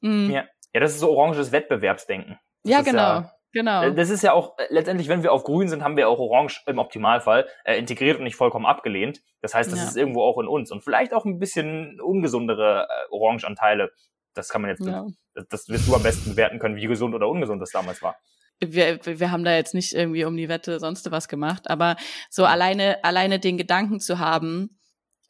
[0.00, 0.30] Mhm.
[0.30, 0.44] Ja.
[0.74, 2.38] ja, das ist so oranges Wettbewerbsdenken.
[2.62, 2.98] Das ja, genau.
[2.98, 3.82] Ja, Genau.
[3.82, 6.18] Äh, das ist ja auch, äh, letztendlich, wenn wir auf grün sind, haben wir auch
[6.18, 9.22] orange im Optimalfall äh, integriert und nicht vollkommen abgelehnt.
[9.40, 9.86] Das heißt, das ja.
[9.86, 10.70] ist irgendwo auch in uns.
[10.70, 13.90] Und vielleicht auch ein bisschen ungesundere äh, Orangeanteile.
[14.34, 15.06] Das kann man jetzt, ja.
[15.34, 18.16] das, das wirst du am besten bewerten können, wie gesund oder ungesund das damals war.
[18.60, 21.96] Wir, wir haben da jetzt nicht irgendwie um die Wette sonst was gemacht, aber
[22.28, 24.78] so alleine, alleine den Gedanken zu haben,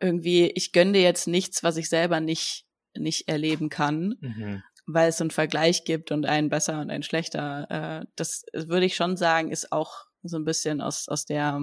[0.01, 4.17] irgendwie, ich gönne dir jetzt nichts, was ich selber nicht, nicht erleben kann.
[4.21, 7.67] Mhm weil es so einen Vergleich gibt und einen besser und einen schlechter.
[8.01, 11.61] Äh, das würde ich schon sagen, ist auch so ein bisschen aus, aus der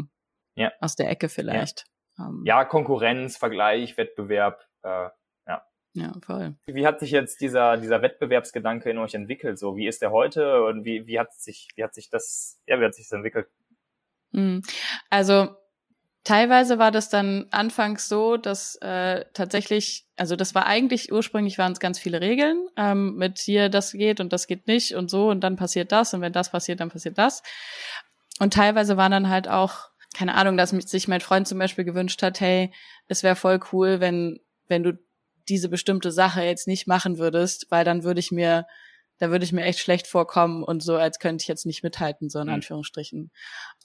[0.56, 0.72] ja.
[0.80, 1.86] aus der Ecke vielleicht.
[2.18, 2.44] Ja, ähm.
[2.46, 5.10] ja Konkurrenz, Vergleich, Wettbewerb, äh,
[5.96, 6.14] ja.
[6.26, 6.56] Voll.
[6.68, 9.58] Wie hat sich jetzt dieser, dieser Wettbewerbsgedanke in euch entwickelt?
[9.58, 12.80] So, wie ist der heute und wie, wie hat sich, wie hat sich das, ja,
[12.80, 13.48] wie hat sich das entwickelt?
[14.34, 14.62] Hm.
[15.10, 15.56] Also,
[16.26, 21.74] Teilweise war das dann anfangs so, dass äh, tatsächlich, also das war eigentlich ursprünglich waren
[21.74, 25.30] es ganz viele Regeln ähm, mit hier das geht und das geht nicht und so
[25.30, 27.44] und dann passiert das und wenn das passiert, dann passiert das.
[28.40, 32.24] Und teilweise waren dann halt auch keine Ahnung, dass sich mein Freund zum Beispiel gewünscht
[32.24, 32.74] hat, hey,
[33.08, 34.98] es wäre voll cool, wenn wenn du
[35.50, 38.66] diese bestimmte Sache jetzt nicht machen würdest, weil dann würde ich mir
[39.18, 42.30] da würde ich mir echt schlecht vorkommen und so, als könnte ich jetzt nicht mithalten,
[42.30, 42.56] so in mhm.
[42.56, 43.32] Anführungsstrichen.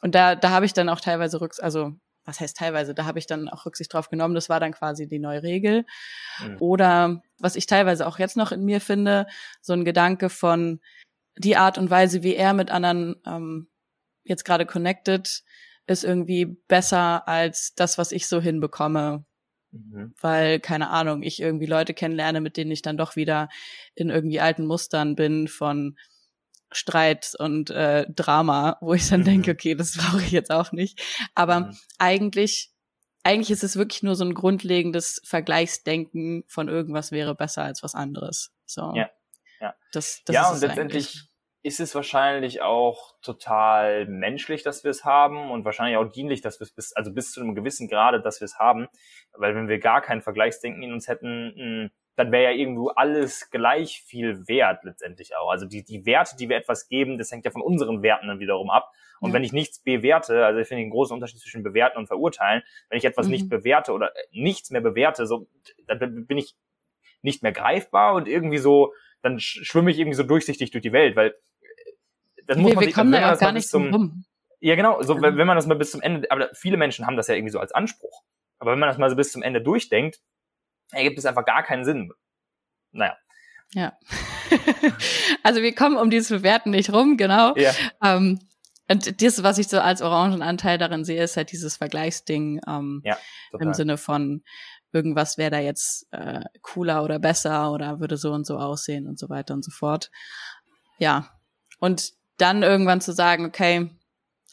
[0.02, 1.92] Und da, da habe ich dann auch teilweise rücks, also
[2.24, 5.08] was heißt teilweise, da habe ich dann auch Rücksicht drauf genommen, das war dann quasi
[5.08, 5.84] die neue Regel.
[6.40, 6.56] Mhm.
[6.60, 9.26] Oder was ich teilweise auch jetzt noch in mir finde,
[9.60, 10.80] so ein Gedanke von
[11.36, 13.68] die Art und Weise, wie er mit anderen ähm,
[14.24, 15.42] jetzt gerade connected,
[15.86, 19.24] ist irgendwie besser als das, was ich so hinbekomme.
[19.72, 20.14] Mhm.
[20.20, 23.48] Weil, keine Ahnung, ich irgendwie Leute kennenlerne, mit denen ich dann doch wieder
[23.94, 25.96] in irgendwie alten Mustern bin von
[26.72, 29.24] Streit und äh, Drama, wo ich dann mhm.
[29.24, 31.00] denke, okay, das brauche ich jetzt auch nicht.
[31.34, 31.76] Aber mhm.
[31.98, 32.70] eigentlich,
[33.22, 37.94] eigentlich ist es wirklich nur so ein grundlegendes Vergleichsdenken von irgendwas wäre besser als was
[37.94, 38.52] anderes.
[38.66, 38.92] So.
[38.94, 39.10] Ja.
[39.60, 41.29] Ja, das, das ja und letztendlich eigentlich.
[41.62, 46.58] Ist es wahrscheinlich auch total menschlich, dass wir es haben und wahrscheinlich auch dienlich, dass
[46.58, 48.88] wir es bis, also bis zu einem gewissen Grade, dass wir es haben.
[49.32, 54.02] Weil wenn wir gar kein Vergleichsdenken in uns hätten, dann wäre ja irgendwo alles gleich
[54.06, 55.50] viel wert letztendlich auch.
[55.50, 58.40] Also die, die Werte, die wir etwas geben, das hängt ja von unseren Werten dann
[58.40, 58.90] wiederum ab.
[59.20, 59.34] Und ja.
[59.34, 62.98] wenn ich nichts bewerte, also ich finde den großen Unterschied zwischen bewerten und verurteilen, wenn
[62.98, 63.32] ich etwas mhm.
[63.32, 65.46] nicht bewerte oder äh, nichts mehr bewerte, so,
[65.86, 66.56] dann bin ich
[67.20, 71.16] nicht mehr greifbar und irgendwie so, dann schwimme ich irgendwie so durchsichtig durch die Welt,
[71.16, 71.34] weil
[72.50, 74.24] das muss wir, man sich, wir kommen da auch gar nicht zum, rum.
[74.58, 77.16] Ja, genau, so, wenn, wenn man das mal bis zum Ende, aber viele Menschen haben
[77.16, 78.24] das ja irgendwie so als Anspruch.
[78.58, 80.18] Aber wenn man das mal so bis zum Ende durchdenkt,
[80.90, 82.12] ergibt es einfach gar keinen Sinn.
[82.90, 83.16] Naja.
[83.72, 83.96] Ja.
[85.44, 87.54] also wir kommen um dieses Bewerten nicht rum, genau.
[87.56, 87.72] Ja.
[88.02, 88.40] Ähm,
[88.88, 93.16] und das, was ich so als Orangenanteil darin sehe, ist halt dieses Vergleichsding ähm, ja,
[93.60, 94.42] im Sinne von
[94.92, 99.20] irgendwas wäre da jetzt äh, cooler oder besser oder würde so und so aussehen und
[99.20, 100.10] so weiter und so fort.
[100.98, 101.30] Ja.
[101.78, 103.90] Und dann irgendwann zu sagen, okay,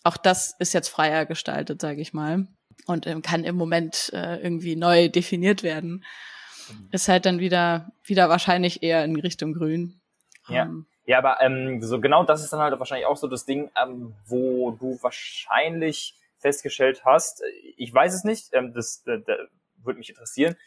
[0.04, 2.48] auch das ist jetzt freier gestaltet, sage ich mal,
[2.86, 6.04] und ähm, kann im Moment äh, irgendwie neu definiert werden,
[6.70, 6.90] mhm.
[6.92, 10.00] ist halt dann wieder wieder wahrscheinlich eher in Richtung Grün.
[10.48, 10.64] Ja.
[10.64, 13.46] Um, ähm, ja, aber ähm, so genau das ist dann halt wahrscheinlich auch so das
[13.46, 17.42] Ding, ähm, wo du wahrscheinlich festgestellt hast,
[17.78, 19.38] ich weiß es nicht, ähm, das, das, das
[19.84, 20.58] würde mich interessieren,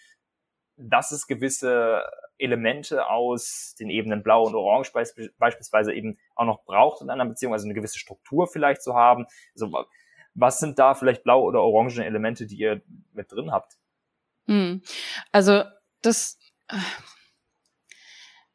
[0.77, 2.03] dass es gewisse
[2.41, 7.53] Elemente aus den Ebenen Blau und Orange beispielsweise eben auch noch braucht in einer Beziehung,
[7.53, 9.27] also eine gewisse Struktur vielleicht zu haben.
[9.55, 9.87] Also,
[10.35, 12.83] was sind da vielleicht blau oder orange Elemente, die ihr
[13.13, 13.77] mit drin habt?
[14.47, 14.83] Hm.
[15.33, 15.65] Also
[16.03, 16.39] das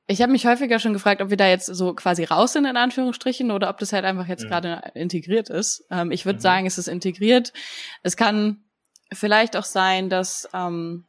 [0.07, 2.77] ich habe mich häufiger schon gefragt, ob wir da jetzt so quasi raus sind, in
[2.77, 4.49] Anführungsstrichen, oder ob das halt einfach jetzt mhm.
[4.49, 5.85] gerade integriert ist.
[5.89, 6.41] Ähm, ich würde mhm.
[6.41, 7.53] sagen, es ist integriert.
[8.03, 8.63] Es kann
[9.11, 11.05] vielleicht auch sein, dass, ähm,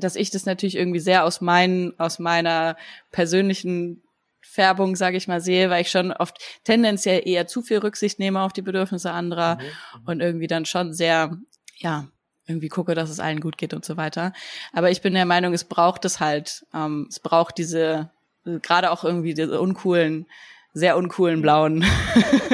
[0.00, 2.76] dass ich das natürlich irgendwie sehr aus, meinen, aus meiner
[3.10, 4.02] persönlichen
[4.40, 8.40] Färbung, sage ich mal, sehe, weil ich schon oft tendenziell eher zu viel Rücksicht nehme
[8.40, 9.60] auf die Bedürfnisse anderer mhm.
[9.62, 10.06] mhm.
[10.06, 11.36] und irgendwie dann schon sehr,
[11.76, 12.08] ja,
[12.46, 14.32] irgendwie gucke, dass es allen gut geht und so weiter.
[14.72, 16.66] Aber ich bin der Meinung, es braucht es halt.
[16.74, 18.10] Ähm, es braucht diese,
[18.44, 20.26] gerade auch irgendwie diese uncoolen,
[20.72, 21.84] sehr uncoolen blauen mhm,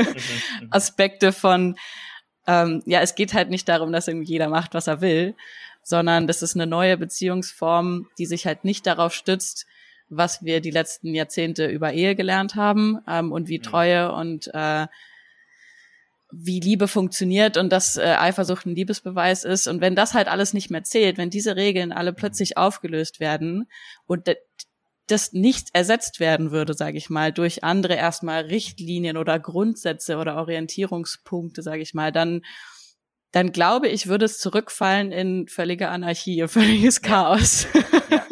[0.60, 0.68] mhm.
[0.70, 1.76] Aspekte von,
[2.46, 5.34] ähm, ja, es geht halt nicht darum, dass irgendwie jeder macht, was er will,
[5.86, 9.66] sondern das ist eine neue Beziehungsform, die sich halt nicht darauf stützt,
[10.08, 13.62] was wir die letzten Jahrzehnte über Ehe gelernt haben ähm, und wie mhm.
[13.62, 14.88] Treue und äh,
[16.32, 19.68] wie Liebe funktioniert und dass äh, Eifersucht ein Liebesbeweis ist.
[19.68, 23.68] Und wenn das halt alles nicht mehr zählt, wenn diese Regeln alle plötzlich aufgelöst werden
[24.06, 24.28] und
[25.06, 30.34] das nicht ersetzt werden würde, sage ich mal, durch andere erstmal Richtlinien oder Grundsätze oder
[30.34, 32.42] Orientierungspunkte, sage ich mal, dann
[33.36, 37.66] dann glaube ich, würde es zurückfallen in völlige Anarchie, völliges Chaos.
[37.74, 38.26] Ja, ja.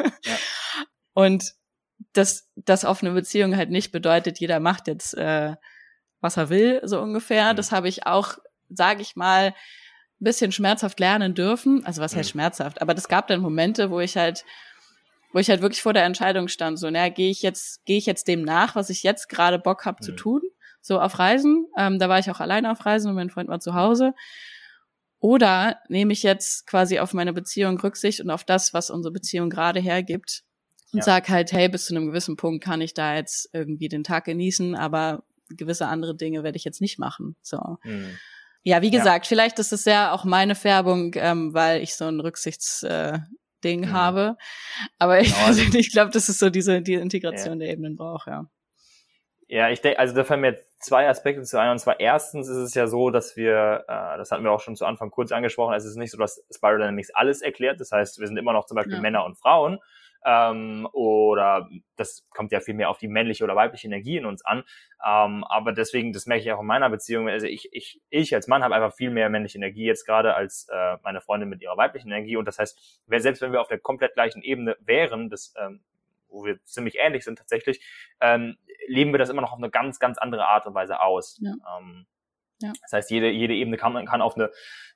[1.13, 1.53] Und
[2.13, 5.55] dass das offene Beziehung halt nicht bedeutet, jeder macht jetzt äh,
[6.21, 7.53] was er will, so ungefähr.
[7.53, 7.57] Mhm.
[7.57, 8.39] Das habe ich auch,
[8.69, 9.53] sage ich mal, ein
[10.23, 11.85] bisschen schmerzhaft lernen dürfen.
[11.85, 12.39] Also was heißt mhm.
[12.39, 12.81] schmerzhaft?
[12.81, 14.43] Aber das gab dann Momente, wo ich halt,
[15.33, 18.07] wo ich halt wirklich vor der Entscheidung stand, so, naja, gehe ich jetzt, gehe ich
[18.07, 20.03] jetzt dem nach, was ich jetzt gerade Bock habe mhm.
[20.03, 20.41] zu tun,
[20.81, 21.67] so auf Reisen.
[21.77, 24.15] Ähm, da war ich auch alleine auf Reisen und mein Freund war zu Hause.
[25.25, 29.49] Oder nehme ich jetzt quasi auf meine Beziehung Rücksicht und auf das, was unsere Beziehung
[29.49, 30.43] gerade hergibt
[30.93, 31.03] und ja.
[31.03, 34.25] sag halt, hey, bis zu einem gewissen Punkt kann ich da jetzt irgendwie den Tag
[34.25, 37.35] genießen, aber gewisse andere Dinge werde ich jetzt nicht machen.
[37.41, 37.57] So.
[37.81, 38.19] Mhm.
[38.61, 39.29] Ja, wie gesagt, ja.
[39.29, 43.23] vielleicht ist es ja auch meine Färbung, ähm, weil ich so ein Rücksichtsding
[43.63, 43.91] äh, mhm.
[43.93, 44.37] habe.
[44.99, 45.73] Aber ich, genau.
[45.79, 47.65] ich glaube, das ist so diese die Integration ja.
[47.65, 48.47] der Ebenen braucht, ja.
[49.47, 51.71] Ja, ich denke, also da fallen mir zwei Aspekte zu ein.
[51.71, 54.75] Und zwar erstens ist es ja so, dass wir, äh, das hatten wir auch schon
[54.75, 57.79] zu Anfang kurz angesprochen, es ist nicht so, dass Spiral Dynamics alles erklärt.
[57.79, 59.01] Das heißt, wir sind immer noch zum Beispiel ja.
[59.01, 59.79] Männer und Frauen
[60.25, 64.43] ähm, oder das kommt ja viel mehr auf die männliche oder weibliche Energie in uns
[64.43, 64.63] an.
[65.05, 67.29] Ähm, aber deswegen, das merke ich auch in meiner Beziehung.
[67.29, 70.67] Also ich, ich, ich als Mann habe einfach viel mehr männliche Energie jetzt gerade als
[70.71, 72.37] äh, meine Freundin mit ihrer weiblichen Energie.
[72.37, 75.81] Und das heißt, selbst wenn wir auf der komplett gleichen Ebene wären, das ähm,
[76.35, 77.83] wo wir ziemlich ähnlich sind tatsächlich,
[78.21, 78.57] ähm,
[78.87, 81.39] leben wir das immer noch auf eine ganz, ganz andere Art und Weise aus.
[81.41, 81.53] Ja.
[81.77, 82.05] Ähm,
[82.61, 82.71] ja.
[82.81, 84.49] Das heißt, jede, jede Ebene kann, kann auf eine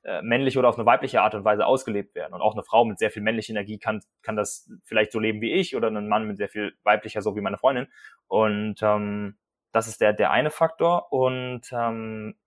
[0.04, 2.34] äh, männliche oder auf eine weibliche Art und Weise ausgelebt werden.
[2.34, 5.42] Und auch eine Frau mit sehr viel männlicher Energie kann, kann das vielleicht so leben
[5.42, 7.88] wie ich oder ein Mann mit sehr viel weiblicher, so wie meine Freundin.
[8.28, 9.38] Und ähm,
[9.72, 11.12] das ist der, der eine Faktor.
[11.12, 12.38] Und ähm,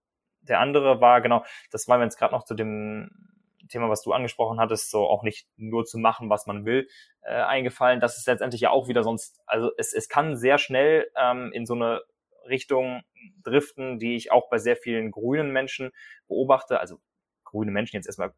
[0.41, 3.32] der andere war, genau, das war mir jetzt gerade noch zu dem
[3.73, 6.89] Thema, was du angesprochen hattest, so auch nicht nur zu machen, was man will,
[7.23, 8.01] äh, eingefallen.
[8.01, 11.67] Das ist letztendlich ja auch wieder sonst, also es, es kann sehr schnell ähm, in
[11.67, 12.03] so eine
[12.49, 13.03] Richtung
[13.43, 15.93] driften, die ich auch bei sehr vielen grünen Menschen
[16.29, 16.81] beobachte.
[16.81, 16.99] Also
[17.45, 18.35] grüne Menschen jetzt erstmal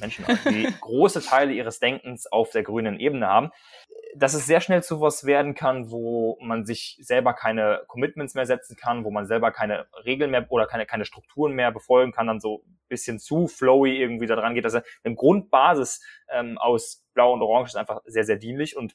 [0.00, 3.50] Menschen, die große Teile ihres Denkens auf der grünen Ebene haben,
[4.14, 8.46] dass es sehr schnell zu was werden kann, wo man sich selber keine Commitments mehr
[8.46, 12.26] setzen kann, wo man selber keine Regeln mehr oder keine, keine Strukturen mehr befolgen kann,
[12.26, 14.64] dann so bisschen zu flowy irgendwie da dran geht.
[14.64, 18.94] Also eine Grundbasis ähm, aus Blau und Orange ist einfach sehr, sehr dienlich und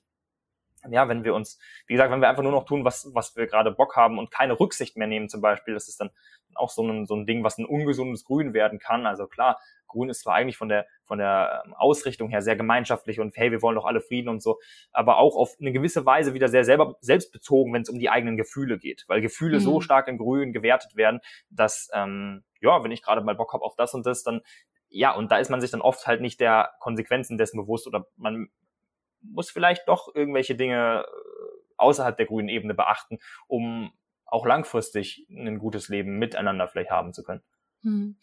[0.92, 3.48] ja, wenn wir uns, wie gesagt, wenn wir einfach nur noch tun, was, was wir
[3.48, 6.10] gerade Bock haben und keine Rücksicht mehr nehmen zum Beispiel, das ist dann
[6.56, 9.06] auch so ein, so ein Ding, was ein ungesundes Grün werden kann.
[9.06, 13.20] Also klar, Grün ist zwar eigentlich von der, von der ähm, Ausrichtung her sehr gemeinschaftlich
[13.20, 14.60] und hey, wir wollen doch alle Frieden und so,
[14.92, 18.38] aber auch auf eine gewisse Weise wieder sehr selber, selbstbezogen, wenn es um die eigenen
[18.38, 19.64] Gefühle geht, weil Gefühle mhm.
[19.64, 23.64] so stark in Grün gewertet werden, dass, ähm, ja, wenn ich gerade mal Bock habe
[23.64, 24.42] auf das und das, dann
[24.90, 28.08] ja, und da ist man sich dann oft halt nicht der Konsequenzen dessen bewusst oder
[28.16, 28.50] man
[29.22, 33.92] muss vielleicht doch irgendwelche Dinge äh, außerhalb der grünen Ebene beachten, um
[34.26, 37.42] auch langfristig ein gutes Leben miteinander vielleicht haben zu können.
[37.84, 38.18] Hm.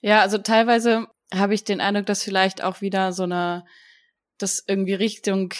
[0.00, 3.64] Ja, also teilweise habe ich den Eindruck, dass vielleicht auch wieder so eine,
[4.38, 5.52] das irgendwie Richtung,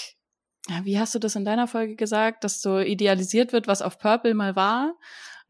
[0.83, 4.35] wie hast du das in deiner Folge gesagt, dass so idealisiert wird, was auf Purple
[4.35, 4.95] mal war.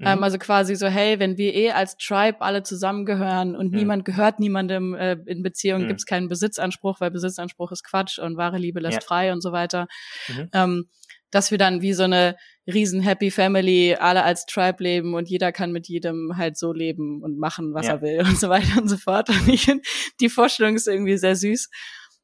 [0.02, 0.08] Mhm.
[0.08, 3.78] Ähm, also quasi so, hey, wenn wir eh als Tribe alle zusammengehören und mhm.
[3.78, 5.88] niemand gehört niemandem äh, in Beziehung, mhm.
[5.88, 9.00] gibt es keinen Besitzanspruch, weil Besitzanspruch ist Quatsch und wahre Liebe lässt ja.
[9.00, 9.86] frei und so weiter.
[10.28, 10.48] Mhm.
[10.52, 10.88] Ähm,
[11.30, 12.36] dass wir dann wie so eine
[12.66, 17.22] riesen Happy Family alle als Tribe leben und jeder kann mit jedem halt so leben
[17.22, 17.94] und machen, was ja.
[17.94, 19.30] er will und so weiter und so fort.
[19.30, 19.84] Und ich finde,
[20.20, 21.70] die Vorstellung ist irgendwie sehr süß.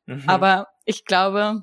[0.07, 0.25] Mhm.
[0.27, 1.63] Aber ich glaube,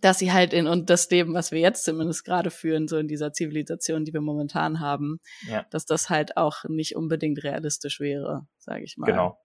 [0.00, 3.08] dass sie halt in und das Leben, was wir jetzt zumindest gerade führen, so in
[3.08, 5.64] dieser Zivilisation, die wir momentan haben, ja.
[5.70, 9.06] dass das halt auch nicht unbedingt realistisch wäre, sage ich mal.
[9.06, 9.38] Genau,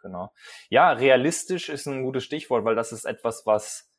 [0.00, 0.32] genau.
[0.70, 3.90] Ja, realistisch ist ein gutes Stichwort, weil das ist etwas, was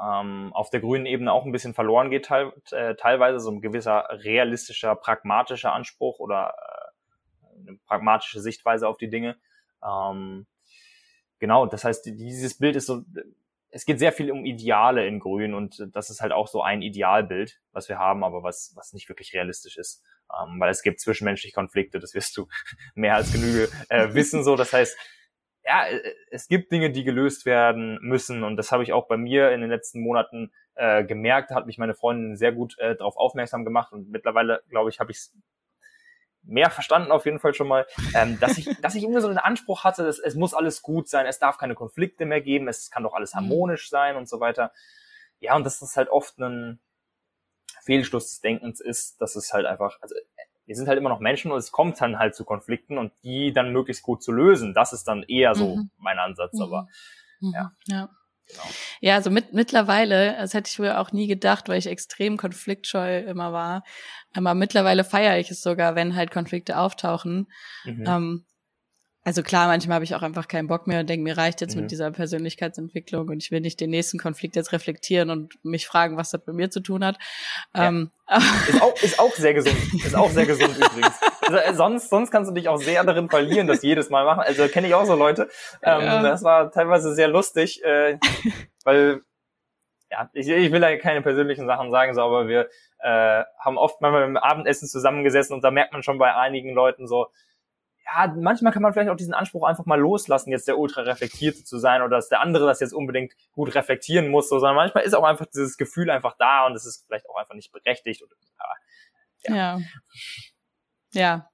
[0.00, 3.60] ähm, auf der grünen Ebene auch ein bisschen verloren geht, teil, äh, teilweise so ein
[3.60, 6.54] gewisser realistischer, pragmatischer Anspruch oder
[7.42, 9.36] äh, eine pragmatische Sichtweise auf die Dinge.
[9.84, 10.46] Ähm,
[11.38, 13.02] genau, das heißt, dieses Bild ist so,
[13.74, 16.80] es geht sehr viel um Ideale in Grün und das ist halt auch so ein
[16.80, 20.04] Idealbild, was wir haben, aber was, was nicht wirklich realistisch ist.
[20.32, 22.46] Ähm, weil es gibt zwischenmenschliche Konflikte, das wirst du
[22.94, 24.54] mehr als genüge äh, wissen so.
[24.54, 24.96] Das heißt,
[25.64, 29.16] ja, äh, es gibt Dinge, die gelöst werden müssen und das habe ich auch bei
[29.16, 33.16] mir in den letzten Monaten äh, gemerkt, hat mich meine Freundin sehr gut äh, darauf
[33.16, 35.36] aufmerksam gemacht und mittlerweile, glaube ich, habe ich es
[36.46, 39.38] mehr verstanden auf jeden Fall schon mal, ähm, dass ich, dass ich immer so den
[39.38, 42.90] Anspruch hatte, dass es muss alles gut sein, es darf keine Konflikte mehr geben, es
[42.90, 43.38] kann doch alles mhm.
[43.38, 44.72] harmonisch sein und so weiter.
[45.40, 46.80] Ja, und dass das halt oft ein
[47.82, 50.14] Fehlschluss des Denkens ist, dass es halt einfach, also
[50.66, 53.52] wir sind halt immer noch Menschen und es kommt dann halt zu Konflikten und die
[53.52, 54.72] dann möglichst gut zu lösen.
[54.72, 55.90] Das ist dann eher so mhm.
[55.98, 56.88] mein Ansatz, aber
[57.40, 57.52] mhm.
[57.52, 57.72] ja.
[57.86, 58.08] ja.
[58.48, 58.62] Genau.
[59.00, 63.20] Ja, also mit, mittlerweile, das hätte ich früher auch nie gedacht, weil ich extrem konfliktscheu
[63.20, 63.84] immer war.
[64.34, 67.50] Aber mittlerweile feiere ich es sogar, wenn halt Konflikte auftauchen.
[67.84, 68.04] Mhm.
[68.06, 68.46] Ähm,
[69.26, 71.74] also klar, manchmal habe ich auch einfach keinen Bock mehr und denke, mir reicht jetzt
[71.74, 71.82] mhm.
[71.82, 76.18] mit dieser Persönlichkeitsentwicklung und ich will nicht den nächsten Konflikt jetzt reflektieren und mich fragen,
[76.18, 77.16] was das mit mir zu tun hat.
[77.74, 77.88] Ja.
[77.88, 78.10] Ähm,
[78.68, 79.76] ist, auch, ist auch sehr gesund.
[79.94, 81.18] Ist auch sehr gesund übrigens.
[81.40, 84.40] Also, äh, sonst, sonst kannst du dich auch sehr darin verlieren, das jedes Mal machen.
[84.40, 85.48] Also kenne ich auch so Leute.
[85.82, 86.22] Ähm, ja.
[86.22, 88.18] Das war teilweise sehr lustig, äh,
[88.84, 89.22] weil
[90.10, 92.68] ja, ich, ich will da keine persönlichen Sachen sagen, so, aber wir
[92.98, 97.06] äh, haben oft mal beim Abendessen zusammengesessen und da merkt man schon bei einigen Leuten
[97.08, 97.28] so,
[98.06, 101.64] ja, manchmal kann man vielleicht auch diesen Anspruch einfach mal loslassen, jetzt der ultra reflektierte
[101.64, 105.04] zu sein oder dass der andere das jetzt unbedingt gut reflektieren muss, so, sondern manchmal
[105.04, 108.22] ist auch einfach dieses Gefühl einfach da und es ist vielleicht auch einfach nicht berechtigt.
[108.22, 108.36] Oder,
[109.48, 109.54] ja.
[109.54, 109.78] ja.
[111.12, 111.50] Ja.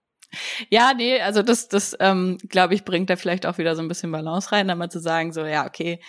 [0.69, 3.89] Ja, nee, also das, das ähm, glaube ich, bringt da vielleicht auch wieder so ein
[3.89, 6.01] bisschen Balance rein, da mal zu sagen, so, ja, okay,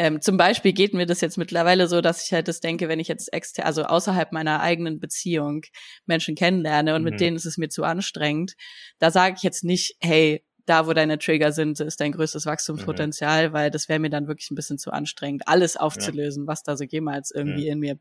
[0.00, 3.00] ähm, zum Beispiel geht mir das jetzt mittlerweile so, dass ich halt das denke, wenn
[3.00, 5.60] ich jetzt extern, also außerhalb meiner eigenen Beziehung
[6.06, 7.10] Menschen kennenlerne und mhm.
[7.10, 8.54] mit denen ist es mir zu anstrengend,
[8.98, 13.50] da sage ich jetzt nicht, hey, da, wo deine Trigger sind, ist dein größtes Wachstumspotenzial,
[13.50, 13.52] mhm.
[13.52, 16.48] weil das wäre mir dann wirklich ein bisschen zu anstrengend, alles aufzulösen, ja.
[16.48, 17.72] was da so jemals irgendwie mhm.
[17.72, 17.98] in mir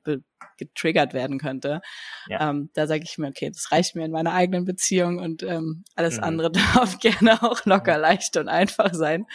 [0.58, 1.82] getriggert werden könnte.
[2.30, 2.50] Ja.
[2.50, 5.84] Ähm, da sage ich mir, okay, das reicht mir in meiner eigenen Beziehung und ähm,
[5.96, 6.24] alles mhm.
[6.24, 9.26] andere darf gerne auch locker, leicht und einfach sein.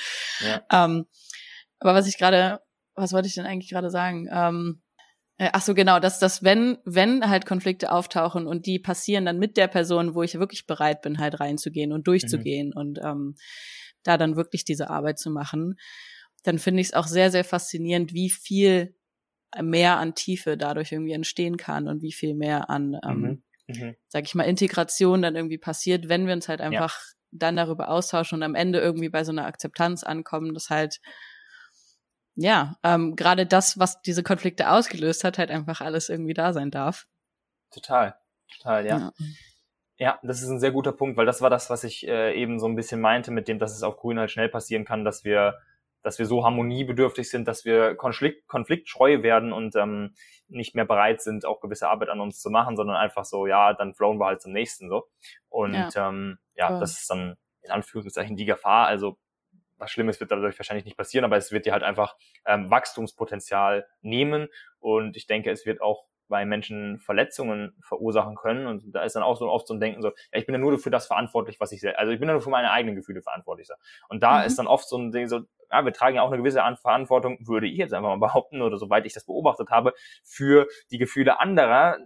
[0.40, 0.62] Ja.
[0.84, 1.04] Ähm,
[1.80, 2.60] aber was ich gerade,
[2.94, 4.28] was wollte ich denn eigentlich gerade sagen?
[4.30, 4.82] Ähm,
[5.36, 9.38] äh, ach so, genau, dass das, wenn, wenn halt Konflikte auftauchen und die passieren dann
[9.38, 12.76] mit der Person, wo ich wirklich bereit bin, halt reinzugehen und durchzugehen mhm.
[12.76, 13.34] und ähm,
[14.04, 15.76] da dann wirklich diese Arbeit zu machen,
[16.44, 18.94] dann finde ich es auch sehr, sehr faszinierend, wie viel
[19.62, 23.42] mehr an Tiefe dadurch irgendwie entstehen kann und wie viel mehr an, ähm, mhm.
[23.66, 23.96] Mhm.
[24.08, 27.12] sag ich mal, Integration dann irgendwie passiert, wenn wir uns halt einfach ja.
[27.32, 31.00] dann darüber austauschen und am Ende irgendwie bei so einer Akzeptanz ankommen, dass halt
[32.36, 36.70] ja, ähm, gerade das, was diese Konflikte ausgelöst hat, halt einfach alles irgendwie da sein
[36.70, 37.06] darf.
[37.70, 38.16] Total,
[38.56, 38.98] total, ja.
[38.98, 39.12] ja.
[39.96, 42.58] Ja, das ist ein sehr guter Punkt, weil das war das, was ich äh, eben
[42.58, 45.24] so ein bisschen meinte, mit dem, dass es auf Grün halt schnell passieren kann, dass
[45.24, 45.58] wir,
[46.02, 50.14] dass wir so harmoniebedürftig sind, dass wir Konflikt, konfliktscheu werden und ähm,
[50.48, 53.72] nicht mehr bereit sind, auch gewisse Arbeit an uns zu machen, sondern einfach so, ja,
[53.72, 55.04] dann flown wir halt zum nächsten so.
[55.48, 56.80] Und ja, ähm, ja cool.
[56.80, 58.88] das ist dann in Anführungszeichen die Gefahr.
[58.88, 59.16] Also
[59.76, 62.16] was Schlimmes wird dadurch wahrscheinlich nicht passieren, aber es wird dir halt einfach
[62.46, 64.48] ähm, Wachstumspotenzial nehmen.
[64.78, 68.66] Und ich denke, es wird auch bei Menschen Verletzungen verursachen können.
[68.66, 70.58] Und da ist dann auch so oft so ein Denken so, ja, ich bin ja
[70.58, 71.98] nur für das verantwortlich, was ich sehe.
[71.98, 73.68] Also ich bin ja nur für meine eigenen Gefühle verantwortlich.
[74.08, 74.46] Und da mhm.
[74.46, 77.38] ist dann oft so ein Ding so, ja, wir tragen ja auch eine gewisse Verantwortung,
[77.40, 81.40] würde ich jetzt einfach mal behaupten, oder soweit ich das beobachtet habe, für die Gefühle
[81.40, 81.98] anderer.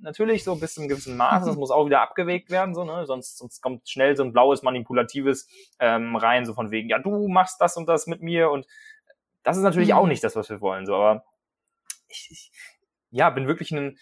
[0.00, 3.04] Natürlich so bis zu einem gewissen Maß, das muss auch wieder abgewegt werden, so, ne?
[3.06, 5.48] Sonst, sonst kommt schnell so ein blaues, manipulatives
[5.80, 8.66] ähm, rein, so von wegen, ja, du machst das und das mit mir und
[9.42, 9.96] das ist natürlich mhm.
[9.96, 11.24] auch nicht das, was wir wollen, so, aber
[12.08, 12.52] ich, ich
[13.10, 13.98] ja, bin wirklich ein,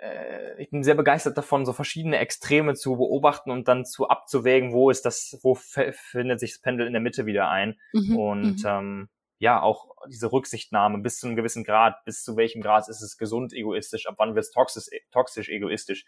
[0.00, 4.72] äh, ich bin sehr begeistert davon, so verschiedene Extreme zu beobachten und dann zu abzuwägen,
[4.72, 7.78] wo ist das, wo findet sich das Pendel in der Mitte wieder ein.
[7.92, 8.66] Mhm, und mhm.
[8.66, 13.00] ähm, ja, auch diese Rücksichtnahme bis zu einem gewissen Grad, bis zu welchem Grad ist
[13.00, 16.04] es gesund egoistisch, ab wann wird es toxisch, toxisch egoistisch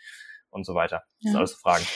[0.51, 1.03] und so weiter.
[1.21, 1.31] Das ja.
[1.31, 1.87] sind alles Fragen.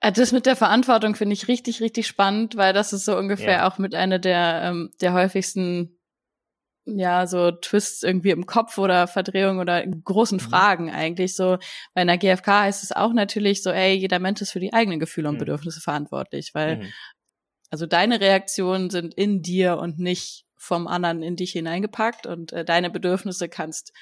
[0.00, 3.58] Äh, das mit der Verantwortung finde ich richtig, richtig spannend, weil das ist so ungefähr
[3.58, 3.68] ja.
[3.68, 5.97] auch mit einer der, ähm, der häufigsten
[6.96, 10.42] ja, so Twists irgendwie im Kopf oder Verdrehungen oder großen mhm.
[10.42, 11.36] Fragen eigentlich.
[11.36, 11.58] So
[11.94, 15.00] bei einer GfK heißt es auch natürlich so, ey, jeder Mensch ist für die eigenen
[15.00, 15.40] Gefühle und mhm.
[15.40, 16.92] Bedürfnisse verantwortlich, weil mhm.
[17.70, 22.64] also deine Reaktionen sind in dir und nicht vom anderen in dich hineingepackt und äh,
[22.64, 23.92] deine Bedürfnisse kannst,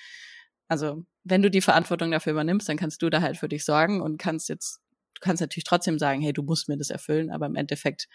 [0.68, 4.00] also wenn du die Verantwortung dafür übernimmst, dann kannst du da halt für dich sorgen
[4.00, 4.80] und kannst jetzt,
[5.14, 8.08] du kannst natürlich trotzdem sagen, hey, du musst mir das erfüllen, aber im Endeffekt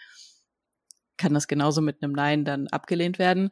[1.22, 3.50] kann das genauso mit einem Nein dann abgelehnt werden.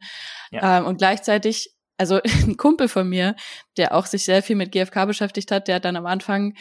[0.51, 0.79] Ja.
[0.79, 3.35] Ähm, und gleichzeitig, also ein Kumpel von mir,
[3.77, 6.53] der auch sich sehr viel mit GFK beschäftigt hat, der hat dann am Anfang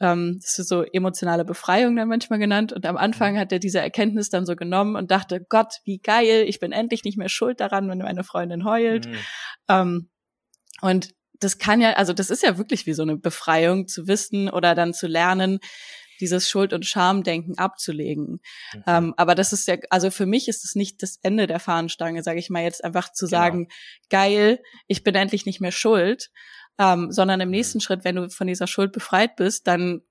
[0.00, 2.72] ähm, das ist so emotionale Befreiung dann manchmal genannt.
[2.72, 3.38] Und am Anfang mhm.
[3.38, 7.04] hat er diese Erkenntnis dann so genommen und dachte, Gott, wie geil, ich bin endlich
[7.04, 9.06] nicht mehr schuld daran, wenn meine Freundin heult.
[9.06, 9.16] Mhm.
[9.68, 10.10] Ähm,
[10.80, 14.50] und das kann ja, also das ist ja wirklich wie so eine Befreiung zu wissen
[14.50, 15.58] oder dann zu lernen,
[16.20, 18.40] dieses Schuld- und Schamdenken abzulegen.
[18.74, 18.82] Mhm.
[18.86, 22.22] Ähm, aber das ist ja, also für mich ist es nicht das Ende der Fahnenstange,
[22.22, 23.38] sage ich mal jetzt einfach zu genau.
[23.38, 23.68] sagen,
[24.10, 26.30] geil, ich bin endlich nicht mehr schuld,
[26.78, 27.52] ähm, sondern im mhm.
[27.52, 30.02] nächsten Schritt, wenn du von dieser Schuld befreit bist, dann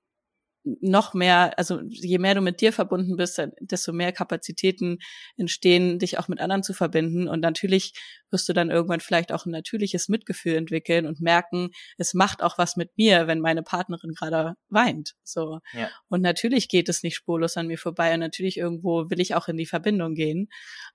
[0.64, 4.98] noch mehr, also je mehr du mit dir verbunden bist, desto mehr Kapazitäten
[5.36, 7.28] entstehen, dich auch mit anderen zu verbinden.
[7.28, 7.94] Und natürlich
[8.30, 12.58] wirst du dann irgendwann vielleicht auch ein natürliches Mitgefühl entwickeln und merken, es macht auch
[12.58, 15.14] was mit mir, wenn meine Partnerin gerade weint.
[15.24, 15.60] So.
[15.72, 15.88] Ja.
[16.08, 18.12] Und natürlich geht es nicht spurlos an mir vorbei.
[18.12, 20.48] Und natürlich irgendwo will ich auch in die Verbindung gehen.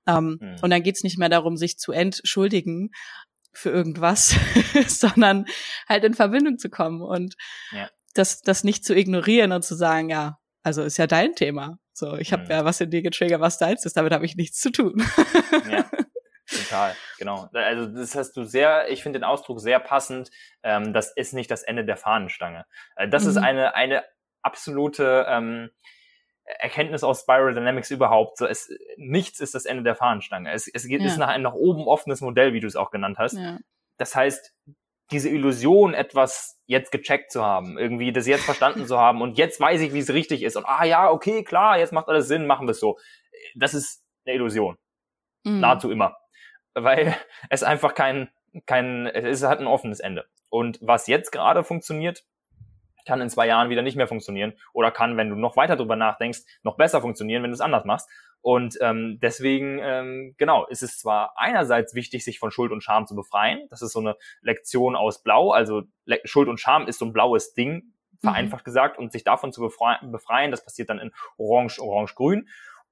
[0.08, 0.58] Ähm, mhm.
[0.62, 2.92] Und dann geht es nicht mehr darum, sich zu entschuldigen,
[3.52, 4.36] für irgendwas,
[4.88, 5.46] sondern
[5.88, 7.02] halt in Verbindung zu kommen.
[7.02, 7.36] Und
[7.72, 11.78] ja das, das nicht zu ignorieren und zu sagen, ja, also ist ja dein Thema.
[11.94, 12.52] So, ich habe mhm.
[12.52, 15.06] ja was in dir getriggert, was deins ist, damit habe ich nichts zu tun.
[15.70, 15.86] ja,
[16.48, 17.48] total, genau.
[17.54, 20.32] Also das hast du sehr, ich finde den Ausdruck sehr passend.
[20.64, 22.66] Ähm, das ist nicht das Ende der Fahnenstange.
[22.96, 23.30] Äh, das mhm.
[23.30, 24.04] ist eine, eine
[24.42, 25.70] absolute ähm,
[26.46, 28.38] Erkenntnis aus Spiral Dynamics überhaupt.
[28.38, 30.52] So, es, nichts ist das Ende der Fahnenstange.
[30.52, 31.08] Es, es geht, ja.
[31.08, 33.34] ist nach einem nach oben offenes Modell, wie du es auch genannt hast.
[33.34, 33.60] Ja.
[33.98, 34.54] Das heißt,
[35.12, 39.60] diese Illusion, etwas jetzt gecheckt zu haben, irgendwie das jetzt verstanden zu haben und jetzt
[39.60, 42.48] weiß ich, wie es richtig ist und ah ja, okay, klar, jetzt macht alles Sinn,
[42.48, 42.98] machen wir es so.
[43.56, 44.78] Das ist eine Illusion.
[45.44, 45.60] Mhm.
[45.60, 46.18] Nahezu immer.
[46.74, 47.16] Weil
[47.50, 48.30] es einfach kein,
[48.66, 50.26] kein, es hat ein offenes Ende.
[50.50, 52.26] Und was jetzt gerade funktioniert,
[53.06, 55.96] kann in zwei Jahren wieder nicht mehr funktionieren oder kann, wenn du noch weiter drüber
[55.96, 58.10] nachdenkst, noch besser funktionieren, wenn du es anders machst.
[58.42, 63.08] Und ähm, deswegen, ähm, genau, ist es zwar einerseits wichtig, sich von Schuld und Scham
[63.08, 63.68] zu befreien.
[63.72, 65.50] Das ist so eine Lektion aus Blau.
[65.52, 68.66] Also Le Schuld und Scham ist so ein blaues Ding, vereinfacht mhm.
[68.66, 69.00] gesagt.
[69.00, 72.48] Und sich davon zu befreien, das passiert dann in Orange, Orange-Grün.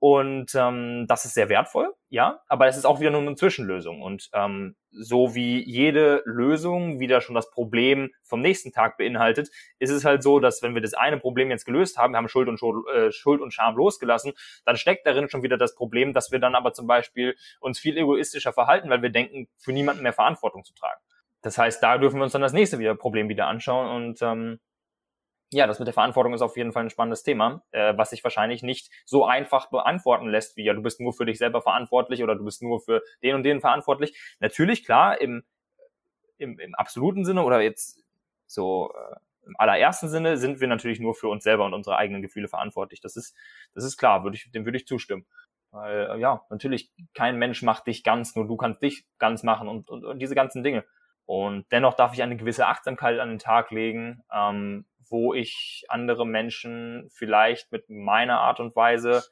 [0.06, 4.02] Und ähm, das ist sehr wertvoll, ja, aber es ist auch wieder nur eine Zwischenlösung.
[4.02, 9.50] Und ähm, so wie jede Lösung wieder schon das Problem vom nächsten Tag beinhaltet,
[9.80, 12.28] ist es halt so, dass wenn wir das eine Problem jetzt gelöst haben, wir haben
[12.28, 14.34] Schuld und, Schuld, äh, Schuld und Scham losgelassen,
[14.66, 17.98] dann steckt darin schon wieder das Problem, dass wir dann aber zum Beispiel uns viel
[17.98, 21.00] egoistischer verhalten, weil wir denken, für niemanden mehr Verantwortung zu tragen.
[21.44, 24.60] Das heißt, da dürfen wir uns dann das nächste wieder Problem wieder anschauen und ähm,
[25.54, 28.24] ja, das mit der Verantwortung ist auf jeden Fall ein spannendes Thema, äh, was sich
[28.24, 32.24] wahrscheinlich nicht so einfach beantworten lässt, wie ja, du bist nur für dich selber verantwortlich
[32.24, 34.18] oder du bist nur für den und den verantwortlich.
[34.40, 35.44] Natürlich, klar, im,
[36.38, 38.04] im, im absoluten Sinne oder jetzt
[38.48, 42.22] so äh, im allerersten Sinne sind wir natürlich nur für uns selber und unsere eigenen
[42.22, 43.02] Gefühle verantwortlich.
[43.02, 43.36] Das ist,
[43.74, 45.26] das ist klar, würde ich, dem würde ich zustimmen.
[45.72, 49.68] Weil, äh, ja, natürlich, kein Mensch macht dich ganz, nur du kannst dich ganz machen
[49.68, 50.86] und, und, und diese ganzen Dinge.
[51.26, 56.26] Und dennoch darf ich eine gewisse Achtsamkeit an den Tag legen, ähm, wo ich andere
[56.26, 59.24] Menschen vielleicht mit meiner Art und Weise,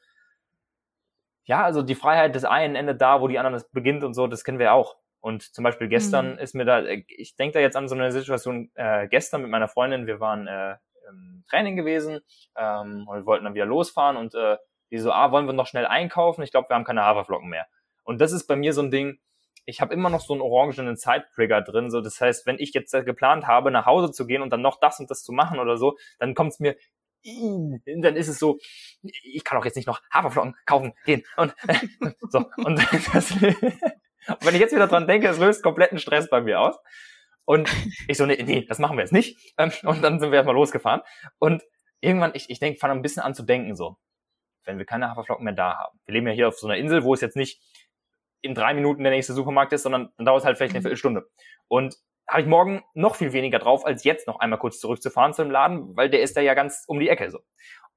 [1.43, 4.43] ja, also die Freiheit des einen endet da, wo die anderen beginnt und so, das
[4.43, 4.97] kennen wir auch.
[5.19, 6.39] Und zum Beispiel gestern mhm.
[6.39, 9.67] ist mir da, ich denke da jetzt an so eine Situation äh, gestern mit meiner
[9.67, 10.77] Freundin, wir waren äh,
[11.09, 12.21] im Training gewesen
[12.55, 14.57] ähm, und wir wollten dann wieder losfahren und äh,
[14.91, 16.43] die so, ah, wollen wir noch schnell einkaufen?
[16.43, 17.67] Ich glaube, wir haben keine Haferflocken mehr.
[18.03, 19.19] Und das ist bei mir so ein Ding,
[19.65, 21.91] ich habe immer noch so einen orangenen Zeittrigger drin.
[21.91, 24.79] So, das heißt, wenn ich jetzt geplant habe, nach Hause zu gehen und dann noch
[24.79, 26.75] das und das zu machen oder so, dann kommt es mir
[27.23, 28.57] dann ist es so,
[29.03, 31.75] ich kann auch jetzt nicht noch Haferflocken kaufen gehen und äh,
[32.29, 32.79] so und
[33.13, 36.75] das, wenn ich jetzt wieder dran denke, es löst kompletten Stress bei mir aus
[37.45, 37.71] und
[38.07, 40.55] ich so nee, nee, das machen wir jetzt nicht ähm, und dann sind wir erstmal
[40.55, 41.01] losgefahren
[41.37, 41.63] und
[41.99, 43.97] irgendwann ich ich denke, fange ein bisschen an zu denken so,
[44.63, 45.99] wenn wir keine Haferflocken mehr da haben.
[46.05, 47.61] Wir leben ja hier auf so einer Insel, wo es jetzt nicht
[48.41, 50.83] in drei Minuten der nächste Supermarkt ist, sondern dann dauert es halt vielleicht eine mhm.
[50.83, 51.29] Viertelstunde
[51.67, 51.95] und
[52.27, 55.51] habe ich morgen noch viel weniger drauf, als jetzt noch einmal kurz zurückzufahren zu dem
[55.51, 57.39] Laden, weil der ist da ja ganz um die Ecke so.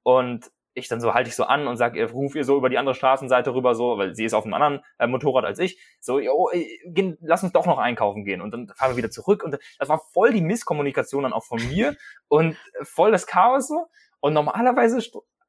[0.03, 2.77] Und ich dann so halte ich so an und sage, ruf ihr so über die
[2.77, 5.79] andere Straßenseite rüber so, weil sie ist auf einem anderen äh, Motorrad als ich.
[6.01, 6.49] So, yo,
[6.85, 9.89] geh, lass uns doch noch einkaufen gehen und dann fahren wir wieder zurück und das
[9.89, 11.95] war voll die Misskommunikation dann auch von mir
[12.27, 13.87] und voll das Chaos so.
[14.19, 14.99] Und normalerweise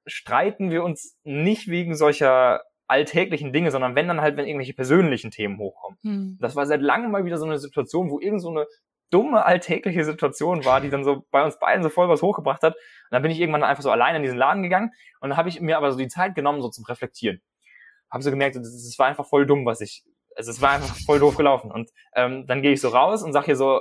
[0.07, 5.30] streiten wir uns nicht wegen solcher alltäglichen Dinge, sondern wenn dann halt, wenn irgendwelche persönlichen
[5.30, 5.99] Themen hochkommen.
[6.03, 6.39] Hm.
[6.41, 8.66] Das war seit langem mal wieder so eine Situation, wo irgend so eine
[9.11, 12.74] dumme alltägliche Situation war, die dann so bei uns beiden so voll was hochgebracht hat.
[12.74, 15.49] Und dann bin ich irgendwann einfach so allein in diesen Laden gegangen und dann habe
[15.49, 17.41] ich mir aber so die Zeit genommen, so zum Reflektieren.
[18.11, 20.05] Habe so gemerkt, es war einfach voll dumm, was ich,
[20.37, 21.70] also es war einfach voll doof gelaufen.
[21.70, 23.80] Und ähm, dann gehe ich so raus und sag ihr so,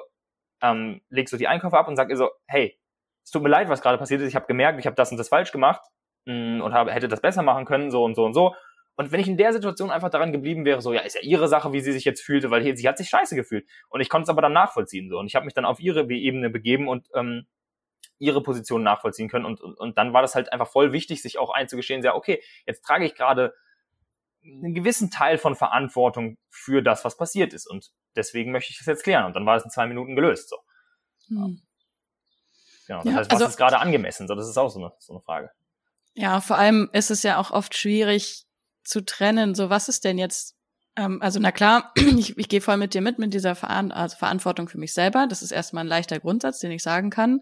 [0.61, 2.77] ähm, leg so die Einkäufe ab und sag ihr so, hey,
[3.23, 4.27] es tut mir leid, was gerade passiert ist.
[4.27, 5.81] Ich habe gemerkt, ich habe das und das falsch gemacht
[6.25, 8.55] mh, mm, und habe, hätte das besser machen können, so und so und so.
[8.95, 11.47] Und wenn ich in der Situation einfach daran geblieben wäre, so, ja, ist ja ihre
[11.47, 13.67] Sache, wie sie sich jetzt fühlte, weil hier, sie hat sich scheiße gefühlt.
[13.89, 15.19] Und ich konnte es aber dann nachvollziehen, so.
[15.19, 17.45] Und ich habe mich dann auf ihre Ebene begeben und ähm,
[18.19, 19.45] ihre Position nachvollziehen können.
[19.45, 22.41] Und, und, und dann war das halt einfach voll wichtig, sich auch einzugestehen, ja, okay,
[22.65, 23.53] jetzt trage ich gerade
[24.43, 27.67] einen gewissen Teil von Verantwortung für das, was passiert ist.
[27.67, 29.25] Und deswegen möchte ich das jetzt klären.
[29.25, 30.49] Und dann war es in zwei Minuten gelöst.
[30.49, 30.57] So.
[31.27, 31.61] Hm.
[32.87, 32.99] Genau.
[33.03, 34.27] Das ja, heißt, was also, ist gerade angemessen?
[34.27, 35.51] So, das ist auch so eine, so eine Frage.
[36.13, 38.44] Ja, vor allem ist es ja auch oft schwierig,
[38.85, 40.55] zu trennen, so was ist denn jetzt,
[40.95, 44.15] ähm, also na klar, ich, ich gehe voll mit dir mit, mit dieser Veran also
[44.15, 45.27] Verantwortung für mich selber.
[45.27, 47.41] Das ist erstmal ein leichter Grundsatz, den ich sagen kann.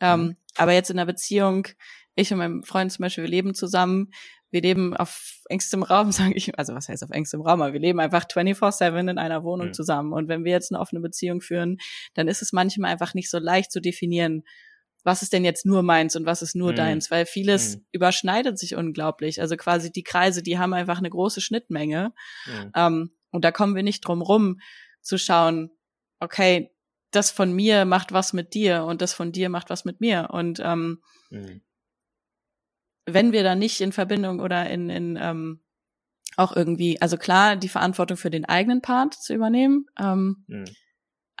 [0.00, 0.36] Ähm, mhm.
[0.56, 1.68] Aber jetzt in einer Beziehung,
[2.16, 4.10] ich und mein Freund zum Beispiel, wir leben zusammen,
[4.50, 7.80] wir leben auf engstem Raum, sage ich, also was heißt auf engstem Raum, aber wir
[7.80, 9.74] leben einfach 24-7 in einer Wohnung mhm.
[9.74, 10.12] zusammen.
[10.12, 11.78] Und wenn wir jetzt eine offene Beziehung führen,
[12.14, 14.42] dann ist es manchmal einfach nicht so leicht zu definieren,
[15.04, 16.76] was ist denn jetzt nur meins und was ist nur mhm.
[16.76, 17.86] deins, weil vieles mhm.
[17.92, 19.40] überschneidet sich unglaublich.
[19.40, 22.12] Also quasi die Kreise, die haben einfach eine große Schnittmenge.
[22.46, 22.72] Mhm.
[22.74, 24.60] Ähm, und da kommen wir nicht drum rum
[25.00, 25.70] zu schauen,
[26.18, 26.70] okay,
[27.10, 30.28] das von mir macht was mit dir und das von dir macht was mit mir.
[30.30, 31.62] Und ähm, mhm.
[33.06, 35.60] wenn wir da nicht in Verbindung oder in, in ähm,
[36.36, 40.64] auch irgendwie, also klar, die Verantwortung für den eigenen Part zu übernehmen, ähm, mhm.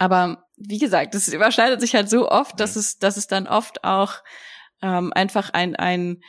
[0.00, 3.84] Aber wie gesagt, das überschneidet sich halt so oft, dass es, dass es dann oft
[3.84, 4.14] auch
[4.80, 6.22] ähm, einfach ein, ein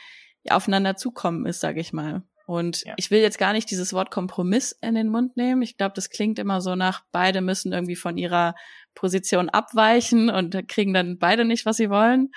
[0.50, 2.22] aufeinander zukommen ist, sage ich mal.
[2.44, 2.92] Und ja.
[2.98, 5.62] ich will jetzt gar nicht dieses Wort Kompromiss in den Mund nehmen.
[5.62, 8.54] Ich glaube, das klingt immer so nach, beide müssen irgendwie von ihrer
[8.94, 12.30] Position abweichen und kriegen dann beide nicht, was sie wollen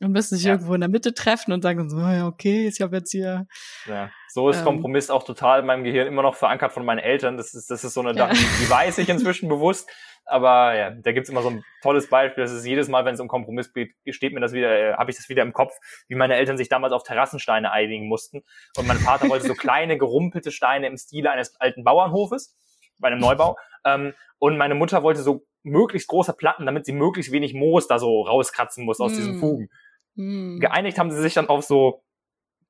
[0.00, 0.52] und müssen sich ja.
[0.52, 3.46] irgendwo in der Mitte treffen und sagen so, ja, okay, ich habe jetzt hier.
[3.86, 7.00] Ja, so ist ähm, Kompromiss auch total in meinem Gehirn immer noch verankert von meinen
[7.00, 7.36] Eltern.
[7.36, 8.28] Das ist, das ist so eine ja.
[8.28, 9.90] Sache, die weiß ich inzwischen bewusst.
[10.24, 12.44] Aber ja, da gibt's immer so ein tolles Beispiel.
[12.44, 15.10] Das ist jedes Mal, wenn es um Kompromiss geht, steht mir das wieder, äh, habe
[15.10, 15.72] ich das wieder im Kopf,
[16.06, 18.42] wie meine Eltern sich damals auf Terrassensteine einigen mussten.
[18.76, 22.56] Und mein Vater wollte so kleine gerumpelte Steine im Stile eines alten Bauernhofes
[22.98, 23.56] bei einem Neubau.
[23.84, 27.98] Ähm, und meine Mutter wollte so möglichst große Platten, damit sie möglichst wenig Moos da
[27.98, 29.16] so rauskratzen muss aus mm.
[29.16, 29.70] diesen Fugen.
[30.18, 30.58] Mm.
[30.58, 32.02] Geeinigt haben sie sich dann auf so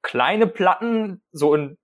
[0.03, 1.79] kleine Platten, so in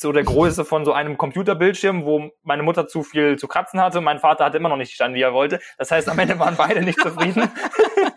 [0.00, 4.00] so der Größe von so einem Computerbildschirm, wo meine Mutter zu viel zu kratzen hatte.
[4.00, 5.60] Mein Vater hatte immer noch nicht gestanden, wie er wollte.
[5.76, 7.50] Das heißt, am Ende waren beide nicht zufrieden.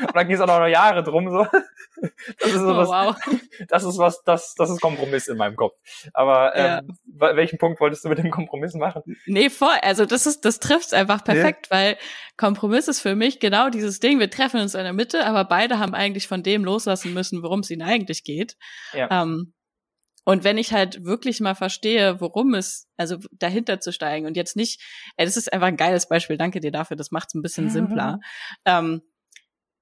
[0.00, 1.30] Und dann ging es auch noch Jahre drum.
[1.30, 1.46] So.
[2.40, 3.16] Das ist so oh, was, wow.
[3.68, 5.74] das ist was, das, das ist Kompromiss in meinem Kopf.
[6.12, 7.36] Aber ähm, ja.
[7.36, 9.02] welchen Punkt wolltest du mit dem Kompromiss machen?
[9.26, 9.76] Nee, voll.
[9.82, 11.76] Also das ist, das trifft einfach perfekt, ja.
[11.76, 11.96] weil
[12.36, 14.18] Kompromiss ist für mich genau dieses Ding.
[14.18, 17.60] Wir treffen uns in der Mitte, aber beide haben eigentlich von dem loslassen müssen, worum
[17.60, 18.56] es ihnen eigentlich geht.
[18.92, 19.22] Ja.
[19.22, 19.54] Ähm,
[20.28, 24.56] und wenn ich halt wirklich mal verstehe, worum es, also dahinter zu steigen und jetzt
[24.56, 24.82] nicht,
[25.16, 27.70] ey, das ist einfach ein geiles Beispiel, danke dir dafür, das macht es ein bisschen
[27.70, 28.18] simpler.
[28.64, 29.02] Ähm,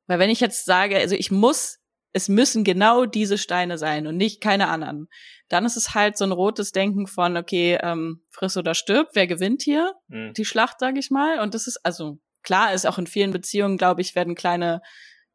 [0.06, 1.78] weil wenn ich jetzt sage, also ich muss,
[2.12, 5.08] es müssen genau diese Steine sein und nicht keine anderen,
[5.48, 9.26] dann ist es halt so ein rotes Denken von, okay, ähm, friss oder stirb, wer
[9.26, 10.32] gewinnt hier mhm.
[10.34, 11.40] die Schlacht, sage ich mal.
[11.40, 14.80] Und das ist, also klar ist auch in vielen Beziehungen, glaube ich, werden kleine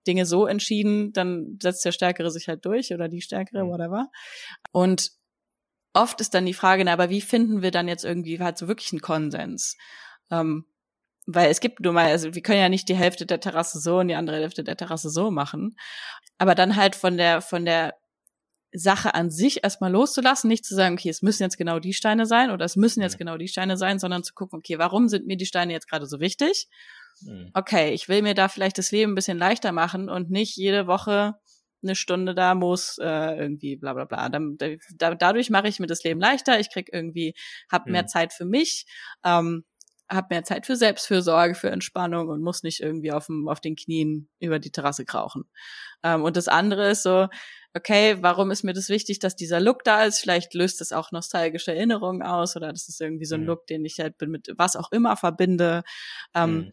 [0.07, 3.69] Dinge so entschieden, dann setzt der Stärkere sich halt durch oder die Stärkere, mhm.
[3.69, 4.07] whatever.
[4.71, 5.11] Und
[5.93, 8.67] oft ist dann die Frage, na, aber wie finden wir dann jetzt irgendwie halt so
[8.67, 9.75] wirklich einen Konsens?
[10.31, 10.65] Ähm,
[11.31, 13.99] weil es gibt nur mal, also wir können ja nicht die Hälfte der Terrasse so
[13.99, 15.77] und die andere Hälfte der Terrasse so machen.
[16.39, 17.93] Aber dann halt von der, von der
[18.71, 22.25] Sache an sich erstmal loszulassen, nicht zu sagen, okay, es müssen jetzt genau die Steine
[22.25, 23.19] sein oder es müssen jetzt mhm.
[23.19, 26.05] genau die Steine sein, sondern zu gucken, okay, warum sind mir die Steine jetzt gerade
[26.05, 26.67] so wichtig?
[27.21, 27.51] Mhm.
[27.53, 30.87] Okay, ich will mir da vielleicht das Leben ein bisschen leichter machen und nicht jede
[30.87, 31.35] Woche
[31.81, 34.29] eine Stunde da muss, äh, irgendwie bla bla bla.
[34.29, 34.39] Da,
[34.97, 37.35] da, dadurch mache ich mir das Leben leichter, ich krieg irgendwie,
[37.71, 37.93] hab mhm.
[37.93, 38.85] mehr Zeit für mich,
[39.23, 39.63] ähm,
[40.09, 43.75] hab mehr Zeit für Selbstfürsorge, für Entspannung und muss nicht irgendwie auf, dem, auf den
[43.75, 45.43] Knien über die Terrasse krauchen.
[46.03, 47.27] Ähm, und das andere ist so,
[47.75, 50.19] okay, warum ist mir das wichtig, dass dieser Look da ist?
[50.19, 53.47] Vielleicht löst es auch nostalgische Erinnerungen aus oder das ist irgendwie so ein mhm.
[53.47, 55.83] Look, den ich halt mit was auch immer verbinde.
[56.33, 56.71] Ähm, mhm.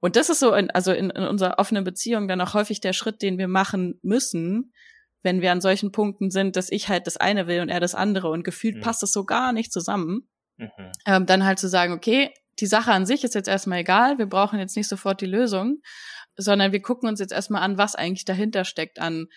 [0.00, 2.92] Und das ist so, in, also in, in unserer offenen Beziehung dann auch häufig der
[2.92, 4.72] Schritt, den wir machen müssen,
[5.22, 7.94] wenn wir an solchen Punkten sind, dass ich halt das eine will und er das
[7.94, 8.80] andere und gefühlt mhm.
[8.80, 10.28] passt das so gar nicht zusammen.
[10.58, 10.92] Mhm.
[11.06, 14.26] Ähm, dann halt zu sagen, okay, die Sache an sich ist jetzt erstmal egal, wir
[14.26, 15.82] brauchen jetzt nicht sofort die Lösung,
[16.36, 19.28] sondern wir gucken uns jetzt erstmal an, was eigentlich dahinter steckt an,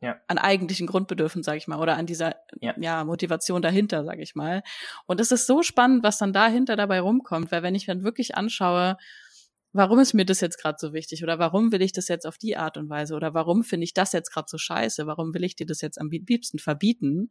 [0.00, 0.16] ja.
[0.28, 2.74] an eigentlichen Grundbedürfen, sage ich mal, oder an dieser ja.
[2.78, 4.62] ja Motivation dahinter, sage ich mal.
[5.06, 8.36] Und es ist so spannend, was dann dahinter dabei rumkommt, weil wenn ich dann wirklich
[8.36, 8.96] anschaue,
[9.72, 12.38] warum ist mir das jetzt gerade so wichtig oder warum will ich das jetzt auf
[12.38, 15.44] die Art und Weise oder warum finde ich das jetzt gerade so scheiße, warum will
[15.44, 17.30] ich dir das jetzt am liebsten verbieten,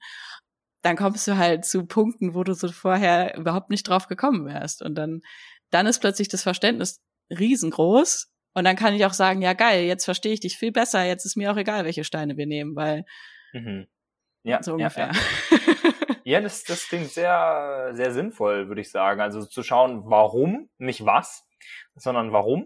[0.82, 4.82] dann kommst du halt zu Punkten, wo du so vorher überhaupt nicht drauf gekommen wärst
[4.82, 5.22] und dann
[5.72, 10.06] dann ist plötzlich das Verständnis riesengroß und dann kann ich auch sagen, ja geil, jetzt
[10.06, 13.06] verstehe ich dich viel besser, jetzt ist mir auch egal, welche Steine wir nehmen, weil
[13.54, 13.88] mhm.
[14.44, 15.12] ja, so ungefähr.
[15.12, 16.16] Ja, ja.
[16.24, 19.22] ja, das, das klingt sehr, sehr sinnvoll, würde ich sagen.
[19.22, 21.48] Also zu schauen, warum, nicht was,
[21.96, 22.66] sondern warum.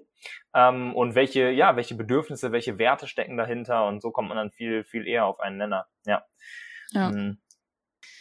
[0.53, 4.51] Ähm, und welche, ja, welche Bedürfnisse, welche Werte stecken dahinter und so kommt man dann
[4.51, 5.87] viel, viel eher auf einen Nenner.
[6.05, 6.25] Ja.
[6.91, 7.09] Ja.
[7.09, 7.39] Mhm.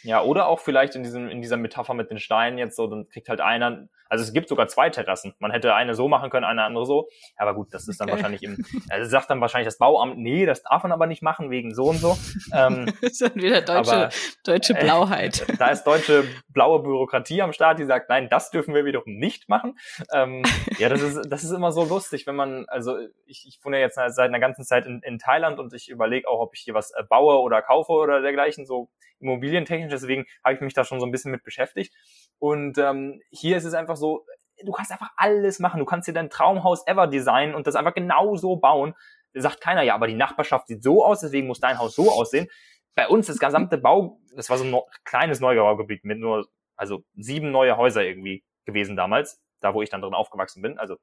[0.03, 3.07] Ja, oder auch vielleicht in diesem, in dieser Metapher mit den Steinen jetzt so, dann
[3.09, 5.33] kriegt halt einer, also es gibt sogar zwei Terrassen.
[5.39, 7.09] Man hätte eine so machen können, eine andere so.
[7.37, 8.17] Aber gut, das ist dann okay.
[8.17, 11.49] wahrscheinlich im, also sagt dann wahrscheinlich das Bauamt, nee, das darf man aber nicht machen,
[11.49, 12.17] wegen so und so.
[12.53, 14.09] Ähm, das ist dann wieder deutsche, aber,
[14.43, 15.49] deutsche äh, Blauheit.
[15.49, 19.15] Äh, da ist deutsche blaue Bürokratie am Start, die sagt, nein, das dürfen wir wiederum
[19.15, 19.77] nicht machen.
[20.13, 20.43] Ähm,
[20.77, 23.83] ja, das ist, das ist immer so lustig, wenn man, also ich, ich wohne ja
[23.83, 26.73] jetzt seit einer ganzen Zeit in, in Thailand und ich überlege auch, ob ich hier
[26.73, 28.89] was äh, baue oder kaufe oder dergleichen, so
[29.19, 31.93] immobilientechnisch, deswegen habe ich mich da schon so ein bisschen mit beschäftigt.
[32.39, 34.25] Und ähm, hier ist es einfach so,
[34.63, 35.79] du kannst einfach alles machen.
[35.79, 38.93] Du kannst dir dein Traumhaus ever designen und das einfach genau so bauen.
[39.33, 42.47] Sagt keiner, ja, aber die Nachbarschaft sieht so aus, deswegen muss dein Haus so aussehen.
[42.95, 47.51] Bei uns das gesamte Bau, das war so ein kleines Neubaugebiet mit nur, also sieben
[47.51, 50.77] neue Häuser irgendwie gewesen damals, da wo ich dann drin aufgewachsen bin.
[50.77, 50.97] Also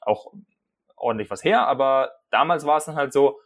[0.00, 0.32] auch
[0.94, 3.40] ordentlich was her, aber damals war es dann halt so,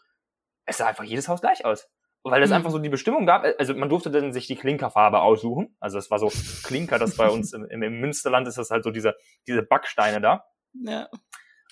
[0.67, 1.89] es sah einfach jedes Haus gleich aus
[2.23, 2.57] weil es mhm.
[2.57, 5.75] einfach so die Bestimmung gab, also man durfte dann sich die Klinkerfarbe aussuchen.
[5.81, 6.31] Also es war so
[6.65, 9.17] Klinker, das bei uns im, im Münsterland ist das halt so diese,
[9.47, 10.45] diese Backsteine da.
[10.85, 11.09] Ja.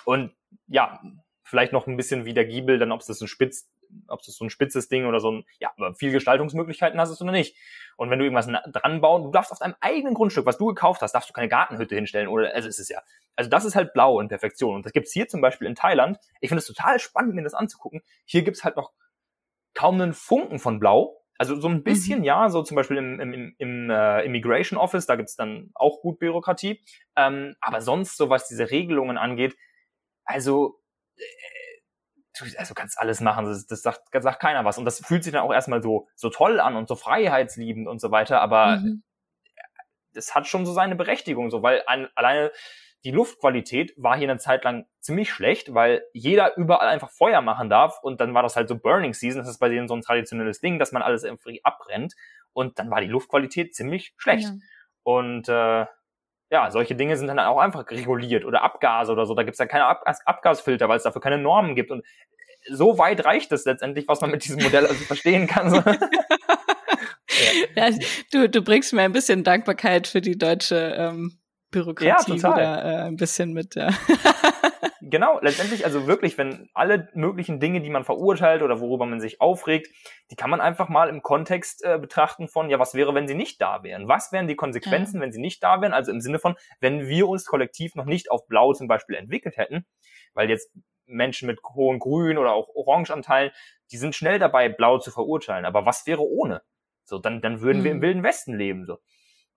[0.05, 0.33] Und
[0.67, 1.01] ja,
[1.45, 3.71] vielleicht noch ein bisschen wie der Giebel, dann ob es das ein spitz,
[4.09, 7.25] ob es so ein spitzes Ding oder so ein, ja, aber viel Gestaltungsmöglichkeiten hast du
[7.25, 7.57] oder nicht.
[7.97, 11.01] Und wenn du irgendwas dran bauen, du darfst auf deinem eigenen Grundstück, was du gekauft
[11.01, 13.03] hast, darfst du keine Gartenhütte hinstellen oder, also es ist ja,
[13.37, 14.75] also das ist halt blau in Perfektion.
[14.75, 16.19] Und das gibt's hier zum Beispiel in Thailand.
[16.41, 18.03] Ich finde es total spannend, mir das anzugucken.
[18.25, 18.93] Hier gibt's halt noch
[19.79, 21.25] kaum einen Funken von Blau.
[21.39, 22.25] Also so ein bisschen mhm.
[22.25, 26.19] ja, so zum Beispiel im, im, im äh, Immigration Office, da gibt's dann auch gut
[26.19, 26.83] Bürokratie.
[27.15, 29.57] Ähm, aber sonst, so was diese Regelungen angeht,
[30.25, 30.81] also
[31.17, 31.23] äh,
[32.57, 34.79] also kannst alles machen, das, das sagt, das sagt keiner was.
[34.79, 38.01] Und das fühlt sich dann auch erstmal so, so toll an und so freiheitsliebend und
[38.01, 39.05] so weiter, aber mhm.
[40.13, 42.51] das hat schon so seine Berechtigung, so, weil ein, alleine
[43.05, 47.71] die Luftqualität war hier eine Zeit lang ziemlich schlecht, weil jeder überall einfach Feuer machen
[47.71, 50.03] darf und dann war das halt so Burning Season, das ist bei denen so ein
[50.03, 52.15] traditionelles Ding, dass man alles irgendwie abbrennt
[52.53, 54.49] und dann war die Luftqualität ziemlich schlecht.
[54.49, 54.55] Ja.
[55.05, 55.87] Und äh,
[56.51, 59.67] ja, solche Dinge sind dann auch einfach reguliert oder Abgase oder so, da gibt's ja
[59.67, 62.05] keine Ab Abgasfilter, weil es dafür keine Normen gibt und
[62.71, 65.71] so weit reicht es letztendlich, was man mit diesem Modell also verstehen kann.
[65.71, 65.77] So.
[67.77, 67.89] ja.
[67.89, 67.99] ja,
[68.33, 71.39] du, du bringst mir ein bisschen Dankbarkeit für die deutsche ähm,
[71.71, 72.57] Bürokratie ja, total.
[72.57, 73.75] wieder äh, ein bisschen mit.
[73.75, 73.91] Ja.
[75.01, 79.41] genau, letztendlich, also wirklich, wenn alle möglichen Dinge, die man verurteilt oder worüber man sich
[79.41, 79.89] aufregt,
[80.31, 83.35] die kann man einfach mal im Kontext äh, betrachten von, ja, was wäre, wenn sie
[83.35, 84.09] nicht da wären?
[84.09, 85.23] Was wären die Konsequenzen, ja.
[85.23, 85.93] wenn sie nicht da wären?
[85.93, 89.57] Also im Sinne von, wenn wir uns kollektiv noch nicht auf Blau zum Beispiel entwickelt
[89.57, 89.87] hätten,
[90.35, 90.73] weil jetzt
[91.07, 93.51] Menschen mit hohen Grün oder auch Orangeanteilen,
[93.91, 95.65] die sind schnell dabei, Blau zu verurteilen.
[95.65, 96.63] Aber was wäre ohne?
[97.05, 97.85] So, dann, dann würden mhm.
[97.85, 98.03] wir im mhm.
[98.03, 98.85] Wilden Westen leben.
[98.85, 98.99] So.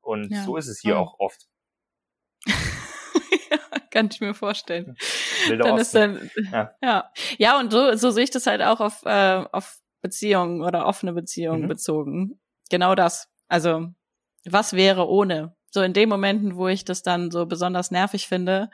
[0.02, 0.44] Und ja.
[0.44, 1.48] so ist es hier auch oft.
[3.92, 4.96] kann ich mir vorstellen.
[5.48, 6.72] Wilder dann ist dann, ja.
[6.82, 7.12] ja.
[7.38, 11.14] Ja, und so, so sehe ich das halt auch auf, äh, auf Beziehungen oder offene
[11.14, 11.68] Beziehungen mhm.
[11.68, 12.40] bezogen.
[12.70, 13.30] Genau das.
[13.48, 13.88] Also,
[14.46, 15.56] was wäre ohne?
[15.70, 18.70] So in den Momenten, wo ich das dann so besonders nervig finde,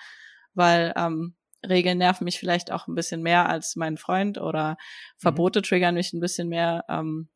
[0.53, 1.35] weil ähm,
[1.68, 4.76] Regeln nerven mich vielleicht auch ein bisschen mehr als mein Freund oder mhm.
[5.18, 5.64] Verbote mhm.
[5.64, 6.85] triggern mich ein bisschen mehr.
[6.89, 7.30] Ähm,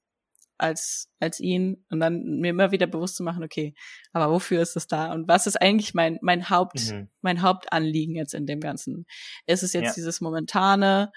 [0.62, 3.74] als, als ihn und dann mir immer wieder bewusst zu machen, okay,
[4.14, 5.12] aber wofür ist das da?
[5.12, 7.10] Und was ist eigentlich mein, mein Haupt, mhm.
[7.22, 9.06] mein Hauptanliegen jetzt in dem Ganzen?
[9.48, 9.94] Ist es jetzt ja.
[9.94, 11.12] dieses momentane,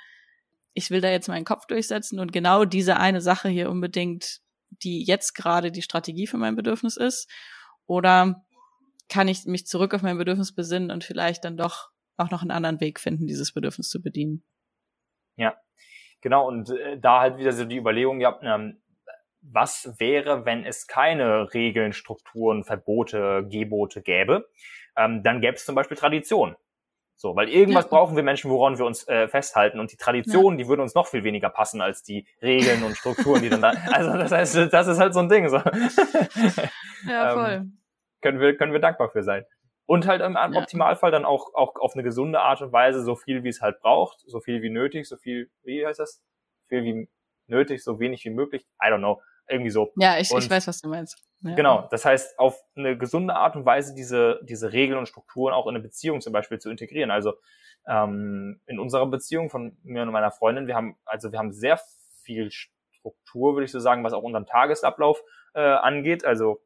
[0.73, 4.41] ich will da jetzt meinen Kopf durchsetzen und genau diese eine Sache hier unbedingt,
[4.71, 7.31] die jetzt gerade die Strategie für mein Bedürfnis ist?
[7.87, 8.45] Oder
[9.09, 12.51] kann ich mich zurück auf mein Bedürfnis besinnen und vielleicht dann doch auch noch einen
[12.51, 14.43] anderen Weg finden, dieses Bedürfnis zu bedienen?
[15.37, 15.57] Ja,
[16.21, 16.47] genau.
[16.47, 18.81] Und äh, da halt wieder so die Überlegung, ja, ähm,
[19.53, 24.49] was wäre, wenn es keine Regeln, Strukturen, Verbote, Gebote gäbe?
[24.97, 26.57] Ähm, dann gäbe es zum Beispiel Tradition.
[27.17, 27.91] So, weil irgendwas ja.
[27.91, 29.79] brauchen wir Menschen, woran wir uns äh, festhalten.
[29.79, 30.65] Und die Traditionen, ja.
[30.65, 33.73] die würden uns noch viel weniger passen als die Regeln und Strukturen, die dann da.
[33.93, 35.49] Also das heißt, das ist halt so ein Ding.
[35.49, 35.59] So.
[37.07, 37.51] Ja, voll.
[37.51, 37.79] Ähm,
[38.23, 39.45] können wir, können wir dankbar für sein.
[39.87, 43.15] Und halt im, im Optimalfall dann auch, auch auf eine gesunde Art und Weise so
[43.15, 46.23] viel, wie es halt braucht, so viel wie nötig, so viel, wie heißt das?
[46.69, 47.09] Viel wie
[47.47, 48.67] nötig, so wenig wie möglich.
[48.83, 49.21] I don't know.
[49.49, 49.93] Irgendwie so.
[49.97, 51.23] Ja, ich, ich weiß, was du meinst.
[51.43, 51.55] Ja.
[51.55, 51.87] Genau.
[51.91, 55.75] Das heißt, auf eine gesunde Art und Weise diese, diese Regeln und Strukturen auch in
[55.75, 57.11] eine Beziehung zum Beispiel zu integrieren.
[57.11, 57.35] Also
[57.87, 61.79] ähm, in unserer Beziehung von mir und meiner Freundin, wir haben, also wir haben sehr
[62.23, 65.23] viel Struktur, würde ich so sagen, was auch unseren Tagesablauf
[65.55, 66.25] äh, angeht.
[66.25, 66.63] Also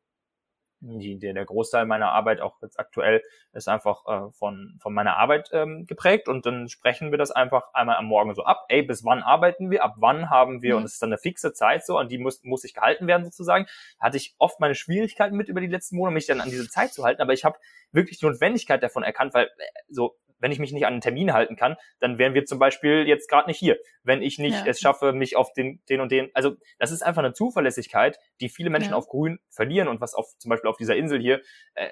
[0.80, 3.22] die, der, der Großteil meiner Arbeit auch jetzt aktuell
[3.52, 7.74] ist einfach äh, von, von meiner Arbeit ähm, geprägt und dann sprechen wir das einfach
[7.74, 8.66] einmal am Morgen so ab.
[8.68, 9.82] Ey, bis wann arbeiten wir?
[9.82, 10.74] Ab wann haben wir?
[10.74, 10.78] Mhm.
[10.78, 13.24] Und es ist dann eine fixe Zeit so, an die muss, muss sich gehalten werden
[13.24, 13.66] sozusagen.
[13.98, 16.92] hatte ich oft meine Schwierigkeiten mit über die letzten Monate, mich dann an diese Zeit
[16.92, 17.58] zu halten, aber ich habe
[17.90, 21.32] wirklich die Notwendigkeit davon erkannt, weil äh, so wenn ich mich nicht an einen Termin
[21.32, 23.78] halten kann, dann wären wir zum Beispiel jetzt gerade nicht hier.
[24.02, 24.66] Wenn ich nicht ja.
[24.66, 28.48] es schaffe, mich auf den, den und den, also das ist einfach eine Zuverlässigkeit, die
[28.48, 28.96] viele Menschen ja.
[28.96, 31.40] auf Grün verlieren und was auf zum Beispiel auf dieser Insel hier,
[31.74, 31.88] äh,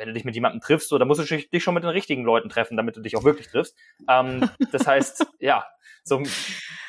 [0.00, 2.24] wenn du dich mit jemandem triffst, so, dann musst du dich schon mit den richtigen
[2.24, 3.76] Leuten treffen, damit du dich auch wirklich triffst.
[4.08, 5.66] Ähm, das heißt, ja,
[6.04, 6.22] so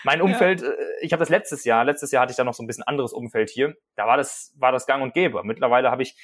[0.06, 0.70] mein Umfeld, ja.
[0.70, 2.86] Äh, ich habe das letztes Jahr, letztes Jahr hatte ich da noch so ein bisschen
[2.86, 3.76] anderes Umfeld hier.
[3.96, 5.42] Da war das, war das Gang und Gäbe.
[5.44, 6.16] Mittlerweile habe ich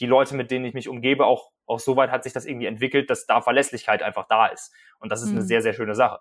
[0.00, 2.66] die Leute, mit denen ich mich umgebe, auch, auch so weit hat sich das irgendwie
[2.66, 4.72] entwickelt, dass da Verlässlichkeit einfach da ist.
[4.98, 5.38] Und das ist mhm.
[5.38, 6.20] eine sehr, sehr schöne Sache.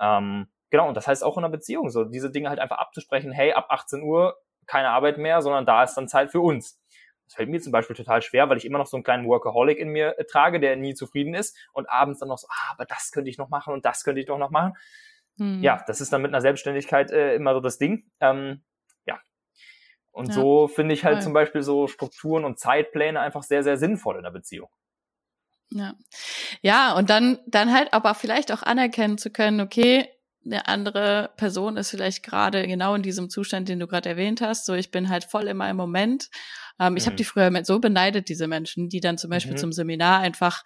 [0.00, 3.32] Ähm, genau, und das heißt auch in einer Beziehung, so diese Dinge halt einfach abzusprechen,
[3.32, 4.36] hey, ab 18 Uhr
[4.66, 6.80] keine Arbeit mehr, sondern da ist dann Zeit für uns.
[7.24, 9.78] Das fällt mir zum Beispiel total schwer, weil ich immer noch so einen kleinen Workaholic
[9.78, 12.84] in mir äh, trage, der nie zufrieden ist und abends dann noch so, ah, aber
[12.84, 14.74] das könnte ich noch machen und das könnte ich doch noch machen.
[15.36, 15.62] Mhm.
[15.62, 18.10] Ja, das ist dann mit einer Selbstständigkeit äh, immer so das Ding.
[18.20, 18.62] Ähm,
[20.12, 20.34] und ja.
[20.34, 21.22] so finde ich halt Voll.
[21.24, 24.68] zum Beispiel so Strukturen und Zeitpläne einfach sehr, sehr sinnvoll in der Beziehung.
[25.72, 25.94] Ja.
[26.62, 30.08] Ja, und dann, dann halt aber vielleicht auch anerkennen zu können, okay,
[30.44, 34.64] eine andere Person ist vielleicht gerade genau in diesem Zustand, den du gerade erwähnt hast.
[34.66, 36.30] So, ich bin halt voll in meinem Moment.
[36.78, 36.96] Ähm, mhm.
[36.96, 39.58] Ich habe die früher so beneidet, diese Menschen, die dann zum Beispiel mhm.
[39.58, 40.64] zum Seminar einfach,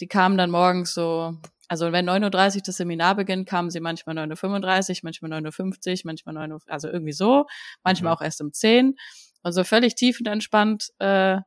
[0.00, 1.36] die kamen dann morgens so
[1.72, 6.00] also wenn 9.30 Uhr das Seminar beginnt, kamen sie manchmal 9.35 Uhr, manchmal 9.50 Uhr,
[6.04, 7.46] manchmal 9 Uhr, also irgendwie so,
[7.82, 8.18] manchmal mhm.
[8.18, 8.94] auch erst um 10.
[9.42, 10.90] Also völlig tiefenentspannt.
[10.98, 11.38] Äh,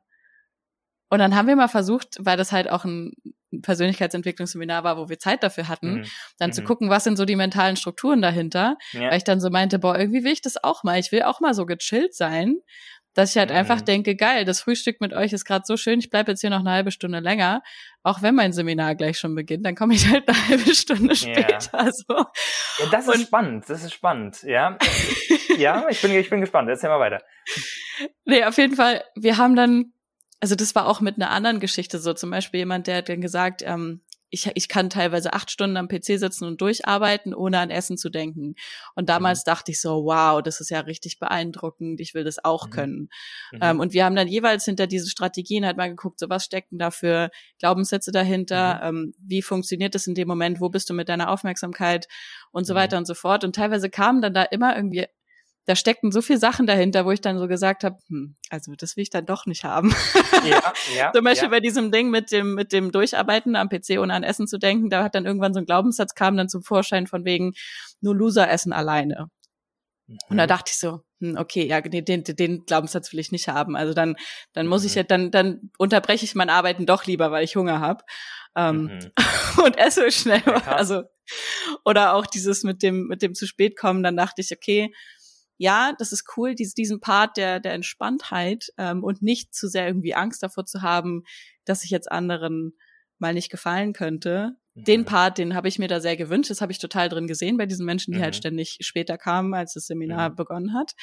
[1.10, 3.14] und dann haben wir mal versucht, weil das halt auch ein
[3.62, 6.06] Persönlichkeitsentwicklungsseminar war, wo wir Zeit dafür hatten, mhm.
[6.40, 6.54] dann mhm.
[6.54, 8.78] zu gucken, was sind so die mentalen Strukturen dahinter.
[8.92, 9.10] Ja.
[9.10, 11.00] Weil ich dann so meinte, boah, irgendwie will ich das auch mal.
[11.00, 12.58] Ich will auch mal so gechillt sein
[13.16, 13.56] dass ich halt mhm.
[13.56, 16.50] einfach denke, geil, das Frühstück mit euch ist gerade so schön, ich bleibe jetzt hier
[16.50, 17.64] noch eine halbe Stunde länger,
[18.04, 21.70] auch wenn mein Seminar gleich schon beginnt, dann komme ich halt eine halbe Stunde später.
[21.74, 21.92] Ja.
[21.92, 22.14] So.
[22.14, 24.78] Ja, das ist spannend, das ist spannend, ja.
[25.58, 27.24] ja, ich bin, ich bin gespannt, erzähl mal weiter.
[28.26, 29.94] Nee, auf jeden Fall, wir haben dann,
[30.40, 33.22] also das war auch mit einer anderen Geschichte so, zum Beispiel jemand, der hat dann
[33.22, 37.70] gesagt, ähm, ich, ich kann teilweise acht Stunden am PC sitzen und durcharbeiten, ohne an
[37.70, 38.56] Essen zu denken.
[38.96, 39.52] Und damals mhm.
[39.52, 42.72] dachte ich so, wow, das ist ja richtig beeindruckend, ich will das auch mhm.
[42.72, 43.10] können.
[43.52, 43.60] Mhm.
[43.62, 46.78] Ähm, und wir haben dann jeweils hinter diesen Strategien halt mal geguckt, so was stecken
[46.78, 47.30] da für
[47.60, 48.98] Glaubenssätze dahinter, mhm.
[48.98, 52.08] ähm, wie funktioniert das in dem Moment, wo bist du mit deiner Aufmerksamkeit
[52.52, 52.78] und so mhm.
[52.78, 53.44] weiter und so fort.
[53.44, 55.06] Und teilweise kamen dann da immer irgendwie
[55.66, 58.96] da steckten so viele Sachen dahinter, wo ich dann so gesagt habe, hm, also das
[58.96, 59.96] will ich dann doch nicht haben.
[60.46, 61.52] Ja, ja, Zum Beispiel ja.
[61.52, 64.90] bei diesem Ding mit dem, mit dem Durcharbeiten am PC ohne an Essen zu denken,
[64.90, 67.54] da hat dann irgendwann so ein Glaubenssatz kam dann zum Vorschein von wegen
[68.02, 69.30] nur Loser essen alleine.
[70.08, 70.18] Mhm.
[70.30, 70.50] Und da mhm.
[70.50, 73.76] dachte ich so, hm, okay, ja, den, den, den Glaubenssatz will ich nicht haben.
[73.76, 74.16] Also dann,
[74.54, 74.88] dann muss mhm.
[74.88, 78.04] ich ja, dann, dann unterbreche ich mein Arbeiten doch lieber, weil ich Hunger habe.
[78.56, 79.12] Ähm, mhm.
[79.64, 80.44] und esse schnell.
[80.46, 81.04] Ja, also,
[81.84, 84.94] oder auch dieses mit dem, mit dem zu spät kommen, dann dachte ich, okay,
[85.58, 89.88] ja, das ist cool, dies, diesen Part der, der Entspanntheit ähm, und nicht zu sehr
[89.88, 91.24] irgendwie Angst davor zu haben,
[91.64, 92.74] dass ich jetzt anderen
[93.18, 94.56] mal nicht gefallen könnte.
[94.74, 94.84] Mhm.
[94.84, 96.50] Den Part, den habe ich mir da sehr gewünscht.
[96.50, 98.26] Das habe ich total drin gesehen bei diesen Menschen, die halt mhm.
[98.26, 100.36] halt ständig später kamen, als das Seminar mhm.
[100.36, 100.94] begonnen hat.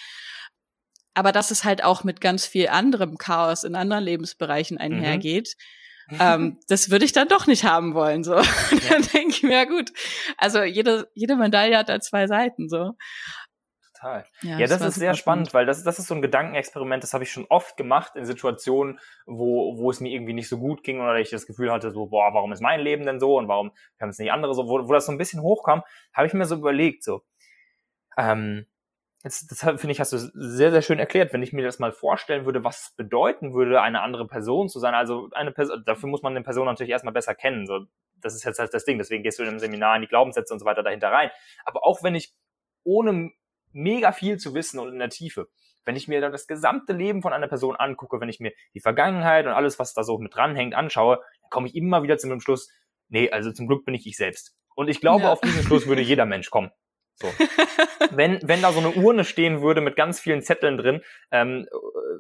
[1.15, 4.83] Aber dass es halt auch mit ganz viel anderem Chaos in anderen Lebensbereichen mhm.
[4.83, 5.57] einhergeht.
[6.19, 8.25] ähm, das würde ich dann doch nicht haben wollen.
[8.25, 8.45] So, ja.
[8.91, 9.93] dann denke ich mir, ja gut.
[10.37, 12.69] Also jede, jede Medaille hat da zwei Seiten.
[12.69, 12.93] So.
[14.03, 14.25] Total.
[14.43, 17.03] Ja, ja das, das ist sehr spannend, spannend, weil das, das ist so ein Gedankenexperiment,
[17.03, 20.59] das habe ich schon oft gemacht in Situationen, wo, wo es mir irgendwie nicht so
[20.59, 23.39] gut ging oder ich das Gefühl hatte, so, boah, warum ist mein Leben denn so
[23.39, 23.71] und warum
[24.01, 26.45] haben es nicht andere so, wo, wo das so ein bisschen hochkam, habe ich mir
[26.47, 27.23] so überlegt, so,
[28.17, 28.67] ähm,
[29.23, 31.33] das, das finde ich, hast du sehr, sehr schön erklärt.
[31.33, 34.81] Wenn ich mir das mal vorstellen würde, was es bedeuten würde, eine andere Person zu
[34.81, 34.95] sein.
[34.95, 37.69] Also eine Person, dafür muss man eine Person natürlich erstmal besser kennen.
[37.69, 38.99] So, das ist jetzt halt das Ding.
[38.99, 41.31] Deswegen gehst du in einem Seminar in die Glaubenssätze und so weiter dahinter rein.
[41.65, 42.35] Aber auch wenn ich
[42.83, 43.31] ohne
[43.73, 45.49] mega viel zu wissen und in der Tiefe,
[45.85, 48.81] wenn ich mir dann das gesamte Leben von einer Person angucke, wenn ich mir die
[48.81, 52.29] Vergangenheit und alles, was da so mit dranhängt, anschaue, dann komme ich immer wieder zu
[52.29, 52.71] dem Schluss,
[53.09, 54.55] nee, also zum Glück bin ich ich selbst.
[54.75, 55.33] Und ich glaube, ja.
[55.33, 56.71] auf diesen Schluss würde jeder Mensch kommen.
[57.15, 57.29] So.
[58.11, 61.67] wenn, wenn da so eine Urne stehen würde mit ganz vielen Zetteln drin, ähm,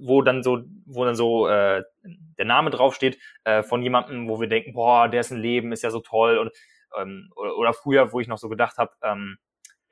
[0.00, 4.48] wo dann so, wo dann so äh, der Name draufsteht äh, von jemandem, wo wir
[4.48, 6.50] denken, boah, dessen Leben ist ja so toll und
[6.98, 9.38] ähm, oder, oder früher, wo ich noch so gedacht habe, ähm,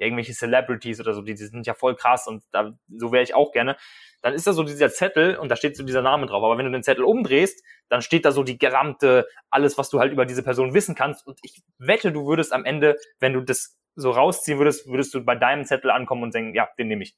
[0.00, 3.34] irgendwelche Celebrities oder so, die, die sind ja voll krass und da, so wäre ich
[3.34, 3.76] auch gerne.
[4.22, 6.42] Dann ist da so dieser Zettel und da steht so dieser Name drauf.
[6.42, 10.00] Aber wenn du den Zettel umdrehst, dann steht da so die gesamte, alles, was du
[10.00, 11.26] halt über diese Person wissen kannst.
[11.26, 15.24] Und ich wette, du würdest am Ende, wenn du das so rausziehen würdest, würdest du
[15.24, 17.16] bei deinem Zettel ankommen und denken, ja, den nehme ich.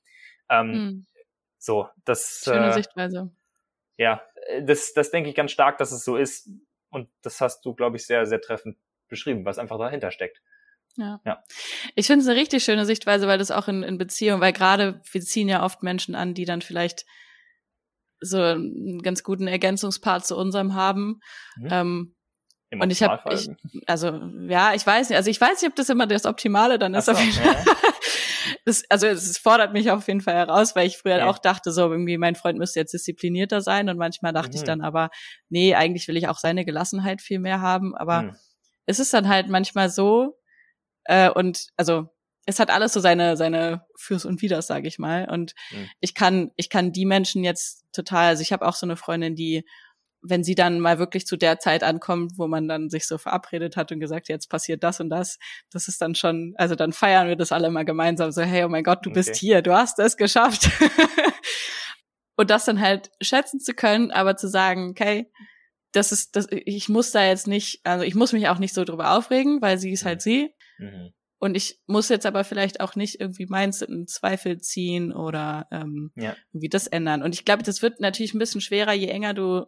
[0.49, 1.07] Ähm, hm.
[1.59, 2.43] So, das.
[2.45, 3.31] Schöne äh, Sichtweise.
[3.97, 4.23] Ja,
[4.63, 6.49] das, das denke ich ganz stark, dass es so ist.
[6.91, 8.77] Und das hast du, glaube ich, sehr, sehr treffend
[9.09, 10.43] beschrieben, was einfach dahinter steckt.
[10.97, 11.21] Ja.
[11.25, 11.43] ja.
[11.95, 15.01] Ich finde es eine richtig schöne Sichtweise, weil das auch in, in Beziehung, weil gerade
[15.11, 17.05] wir ziehen ja oft Menschen an, die dann vielleicht
[18.21, 21.21] so einen ganz guten Ergänzungspart zu unserem haben.
[21.57, 21.69] Mhm.
[21.71, 22.15] Ähm,
[22.81, 23.23] und ich habe,
[23.87, 26.95] also ja, ich weiß nicht, also ich weiß nicht, ob das immer das Optimale dann
[26.95, 27.05] ist.
[27.05, 27.13] So.
[27.13, 27.19] Ja.
[28.65, 31.27] das, also es fordert mich auf jeden Fall heraus, weil ich früher ja.
[31.29, 34.57] auch dachte, so irgendwie mein Freund müsste jetzt disziplinierter sein und manchmal dachte mhm.
[34.57, 35.11] ich dann aber,
[35.51, 38.37] nee, eigentlich will ich auch seine Gelassenheit viel mehr haben, aber mhm.
[38.87, 40.39] es ist dann halt manchmal so
[41.05, 42.09] äh, und also
[42.47, 45.89] es hat alles so seine seine Fürs und Widers, sage ich mal und mhm.
[46.01, 49.37] ich kann ich kann die Menschen jetzt total, also ich habe auch so eine Freundin,
[49.37, 49.65] die
[50.23, 53.77] wenn sie dann mal wirklich zu der Zeit ankommt, wo man dann sich so verabredet
[53.77, 55.39] hat und gesagt, jetzt passiert das und das,
[55.71, 58.69] das ist dann schon, also dann feiern wir das alle mal gemeinsam, so, hey, oh
[58.69, 59.19] mein Gott, du okay.
[59.19, 60.71] bist hier, du hast es geschafft.
[62.37, 65.29] und das dann halt schätzen zu können, aber zu sagen, okay,
[65.91, 68.85] das ist, das, ich muss da jetzt nicht, also ich muss mich auch nicht so
[68.85, 70.21] drüber aufregen, weil sie ist halt mhm.
[70.21, 70.55] sie.
[70.83, 71.13] Mhm.
[71.39, 76.13] Und ich muss jetzt aber vielleicht auch nicht irgendwie meins in Zweifel ziehen oder ähm,
[76.15, 76.37] ja.
[76.53, 77.23] irgendwie das ändern.
[77.23, 79.67] Und ich glaube, das wird natürlich ein bisschen schwerer, je enger du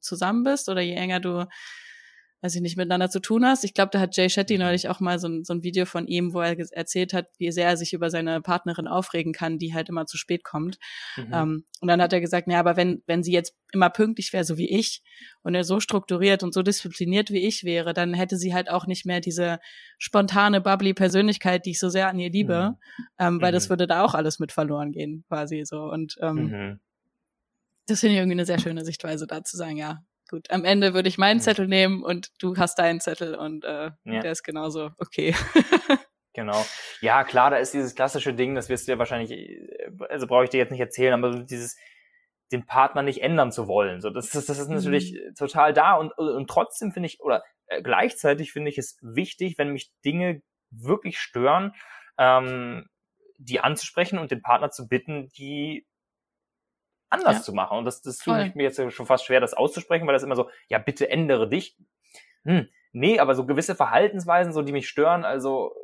[0.00, 1.46] zusammen bist oder je enger du
[2.42, 3.64] weiß ich nicht, miteinander zu tun hast.
[3.64, 4.60] Ich glaube, da hat Jay Shetty mhm.
[4.64, 7.50] neulich auch mal so ein, so ein Video von ihm, wo er erzählt hat, wie
[7.50, 10.78] sehr er sich über seine Partnerin aufregen kann, die halt immer zu spät kommt.
[11.16, 11.32] Mhm.
[11.32, 14.44] Um, und dann hat er gesagt, ja, aber wenn, wenn sie jetzt immer pünktlich wäre,
[14.44, 15.02] so wie ich,
[15.42, 18.86] und er so strukturiert und so diszipliniert wie ich wäre, dann hätte sie halt auch
[18.86, 19.58] nicht mehr diese
[19.98, 23.04] spontane, bubbly Persönlichkeit, die ich so sehr an ihr liebe, mhm.
[23.18, 23.70] ähm, weil das mhm.
[23.70, 25.82] würde da auch alles mit verloren gehen, quasi so.
[25.82, 26.80] Und ähm, mhm
[27.90, 30.94] das finde ich irgendwie eine sehr schöne Sichtweise, da zu sagen, ja, gut, am Ende
[30.94, 34.20] würde ich meinen Zettel nehmen und du hast deinen Zettel und äh, ja.
[34.20, 35.34] der ist genauso okay.
[36.32, 36.64] genau.
[37.00, 39.60] Ja, klar, da ist dieses klassische Ding, das wirst du ja wahrscheinlich,
[40.08, 41.76] also brauche ich dir jetzt nicht erzählen, aber dieses
[42.52, 44.00] den Partner nicht ändern zu wollen.
[44.00, 45.34] So, das ist, das ist natürlich mhm.
[45.36, 49.72] total da und, und trotzdem finde ich, oder äh, gleichzeitig finde ich es wichtig, wenn
[49.72, 51.74] mich Dinge wirklich stören,
[52.18, 52.88] ähm,
[53.38, 55.86] die anzusprechen und den Partner zu bitten, die
[57.10, 57.42] anders ja.
[57.42, 57.78] zu machen.
[57.78, 60.48] Und das, das tut mir jetzt schon fast schwer, das auszusprechen, weil das immer so,
[60.68, 61.76] ja, bitte ändere dich.
[62.44, 65.74] Hm, nee, aber so gewisse Verhaltensweisen, so die mich stören, also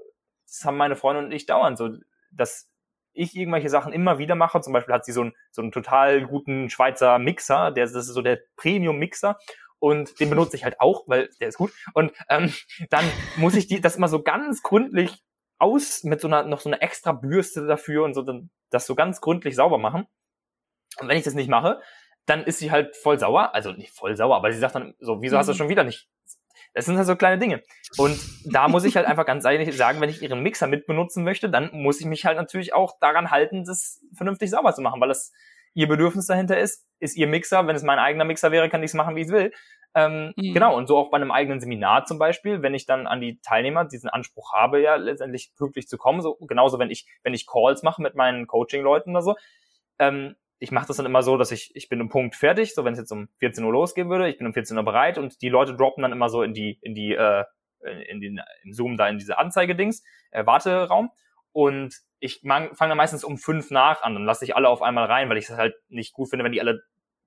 [0.47, 1.90] das haben meine Freunde und ich dauernd so,
[2.31, 2.70] dass
[3.12, 4.61] ich irgendwelche Sachen immer wieder mache.
[4.61, 8.15] Zum Beispiel hat sie so einen, so einen total guten Schweizer Mixer, der, das ist
[8.15, 9.39] so der Premium-Mixer
[9.78, 11.73] und den benutze ich halt auch, weil der ist gut.
[11.94, 12.53] Und ähm,
[12.90, 13.05] dann
[13.36, 15.23] muss ich die das immer so ganz gründlich
[15.59, 18.94] aus mit so einer noch so einer extra Bürste dafür und so dann das so
[18.94, 20.07] ganz gründlich sauber machen.
[21.01, 21.81] Und wenn ich das nicht mache,
[22.27, 23.55] dann ist sie halt voll sauer.
[23.55, 25.62] Also nicht voll sauer, aber sie sagt dann so, wieso hast du das mhm.
[25.64, 26.09] schon wieder nicht?
[26.74, 27.62] Das sind halt so kleine Dinge.
[27.97, 31.48] Und da muss ich halt einfach ganz ehrlich sagen, wenn ich ihren Mixer mitbenutzen möchte,
[31.48, 35.09] dann muss ich mich halt natürlich auch daran halten, das vernünftig sauber zu machen, weil
[35.09, 35.32] das
[35.73, 37.66] ihr Bedürfnis dahinter ist, ist ihr Mixer.
[37.66, 39.52] Wenn es mein eigener Mixer wäre, kann ich es machen, wie ich will.
[39.94, 40.52] Ähm, mhm.
[40.52, 43.40] Genau, und so auch bei einem eigenen Seminar zum Beispiel, wenn ich dann an die
[43.40, 47.47] Teilnehmer diesen Anspruch habe, ja letztendlich pünktlich zu kommen, so genauso wenn ich, wenn ich
[47.47, 49.36] Calls mache mit meinen Coaching-Leuten oder so,
[49.98, 52.84] ähm, ich mache das dann immer so, dass ich, ich bin um Punkt fertig, so
[52.84, 55.42] wenn es jetzt um 14 Uhr losgehen würde, ich bin um 14 Uhr bereit und
[55.42, 57.44] die Leute droppen dann immer so in die, in die, äh,
[58.08, 61.10] in den, im Zoom da in diese Anzeigedings, äh, Warteraum.
[61.52, 65.06] Und ich fange dann meistens um fünf nach an, dann lasse ich alle auf einmal
[65.06, 66.82] rein, weil ich das halt nicht gut finde, wenn die alle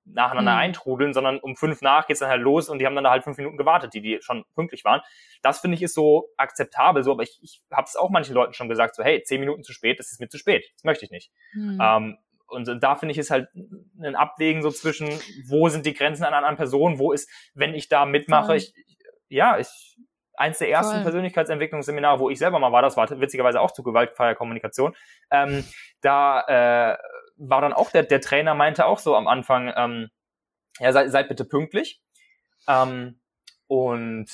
[0.06, 0.60] nacheinander mhm.
[0.60, 3.24] eintrudeln, sondern um fünf nach geht's dann halt los und die haben dann da halt
[3.24, 5.02] fünf Minuten gewartet, die, die schon pünktlich waren.
[5.42, 8.54] Das finde ich ist so akzeptabel, so, aber ich, ich habe es auch manchen Leuten
[8.54, 11.06] schon gesagt, so, hey, zehn Minuten zu spät, das ist mir zu spät, das möchte
[11.06, 11.32] ich nicht.
[11.54, 11.80] Mhm.
[11.82, 12.18] Ähm,
[12.50, 13.50] und da finde ich es halt
[14.02, 15.10] ein Abwägen so zwischen,
[15.48, 18.74] wo sind die Grenzen an anderen Personen, wo ist, wenn ich da mitmache, ich,
[19.28, 19.98] ja, ich,
[20.36, 21.04] eins der ersten Voll.
[21.04, 24.96] Persönlichkeitsentwicklungsseminare, wo ich selber mal war, das war witzigerweise auch zu gewaltfreier Kommunikation,
[25.32, 25.66] ähm,
[26.02, 26.42] da
[26.94, 26.98] äh,
[27.38, 30.10] war dann auch der, der Trainer meinte auch so am Anfang, ähm,
[30.80, 32.02] ja, seid, seid bitte pünktlich.
[32.68, 33.20] Ähm,
[33.68, 34.28] und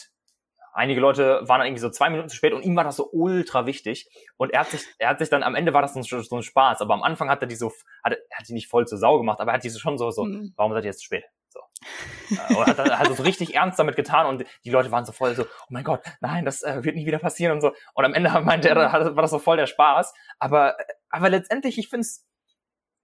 [0.75, 3.65] einige Leute waren irgendwie so zwei Minuten zu spät und ihm war das so ultra
[3.65, 4.07] wichtig.
[4.37, 6.43] Und er hat sich, er hat sich dann, am Ende war das so, so ein
[6.43, 7.71] Spaß, aber am Anfang hat er die so,
[8.03, 9.97] hat, er hat die nicht voll zur Sau gemacht, aber er hat die so schon
[9.97, 10.53] so, so, mhm.
[10.55, 11.23] warum seid ihr jetzt zu spät?
[11.47, 11.59] So.
[12.31, 15.33] Äh, und hat halt so richtig ernst damit getan und die Leute waren so voll
[15.35, 17.71] so, oh mein Gott, nein, das äh, wird nie wieder passieren und so.
[17.93, 20.13] Und am Ende meinte er, war das so voll der Spaß.
[20.39, 20.75] Aber,
[21.09, 22.25] aber letztendlich, ich finde es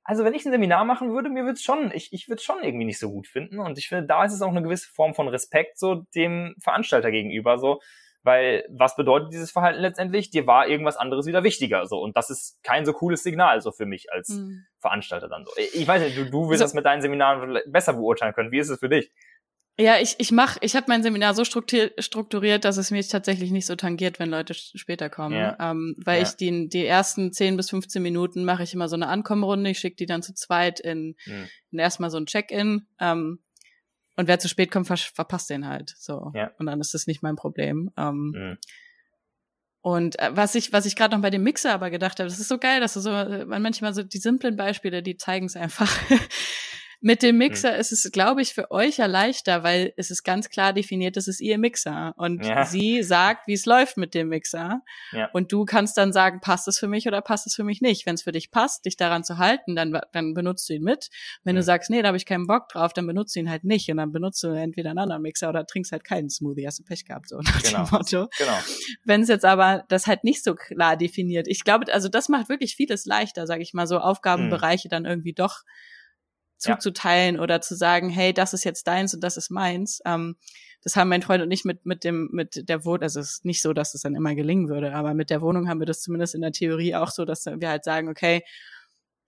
[0.04, 2.44] also wenn ich ein Seminar machen würde, mir würde es schon, ich, ich würde es
[2.44, 3.60] schon irgendwie nicht so gut finden.
[3.60, 7.12] Und ich finde, da ist es auch eine gewisse Form von Respekt so dem Veranstalter
[7.12, 7.60] gegenüber.
[7.60, 7.82] So,
[8.24, 10.32] weil was bedeutet dieses Verhalten letztendlich?
[10.32, 11.86] Dir war irgendwas anderes wieder wichtiger.
[11.86, 12.00] So.
[12.00, 14.66] Und das ist kein so cooles Signal so für mich als mhm.
[14.80, 15.52] Veranstalter dann so.
[15.58, 18.52] Ich weiß nicht, du, du wirst also, das mit deinen Seminaren besser beurteilen können.
[18.52, 19.12] Wie ist es für dich?
[19.80, 23.66] Ja, ich, ich mach, ich habe mein Seminar so strukturiert, dass es mich tatsächlich nicht
[23.66, 25.36] so tangiert, wenn Leute später kommen.
[25.36, 25.58] Ja.
[25.60, 26.28] Ähm, weil ja.
[26.28, 29.80] ich die, die ersten 10 bis 15 Minuten mache ich immer so eine Ankommenrunde, ich
[29.80, 31.48] schicke die dann zu zweit in, mhm.
[31.72, 32.86] in erstmal so ein Check-in.
[33.00, 33.40] Ähm,
[34.18, 35.96] und wer zu spät kommt, ver verpasst den halt.
[35.98, 36.32] So.
[36.36, 36.52] Ja.
[36.60, 37.92] Und dann ist das nicht mein Problem.
[37.98, 38.58] Ähm, mhm.
[39.82, 42.40] Und äh, was ich, was ich gerade noch bei dem Mixer aber gedacht habe, das
[42.40, 45.56] ist so geil, dass du so, äh, manchmal so die simplen Beispiele, die zeigen es
[45.56, 45.92] einfach.
[47.04, 47.80] Mit dem Mixer hm.
[47.80, 51.28] ist es, glaube ich, für euch ja leichter, weil es ist ganz klar definiert, das
[51.28, 52.14] ist ihr Mixer.
[52.16, 52.64] Und ja.
[52.66, 54.82] sie sagt, wie es läuft mit dem Mixer.
[55.12, 55.30] Ja.
[55.34, 58.06] Und du kannst dann sagen, passt es für mich oder passt es für mich nicht.
[58.06, 61.10] Wenn es für dich passt, dich daran zu halten, dann, dann benutzt du ihn mit.
[61.44, 61.62] Wenn hm.
[61.62, 63.90] du sagst, nee, da habe ich keinen Bock drauf, dann benutzt du ihn halt nicht.
[63.90, 66.68] Und dann benutzt du entweder einen anderen Mixer oder trinkst halt keinen Smoothie.
[66.68, 67.84] Hast du Pech gehabt, so nach genau.
[67.86, 68.28] dem Motto.
[68.38, 68.60] Genau.
[69.04, 71.48] Wenn es jetzt aber das halt nicht so klar definiert.
[71.48, 74.90] Ich glaube, also das macht wirklich vieles leichter, sage ich mal, so Aufgabenbereiche hm.
[74.92, 75.64] dann irgendwie doch
[76.62, 77.42] zuzuteilen ja.
[77.42, 80.02] oder zu sagen, hey, das ist jetzt deins und das ist meins.
[80.06, 80.36] Ähm,
[80.84, 83.46] das haben mein Freund und ich mit, mit dem, mit der Wohnung, also es ist
[83.46, 86.02] nicht so, dass es dann immer gelingen würde, aber mit der Wohnung haben wir das
[86.02, 88.44] zumindest in der Theorie auch so, dass wir halt sagen, okay,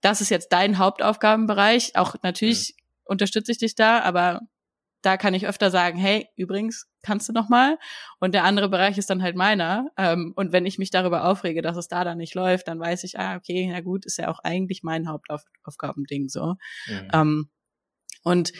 [0.00, 1.96] das ist jetzt dein Hauptaufgabenbereich.
[1.96, 2.82] Auch natürlich mhm.
[3.04, 4.40] unterstütze ich dich da, aber
[5.04, 7.78] da kann ich öfter sagen, hey, übrigens, kannst du noch mal?
[8.20, 9.90] Und der andere Bereich ist dann halt meiner.
[9.98, 13.04] Ähm, und wenn ich mich darüber aufrege, dass es da dann nicht läuft, dann weiß
[13.04, 16.54] ich, ah, okay, na gut, ist ja auch eigentlich mein Hauptaufgabending so.
[16.86, 17.08] Mhm.
[17.12, 17.50] Ähm,
[18.22, 18.52] und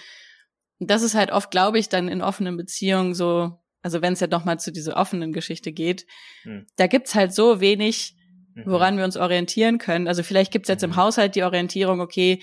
[0.79, 4.27] das ist halt oft, glaube ich, dann in offenen Beziehungen so, also wenn es ja
[4.27, 6.07] doch mal zu dieser offenen Geschichte geht,
[6.45, 6.67] mhm.
[6.77, 8.17] da gibt's halt so wenig,
[8.55, 8.65] mhm.
[8.67, 10.09] woran wir uns orientieren können.
[10.09, 10.97] Also vielleicht gibt's jetzt im mhm.
[10.97, 12.43] Haushalt die Orientierung, okay,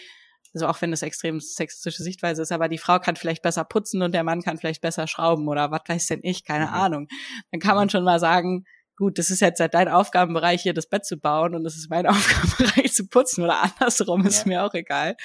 [0.54, 4.02] also auch wenn das extrem sexistische Sichtweise ist, aber die Frau kann vielleicht besser putzen
[4.02, 6.74] und der Mann kann vielleicht besser schrauben oder was weiß denn ich, keine mhm.
[6.74, 7.08] Ahnung.
[7.52, 7.90] Dann kann man mhm.
[7.90, 8.66] schon mal sagen,
[8.98, 11.90] gut, das ist jetzt halt dein Aufgabenbereich hier das Bett zu bauen und das ist
[11.90, 14.48] mein Aufgabenbereich zu putzen oder andersrum, ist ja.
[14.48, 15.16] mir auch egal.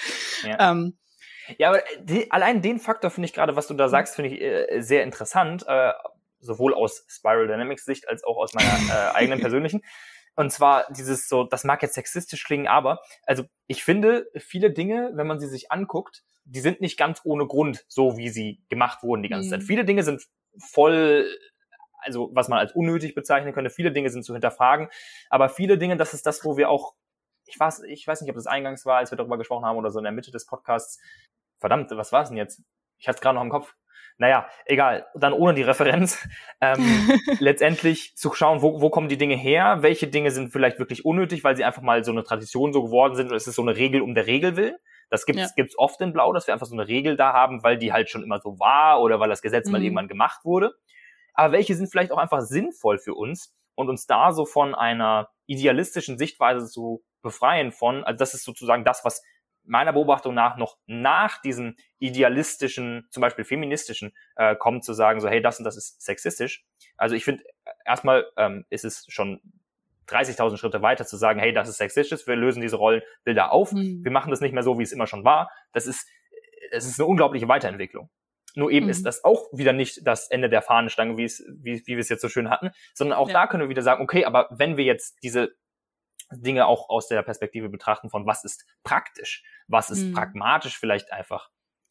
[0.45, 0.71] Ja.
[0.71, 0.97] Ähm,
[1.59, 4.41] ja, aber die, allein den Faktor finde ich gerade, was du da sagst, finde ich
[4.41, 5.93] äh, sehr interessant, äh,
[6.41, 9.83] sowohl aus Spiral Dynamics Sicht als auch aus meiner äh, eigenen persönlichen.
[10.37, 15.11] Und zwar dieses so, das mag jetzt sexistisch klingen, aber also ich finde, viele Dinge,
[15.15, 19.03] wenn man sie sich anguckt, die sind nicht ganz ohne Grund so, wie sie gemacht
[19.03, 19.51] wurden die ganze mhm.
[19.51, 19.63] Zeit.
[19.65, 20.23] Viele Dinge sind
[20.59, 21.27] voll,
[21.99, 24.89] also was man als unnötig bezeichnen könnte, viele Dinge sind zu hinterfragen,
[25.31, 26.95] aber viele Dinge, das ist das, wo wir auch,
[27.47, 29.91] ich weiß, ich weiß nicht, ob das eingangs war, als wir darüber gesprochen haben oder
[29.91, 31.01] so in der Mitte des Podcasts.
[31.59, 32.63] Verdammt, was war es denn jetzt?
[32.99, 33.75] Ich hatte es gerade noch im Kopf
[34.19, 36.27] naja, egal, dann ohne die Referenz,
[36.61, 36.79] ähm,
[37.39, 41.45] letztendlich zu schauen, wo, wo kommen die Dinge her, welche Dinge sind vielleicht wirklich unnötig,
[41.45, 43.77] weil sie einfach mal so eine Tradition so geworden sind oder es ist so eine
[43.77, 44.79] Regel um der Regel will.
[45.11, 45.49] Das gibt's, ja.
[45.55, 48.11] gibt's oft in Blau, dass wir einfach so eine Regel da haben, weil die halt
[48.11, 49.73] schon immer so war oder weil das Gesetz mhm.
[49.73, 50.73] mal irgendwann gemacht wurde.
[51.35, 55.29] Aber welche sind vielleicht auch einfach sinnvoll für uns und uns da so von einer
[55.47, 59.23] idealistischen Sichtweise zu befreien von, also das ist sozusagen das, was
[59.67, 65.29] meiner Beobachtung nach noch nach diesem idealistischen, zum Beispiel feministischen, äh, kommt zu sagen, so
[65.29, 66.65] hey, das und das ist sexistisch.
[66.97, 67.45] Also ich finde,
[67.85, 69.41] erstmal ähm, ist es schon
[70.09, 74.05] 30.000 Schritte weiter zu sagen, hey, das ist sexistisch, wir lösen diese Rollenbilder auf, mhm.
[74.05, 75.51] wir machen das nicht mehr so, wie es immer schon war.
[75.73, 76.09] Das ist,
[76.71, 78.09] es ist eine unglaubliche Weiterentwicklung.
[78.55, 78.91] Nur eben mhm.
[78.91, 82.09] ist das auch wieder nicht das Ende der Fahnenstange, wie es, wie, wie wir es
[82.09, 83.35] jetzt so schön hatten, sondern auch ja.
[83.35, 85.55] da können wir wieder sagen, okay, aber wenn wir jetzt diese
[86.33, 90.15] Dinge auch aus der Perspektive betrachten von was ist praktisch, was ist mhm.
[90.15, 91.51] pragmatisch vielleicht einfach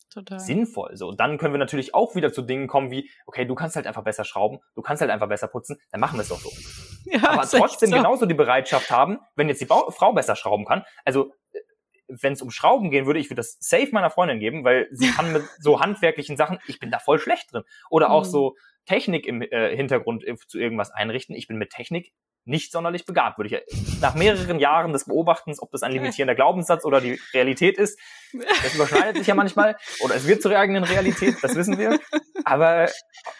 [0.10, 0.40] Total.
[0.40, 0.95] sinnvoll.
[0.95, 3.76] So, und dann können wir natürlich auch wieder zu Dingen kommen wie, okay, du kannst
[3.76, 6.40] halt einfach besser schrauben, du kannst halt einfach besser putzen, dann machen wir es doch
[6.40, 6.52] so.
[7.07, 7.98] Ja, Aber trotzdem so.
[7.98, 11.60] genauso die Bereitschaft haben, wenn jetzt die Frau besser schrauben kann, also äh,
[12.07, 15.12] wenn es um Schrauben gehen würde, ich würde das safe meiner Freundin geben, weil sie
[15.12, 17.62] kann mit so handwerklichen Sachen, ich bin da voll schlecht drin.
[17.91, 18.30] Oder auch mhm.
[18.30, 18.56] so
[18.86, 21.36] Technik im äh, Hintergrund äh, zu irgendwas einrichten.
[21.36, 22.12] Ich bin mit Technik
[22.45, 26.85] nicht sonderlich begabt, würde ich nach mehreren Jahren des Beobachtens, ob das ein limitierender Glaubenssatz
[26.85, 27.99] oder die Realität ist,
[28.31, 31.99] das überschneidet sich ja manchmal oder es wird zur eigenen Realität, das wissen wir.
[32.43, 32.88] Aber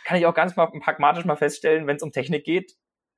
[0.06, 2.73] kann ich auch ganz mal pragmatisch mal feststellen, wenn es um Technik geht,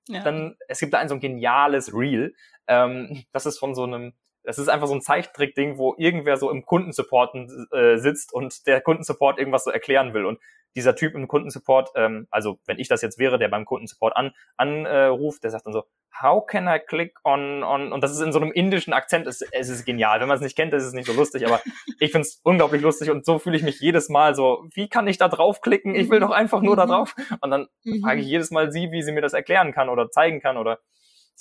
[0.10, 0.24] ja.
[0.24, 2.36] dann es gibt da ein so ein geniales Reel,
[2.68, 4.14] ähm, das ist von so einem
[4.48, 7.36] das ist einfach so ein Zeichentrick-Ding, wo irgendwer so im Kundensupport
[7.74, 10.26] äh, sitzt und der Kundensupport irgendwas so erklären will.
[10.26, 10.40] Und
[10.74, 14.32] dieser Typ im Kundensupport, ähm, also wenn ich das jetzt wäre, der beim Kundensupport an,
[14.56, 15.84] anruft, der sagt dann so,
[16.22, 19.42] how can I click on, on, und das ist in so einem indischen Akzent, es,
[19.42, 20.22] es ist genial.
[20.22, 21.60] Wenn man es nicht kennt, ist es nicht so lustig, aber
[22.00, 25.10] ich finde es unglaublich lustig und so fühle ich mich jedes Mal so, wie kann
[25.10, 25.94] ich da draufklicken?
[25.94, 26.90] Ich will doch einfach nur da mhm.
[26.90, 27.16] drauf.
[27.42, 28.00] Und dann mhm.
[28.00, 30.80] frage ich jedes Mal sie, wie sie mir das erklären kann oder zeigen kann oder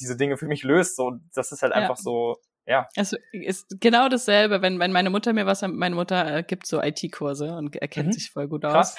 [0.01, 0.97] diese Dinge für mich löst.
[0.97, 1.83] So, das ist halt ja.
[1.83, 2.89] einfach so, ja.
[2.95, 6.83] Es ist genau dasselbe, wenn, wenn meine Mutter mir was, meine Mutter äh, gibt so
[6.83, 8.13] IT-Kurse und erkennt mhm.
[8.13, 8.95] sich voll gut Krass.
[8.95, 8.97] aus.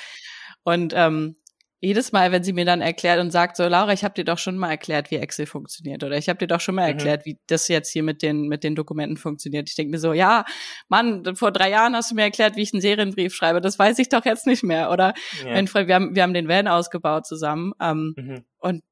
[0.63, 1.35] Und ähm,
[1.79, 4.39] jedes Mal, wenn sie mir dann erklärt und sagt so, Laura, ich habe dir doch
[4.39, 6.97] schon mal erklärt, wie Excel funktioniert oder ich habe dir doch schon mal mhm.
[6.97, 9.69] erklärt, wie das jetzt hier mit den mit den Dokumenten funktioniert.
[9.69, 10.45] Ich denke mir so, ja,
[10.87, 13.61] Mann, vor drei Jahren hast du mir erklärt, wie ich einen Serienbrief schreibe.
[13.61, 14.89] Das weiß ich doch jetzt nicht mehr.
[14.89, 15.13] Oder
[15.45, 15.51] ja.
[15.51, 18.45] mein Freund, wir haben wir haben den Van ausgebaut zusammen ähm, mhm.
[18.57, 18.83] und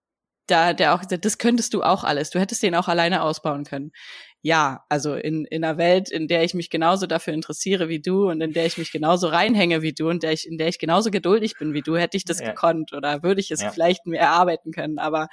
[0.47, 2.29] da der auch gesagt, das könntest du auch alles.
[2.29, 3.91] Du hättest den auch alleine ausbauen können
[4.45, 8.29] ja, also in, in einer Welt, in der ich mich genauso dafür interessiere wie du
[8.29, 10.77] und in der ich mich genauso reinhänge wie du und der ich, in der ich
[10.77, 12.51] genauso geduldig bin wie du, hätte ich das ja.
[12.51, 13.71] gekonnt oder würde ich es ja.
[13.71, 14.99] vielleicht mir erarbeiten können.
[14.99, 15.29] Aber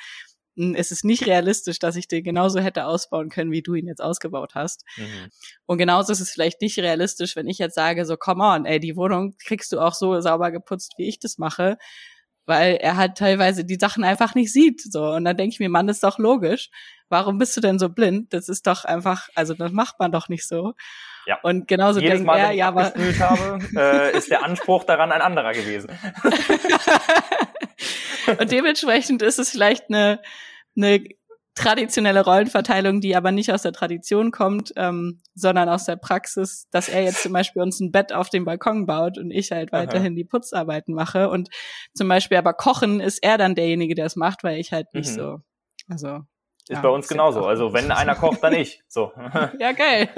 [0.57, 3.87] hm, es ist nicht realistisch, dass ich den genauso hätte ausbauen können, wie du ihn
[3.87, 4.83] jetzt ausgebaut hast.
[4.97, 5.29] Mhm.
[5.67, 8.81] Und genauso ist es vielleicht nicht realistisch, wenn ich jetzt sage, so, come on, ey,
[8.81, 11.77] die Wohnung kriegst du auch so sauber geputzt, wie ich das mache
[12.47, 14.81] weil er halt teilweise die Sachen einfach nicht sieht.
[14.81, 16.71] So und dann denke ich mir, Mann, das ist doch logisch.
[17.13, 18.33] Warum bist du denn so blind?
[18.33, 20.73] Das ist doch einfach, also das macht man doch nicht so.
[21.27, 21.39] Ja.
[21.43, 24.85] Und genauso Jedes denkt Mal, er, wenn ich ja, aber habe, äh, ist der Anspruch
[24.85, 25.91] daran ein anderer gewesen.
[28.41, 30.21] und dementsprechend ist es vielleicht eine
[30.77, 31.05] eine
[31.55, 36.89] traditionelle Rollenverteilung, die aber nicht aus der Tradition kommt, ähm, sondern aus der Praxis, dass
[36.89, 40.13] er jetzt zum Beispiel uns ein Bett auf dem Balkon baut und ich halt weiterhin
[40.13, 40.17] Aha.
[40.17, 41.29] die Putzarbeiten mache.
[41.29, 41.51] Und
[41.95, 45.11] zum Beispiel aber Kochen ist er dann derjenige, der es macht, weil ich halt nicht
[45.11, 45.15] mhm.
[45.15, 45.39] so.
[45.89, 46.21] Also.
[46.69, 47.45] Ist ja, bei uns genauso.
[47.45, 48.83] Also wenn einer kocht, dann ich.
[48.87, 49.13] So.
[49.59, 50.09] ja, geil.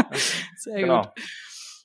[0.56, 1.02] Sehr genau.
[1.02, 1.12] gut.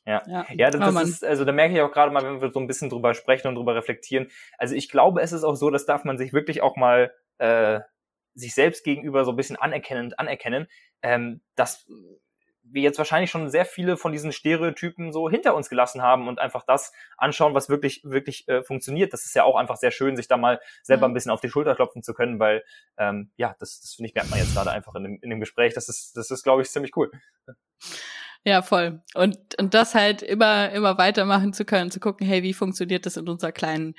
[0.06, 2.52] Ja, ja, ja das, oh, ist, also da merke ich auch gerade mal, wenn wir
[2.52, 4.30] so ein bisschen drüber sprechen und drüber reflektieren.
[4.58, 7.80] Also ich glaube, es ist auch so, das darf man sich wirklich auch mal äh,
[8.36, 10.68] sich selbst gegenüber so ein bisschen anerkennend anerkennen,
[11.02, 11.86] ähm, dass
[12.74, 16.40] wir jetzt wahrscheinlich schon sehr viele von diesen Stereotypen so hinter uns gelassen haben und
[16.40, 19.14] einfach das anschauen, was wirklich, wirklich äh, funktioniert.
[19.14, 21.12] Das ist ja auch einfach sehr schön, sich da mal selber mhm.
[21.12, 22.64] ein bisschen auf die Schulter klopfen zu können, weil
[22.98, 25.40] ähm, ja, das, das finde ich, merkt man jetzt gerade einfach in dem, in dem
[25.40, 25.74] Gespräch.
[25.74, 27.12] Das ist, das ist, glaube ich, ziemlich cool.
[28.44, 29.02] Ja, voll.
[29.14, 33.18] Und, und das halt immer, immer weitermachen zu können, zu gucken, hey, wie funktioniert das
[33.18, 33.96] in unserer kleinen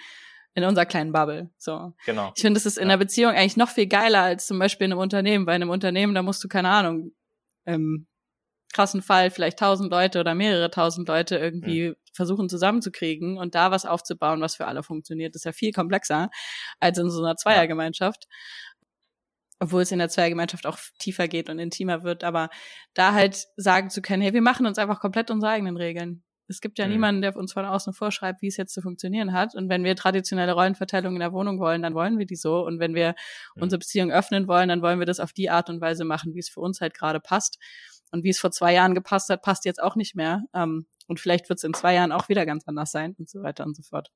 [0.56, 1.50] in unserer kleinen Bubble.
[1.58, 1.94] So.
[2.06, 2.32] Genau.
[2.36, 2.90] Ich finde, das ist in ja.
[2.90, 5.46] einer Beziehung eigentlich noch viel geiler als zum Beispiel in einem Unternehmen.
[5.46, 7.10] Bei einem Unternehmen, da musst du, keine Ahnung,
[7.64, 8.06] im
[8.74, 11.94] krassen Fall vielleicht tausend Leute oder mehrere tausend Leute irgendwie mhm.
[12.12, 15.34] versuchen zusammenzukriegen und da was aufzubauen, was für alle funktioniert.
[15.34, 16.28] Ist ja viel komplexer
[16.80, 18.24] als in so einer Zweiergemeinschaft.
[19.60, 22.50] Obwohl es in der Zweiergemeinschaft auch tiefer geht und intimer wird, aber
[22.92, 26.24] da halt sagen zu können, hey, wir machen uns einfach komplett unsere eigenen Regeln.
[26.48, 26.92] Es gibt ja mhm.
[26.92, 29.54] niemanden, der uns von außen vorschreibt, wie es jetzt zu funktionieren hat.
[29.54, 32.66] Und wenn wir traditionelle Rollenverteilung in der Wohnung wollen, dann wollen wir die so.
[32.66, 33.14] Und wenn wir
[33.54, 33.62] mhm.
[33.62, 36.40] unsere Beziehung öffnen wollen, dann wollen wir das auf die Art und Weise machen, wie
[36.40, 37.58] es für uns halt gerade passt.
[38.14, 40.44] Und wie es vor zwei Jahren gepasst hat, passt jetzt auch nicht mehr.
[40.54, 43.42] Ähm, und vielleicht wird es in zwei Jahren auch wieder ganz anders sein und so
[43.42, 44.12] weiter und so fort.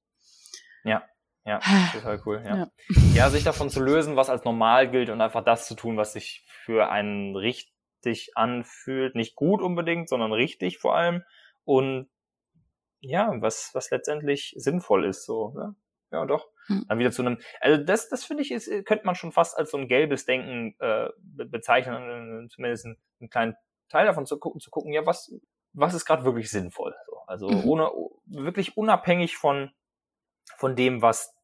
[0.85, 1.03] Ja,
[1.45, 1.59] ja,
[1.93, 2.41] total cool.
[2.47, 2.57] Ja.
[2.57, 2.71] ja.
[3.13, 6.13] ja, sich davon zu lösen, was als normal gilt und einfach das zu tun, was
[6.13, 9.17] sich für einen richtig anfühlt.
[9.17, 11.25] Nicht gut unbedingt, sondern richtig vor allem.
[11.65, 12.09] Und
[13.01, 15.75] ja, was, was letztendlich sinnvoll ist, so, ja,
[16.13, 16.47] ja doch.
[16.69, 16.85] Hm.
[16.89, 19.73] Dann wieder zu einem, also das, das finde ich, ist, könnte man schon fast als
[19.73, 23.57] so ein gelbes Denken äh, bezeichnen, zumindest einen, einen kleinen
[23.89, 25.33] Teil davon zu gucken, zu gucken, ja, was,
[25.73, 26.95] was ist gerade wirklich sinnvoll?
[27.07, 27.65] So, also mhm.
[27.65, 27.91] ohne,
[28.27, 29.71] wirklich unabhängig von,
[30.57, 31.35] von dem, was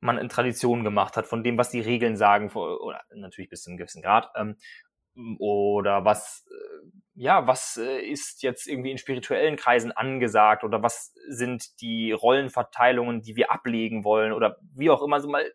[0.00, 3.70] man in Traditionen gemacht hat, von dem, was die Regeln sagen, oder natürlich bis zu
[3.70, 4.56] einem gewissen Grad, ähm,
[5.38, 11.14] oder was, äh, ja, was äh, ist jetzt irgendwie in spirituellen Kreisen angesagt oder was
[11.28, 15.50] sind die Rollenverteilungen, die wir ablegen wollen oder wie auch immer, so mal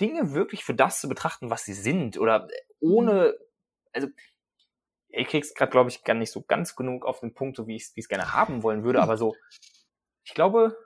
[0.00, 2.48] Dinge wirklich für das zu betrachten, was sie sind oder
[2.78, 3.34] ohne,
[3.92, 4.08] also
[5.10, 7.76] ich krieg's gerade, glaube ich, gar nicht so ganz genug auf den Punkt, so wie
[7.76, 9.34] ich es gerne haben wollen würde, aber so,
[10.24, 10.76] ich glaube,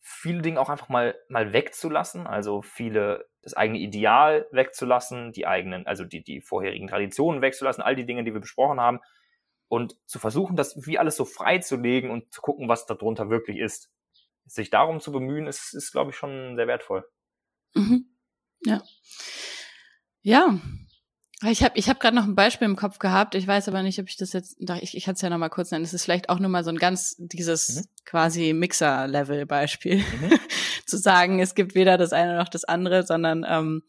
[0.00, 5.86] viele Dinge auch einfach mal, mal wegzulassen, also viele, das eigene Ideal wegzulassen, die eigenen,
[5.86, 9.00] also die, die vorherigen Traditionen wegzulassen, all die Dinge, die wir besprochen haben,
[9.68, 13.90] und zu versuchen, das wie alles so freizulegen und zu gucken, was darunter wirklich ist.
[14.46, 17.04] Sich darum zu bemühen, ist, ist glaube ich, schon sehr wertvoll.
[17.74, 18.06] Mhm.
[18.64, 18.82] Ja.
[20.22, 20.58] Ja.
[21.44, 23.36] Ich habe ich hab gerade noch ein Beispiel im Kopf gehabt.
[23.36, 25.48] Ich weiß aber nicht, ob ich das jetzt, ich, ich kann es ja noch mal
[25.48, 25.84] kurz nennen.
[25.84, 27.82] Es ist vielleicht auch nur mal so ein ganz, dieses mhm.
[28.04, 29.98] quasi Mixer-Level-Beispiel.
[29.98, 30.38] Mhm.
[30.88, 33.82] zu sagen, es gibt weder das eine noch das andere, sondern ähm,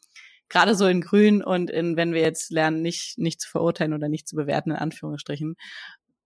[0.50, 4.10] gerade so in Grün und in, wenn wir jetzt lernen, nicht, nicht zu verurteilen oder
[4.10, 5.56] nicht zu bewerten, in Anführungsstrichen.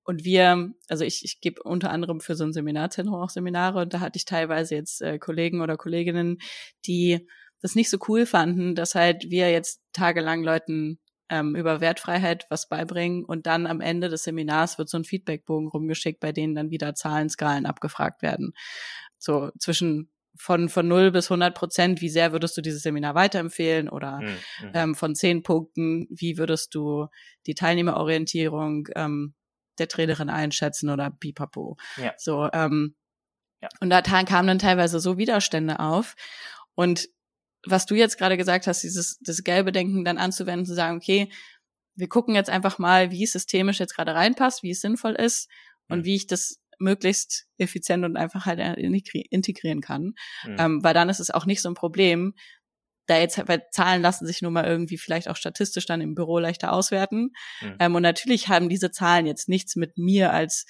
[0.03, 3.93] Und wir, also ich, ich gebe unter anderem für so ein Seminarzentrum auch Seminare und
[3.93, 6.39] da hatte ich teilweise jetzt äh, Kollegen oder Kolleginnen,
[6.85, 7.25] die
[7.61, 10.99] das nicht so cool fanden, dass halt wir jetzt tagelang Leuten
[11.34, 15.68] ähm, über Wertfreiheit was beibringen und dann am Ende des Seminars wird so ein Feedbackbogen
[15.68, 18.53] rumgeschickt, bei denen dann wieder Zahlenskalen abgefragt werden.
[19.18, 23.89] So zwischen von, von 0 bis 100 Prozent, wie sehr würdest du dieses Seminar weiterempfehlen
[23.89, 24.38] oder mhm.
[24.73, 27.07] ähm, von 10 Punkten, wie würdest du
[27.47, 29.34] die Teilnehmerorientierung ähm,
[29.80, 31.77] der Trainerin einschätzen oder pipapo.
[31.97, 32.14] Ja.
[32.18, 32.95] So, ähm,
[33.61, 33.69] ja.
[33.80, 36.15] und da kamen dann teilweise so Widerstände auf
[36.76, 37.10] und
[37.65, 41.30] was du jetzt gerade gesagt hast, dieses das gelbe Denken dann anzuwenden, zu sagen, okay,
[41.95, 45.49] wir gucken jetzt einfach mal, wie es systemisch jetzt gerade reinpasst, wie es sinnvoll ist
[45.88, 46.06] und mhm.
[46.06, 50.14] wie ich das möglichst effizient und einfach halt integrieren kann.
[50.45, 50.56] Mhm.
[50.60, 52.34] Ähm, weil dann ist es auch nicht so ein Problem,
[53.06, 56.40] da jetzt, weil Zahlen lassen sich nun mal irgendwie vielleicht auch statistisch dann im Büro
[56.40, 57.31] leichter auswerten.
[57.61, 57.76] Mhm.
[57.80, 60.65] Ähm, und natürlich haben diese Zahlen jetzt nichts mit mir als,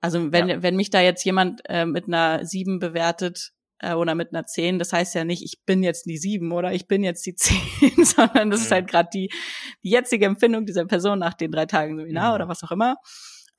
[0.00, 0.62] also wenn, ja.
[0.62, 3.52] wenn mich da jetzt jemand äh, mit einer sieben bewertet,
[3.84, 6.72] äh, oder mit einer zehn, das heißt ja nicht, ich bin jetzt die sieben oder
[6.72, 7.58] ich bin jetzt die zehn,
[8.04, 8.64] sondern das mhm.
[8.64, 9.30] ist halt gerade die,
[9.82, 12.34] die jetzige Empfindung dieser Person nach den drei Tagen Seminar mhm.
[12.36, 12.96] oder was auch immer.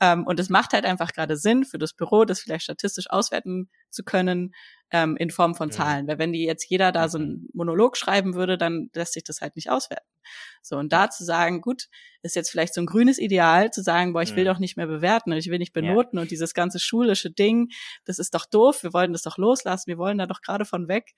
[0.02, 3.70] Ähm, und es macht halt einfach gerade Sinn für das Büro, das vielleicht statistisch auswerten
[3.90, 4.54] zu können
[4.92, 6.08] ähm, in Form von Zahlen.
[6.08, 9.42] Weil wenn die jetzt jeder da so einen Monolog schreiben würde, dann lässt sich das
[9.42, 10.08] halt nicht auswerten.
[10.62, 11.88] So, und da zu sagen, gut,
[12.22, 14.50] ist jetzt vielleicht so ein grünes Ideal, zu sagen, boah, ich will mhm.
[14.50, 16.22] doch nicht mehr bewerten und ich will nicht benoten ja.
[16.22, 17.70] und dieses ganze schulische Ding,
[18.06, 20.88] das ist doch doof, wir wollen das doch loslassen, wir wollen da doch gerade von
[20.88, 21.14] weg.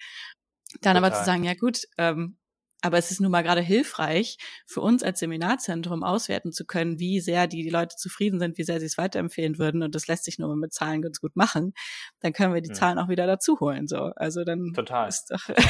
[0.81, 0.97] Dann Total.
[0.97, 2.37] aber zu sagen, ja gut, ähm,
[2.81, 7.19] aber es ist nun mal gerade hilfreich für uns als Seminarzentrum auswerten zu können, wie
[7.19, 9.81] sehr die, die Leute zufrieden sind, wie sehr sie es weiterempfehlen würden.
[9.81, 11.73] Und das lässt sich nur mit Zahlen ganz gut machen.
[12.19, 12.75] Dann können wir die ja.
[12.75, 12.79] Hm.
[12.79, 13.87] Zahlen auch wieder dazu holen.
[13.87, 15.09] So, also dann total.
[15.09, 15.65] Ist doch total.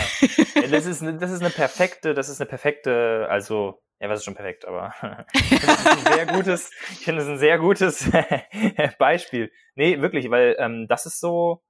[0.70, 4.36] das ist das ist eine perfekte, das ist eine perfekte, also ja, was ist schon
[4.36, 4.94] perfekt, aber
[5.34, 8.12] ist ein sehr gutes, ich finde es ein sehr gutes
[9.00, 9.52] Beispiel.
[9.76, 11.64] Nee, wirklich, weil ähm, das ist so,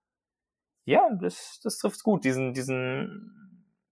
[0.83, 3.36] ja, das, das trifft's gut, diesen, diesen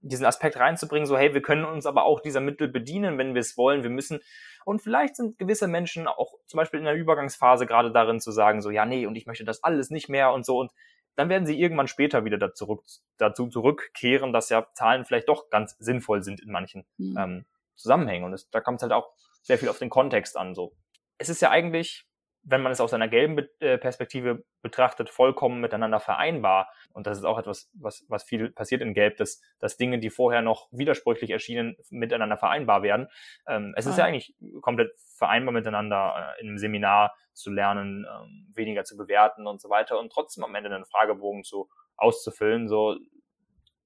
[0.09, 3.41] diesen Aspekt reinzubringen, so hey, wir können uns aber auch dieser Mittel bedienen, wenn wir
[3.41, 4.19] es wollen, wir müssen.
[4.63, 8.61] Und vielleicht sind gewisse Menschen auch zum Beispiel in der Übergangsphase gerade darin zu sagen,
[8.61, 10.59] so ja, nee, und ich möchte das alles nicht mehr und so.
[10.59, 10.71] Und
[11.15, 12.83] dann werden sie irgendwann später wieder da zurück,
[13.17, 17.17] dazu zurückkehren, dass ja Zahlen vielleicht doch ganz sinnvoll sind in manchen mhm.
[17.17, 17.45] ähm,
[17.75, 18.25] Zusammenhängen.
[18.25, 19.11] Und es, da kommt es halt auch
[19.41, 20.55] sehr viel auf den Kontext an.
[20.55, 20.75] So,
[21.17, 22.05] es ist ja eigentlich
[22.45, 26.71] wenn man es aus einer gelben äh, Perspektive betrachtet, vollkommen miteinander vereinbar.
[26.93, 30.11] Und das ist auch etwas, was, was viel passiert in Gelb, dass, dass Dinge, die
[30.11, 33.07] vorher noch widersprüchlich erschienen, miteinander vereinbar werden.
[33.47, 33.89] Ähm, es ah.
[33.89, 38.95] ist ja eigentlich komplett vereinbar miteinander, äh, in einem Seminar zu lernen, ähm, weniger zu
[38.95, 41.67] bewerten und so weiter und trotzdem am Ende einen Fragebogen zu
[41.97, 42.69] auszufüllen.
[42.69, 42.95] So,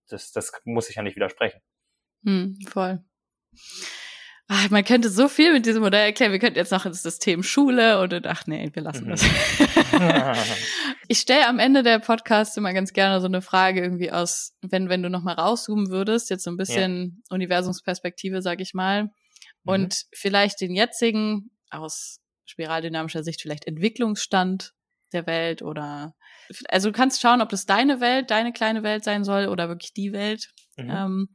[0.09, 1.61] das, das muss ich ja nicht widersprechen.
[2.25, 2.99] Hm, voll.
[4.51, 6.31] Ach, man könnte so viel mit diesem Modell erklären.
[6.31, 9.11] Wir könnten jetzt noch ins System Schule und ach nee, wir lassen mhm.
[9.11, 9.23] das.
[11.07, 14.89] ich stelle am Ende der Podcast immer ganz gerne so eine Frage irgendwie aus, wenn,
[14.89, 17.35] wenn du nochmal rauszoomen würdest, jetzt so ein bisschen ja.
[17.35, 19.11] Universumsperspektive, sag ich mal, mhm.
[19.65, 24.73] und vielleicht den jetzigen, aus spiraldynamischer Sicht, vielleicht Entwicklungsstand
[25.13, 26.15] der Welt oder
[26.69, 29.93] also du kannst schauen, ob das deine Welt, deine kleine Welt sein soll oder wirklich
[29.93, 30.49] die Welt.
[30.77, 30.89] Mhm.
[30.89, 31.29] Ähm,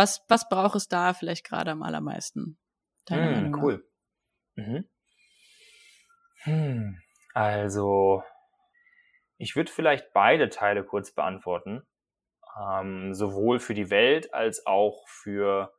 [0.00, 2.58] was, was braucht es da vielleicht gerade am allermeisten?
[3.10, 3.86] Hm, cool.
[4.54, 4.88] Mhm.
[6.44, 6.98] Hm,
[7.34, 8.22] also,
[9.36, 11.82] ich würde vielleicht beide Teile kurz beantworten.
[12.58, 15.72] Ähm, sowohl für die Welt als auch für,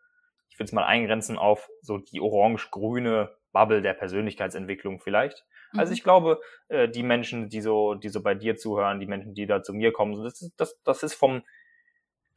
[0.49, 5.33] ich würde es mal eingrenzen auf so die orange-grüne Bubble der Persönlichkeitsentwicklung vielleicht.
[5.33, 5.79] Also mhm.
[5.79, 9.33] Also ich glaube, äh, die Menschen, die so, die so bei dir zuhören, die Menschen,
[9.33, 11.41] die da zu mir kommen, das, ist, das, das ist vom,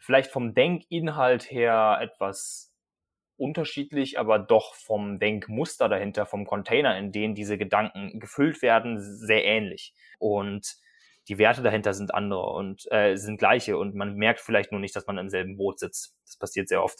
[0.04, 2.72] vielleicht vom Denkinhalt her etwas
[3.36, 9.44] unterschiedlich, aber doch vom Denkmuster dahinter, vom Container, in den diese Gedanken gefüllt werden, sehr
[9.44, 9.94] ähnlich.
[10.18, 10.76] Und
[11.28, 14.94] die Werte dahinter sind andere und äh, sind gleiche und man merkt vielleicht nur nicht,
[14.94, 16.14] dass man im selben Boot sitzt.
[16.26, 16.98] Das passiert sehr oft.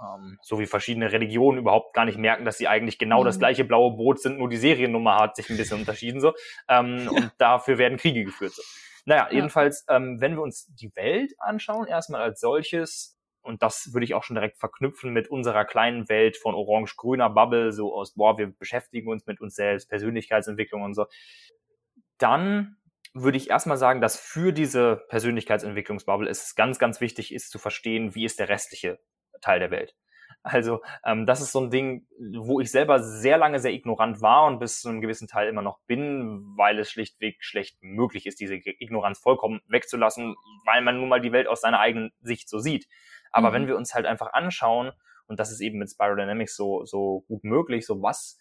[0.00, 3.26] Ähm, so wie verschiedene Religionen überhaupt gar nicht merken, dass sie eigentlich genau mhm.
[3.26, 6.32] das gleiche blaue Boot sind, nur die Seriennummer hat sich ein bisschen unterschieden so.
[6.68, 8.52] Ähm, und dafür werden Kriege geführt.
[8.52, 8.62] So.
[9.06, 9.34] Naja, ja.
[9.34, 14.14] jedenfalls, ähm, wenn wir uns die Welt anschauen, erstmal als solches, und das würde ich
[14.14, 18.48] auch schon direkt verknüpfen mit unserer kleinen Welt von orange-grüner Bubble, so aus, boah, wir
[18.48, 21.06] beschäftigen uns mit uns selbst, Persönlichkeitsentwicklung und so.
[22.18, 22.76] Dann
[23.14, 28.14] würde ich erstmal sagen, dass für diese Persönlichkeitsentwicklungsbubble es ganz, ganz wichtig ist zu verstehen,
[28.14, 29.00] wie ist der restliche
[29.40, 29.94] Teil der Welt.
[30.42, 32.06] Also ähm, das ist so ein Ding,
[32.38, 35.60] wo ich selber sehr lange sehr ignorant war und bis zu einem gewissen Teil immer
[35.60, 40.34] noch bin, weil es schlichtweg schlecht möglich ist, diese Ignoranz vollkommen wegzulassen,
[40.64, 42.86] weil man nun mal die Welt aus seiner eigenen Sicht so sieht.
[43.30, 43.54] Aber mhm.
[43.54, 44.92] wenn wir uns halt einfach anschauen,
[45.26, 48.38] und das ist eben mit Spiral Dynamics so, so gut möglich, so was,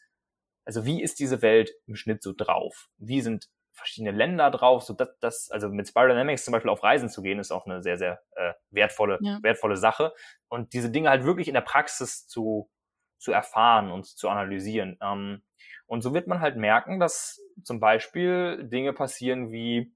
[0.65, 2.89] also wie ist diese Welt im Schnitt so drauf?
[2.97, 3.49] Wie sind
[3.79, 7.21] verschiedene Länder drauf, so das, das, also mit Spiral Dynamics zum Beispiel auf Reisen zu
[7.21, 9.39] gehen, ist auch eine sehr, sehr äh, wertvolle, ja.
[9.41, 10.13] wertvolle Sache.
[10.47, 12.69] Und diese Dinge halt wirklich in der Praxis zu,
[13.17, 14.97] zu erfahren und zu analysieren.
[15.01, 15.41] Ähm,
[15.87, 19.93] und so wird man halt merken, dass zum Beispiel Dinge passieren wie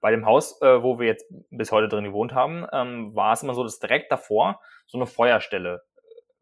[0.00, 3.42] bei dem Haus, äh, wo wir jetzt bis heute drin gewohnt haben, ähm, war es
[3.42, 5.82] immer so, dass direkt davor so eine Feuerstelle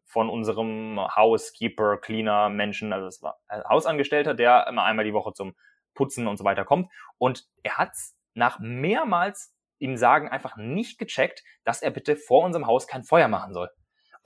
[0.03, 5.33] von unserem Housekeeper, Cleaner, Menschen, also es war ein Hausangestellter, der immer einmal die Woche
[5.33, 5.55] zum
[5.95, 6.91] Putzen und so weiter kommt.
[7.17, 7.93] Und er hat
[8.35, 13.27] nach mehrmals ihm sagen einfach nicht gecheckt, dass er bitte vor unserem Haus kein Feuer
[13.27, 13.69] machen soll.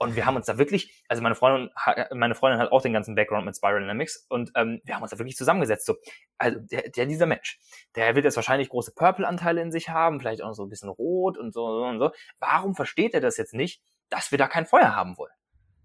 [0.02, 1.68] Und wir haben uns da wirklich, also meine Freundin,
[2.14, 5.10] meine Freundin hat auch den ganzen Background mit Spiral Dynamics und ähm, wir haben uns
[5.10, 5.84] da wirklich zusammengesetzt.
[5.84, 5.96] So,
[6.38, 7.60] also der, der dieser Mensch,
[7.96, 11.36] der wird jetzt wahrscheinlich große Purple-Anteile in sich haben, vielleicht auch so ein bisschen rot
[11.36, 12.12] und so und so.
[12.38, 15.34] Warum versteht er das jetzt nicht, dass wir da kein Feuer haben wollen?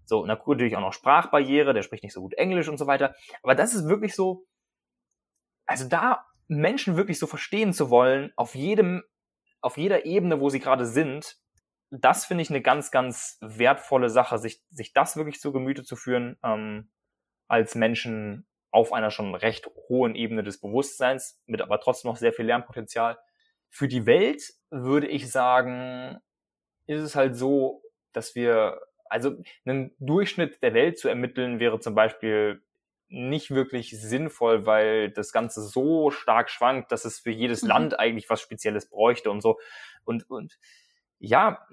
[0.06, 3.14] So, natürlich auch noch Sprachbarriere, der spricht nicht so gut Englisch und so weiter.
[3.42, 4.46] Aber das ist wirklich so,
[5.66, 9.02] also da Menschen wirklich so verstehen zu wollen, auf jedem,
[9.60, 11.36] auf jeder Ebene, wo sie gerade sind,
[11.90, 15.96] das finde ich eine ganz, ganz wertvolle Sache, sich, sich das wirklich zu Gemüte zu
[15.96, 16.90] führen, ähm,
[17.48, 22.32] als Menschen auf einer schon recht hohen Ebene des Bewusstseins, mit aber trotzdem noch sehr
[22.32, 23.18] viel Lernpotenzial.
[23.70, 26.18] Für die Welt würde ich sagen,
[26.86, 27.82] ist es halt so,
[28.12, 32.62] dass wir, also einen Durchschnitt der Welt zu ermitteln, wäre zum Beispiel
[33.08, 37.68] nicht wirklich sinnvoll, weil das Ganze so stark schwankt, dass es für jedes mhm.
[37.68, 39.58] Land eigentlich was Spezielles bräuchte und so.
[40.04, 40.58] Und, und
[41.18, 41.66] ja,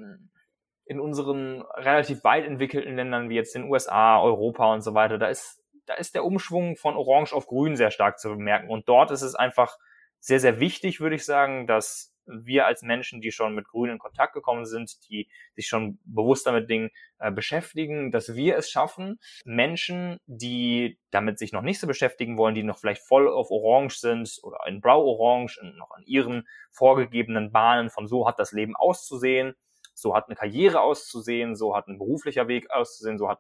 [0.85, 5.27] in unseren relativ weit entwickelten Ländern wie jetzt den USA, Europa und so weiter, da
[5.27, 8.69] ist, da ist der Umschwung von Orange auf Grün sehr stark zu bemerken.
[8.69, 9.77] Und dort ist es einfach
[10.19, 14.00] sehr, sehr wichtig, würde ich sagen, dass wir als Menschen, die schon mit Grün in
[14.00, 16.90] Kontakt gekommen sind, die sich schon bewusster mit Dingen
[17.20, 22.56] äh, beschäftigen, dass wir es schaffen, Menschen, die damit sich noch nicht so beschäftigen wollen,
[22.56, 27.90] die noch vielleicht voll auf Orange sind oder in Blau-Orange, noch an ihren vorgegebenen Bahnen
[27.90, 29.54] von so hat das Leben auszusehen,
[29.94, 33.40] so hat eine Karriere auszusehen, so hat ein beruflicher Weg auszusehen, so hat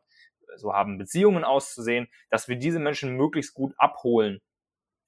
[0.55, 4.41] so haben Beziehungen auszusehen, dass wir diese Menschen möglichst gut abholen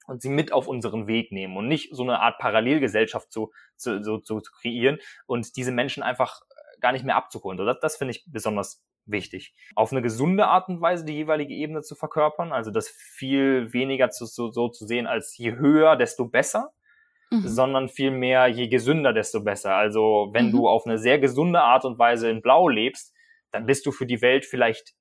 [0.07, 4.03] und sie mit auf unseren Weg nehmen und nicht so eine Art Parallelgesellschaft zu, zu,
[4.03, 7.57] so, zu, zu kreieren und diese Menschen einfach äh, gar nicht mehr abzuholen.
[7.57, 9.53] das, das finde ich besonders wichtig.
[9.75, 14.09] Auf eine gesunde Art und Weise die jeweilige Ebene zu verkörpern, also das viel weniger
[14.09, 16.71] zu, so, so zu sehen als je höher, desto besser,
[17.31, 17.47] mhm.
[17.47, 19.75] sondern viel mehr je gesünder, desto besser.
[19.75, 20.51] Also wenn mhm.
[20.51, 23.13] du auf eine sehr gesunde Art und Weise in Blau lebst,
[23.51, 24.95] dann bist du für die Welt vielleicht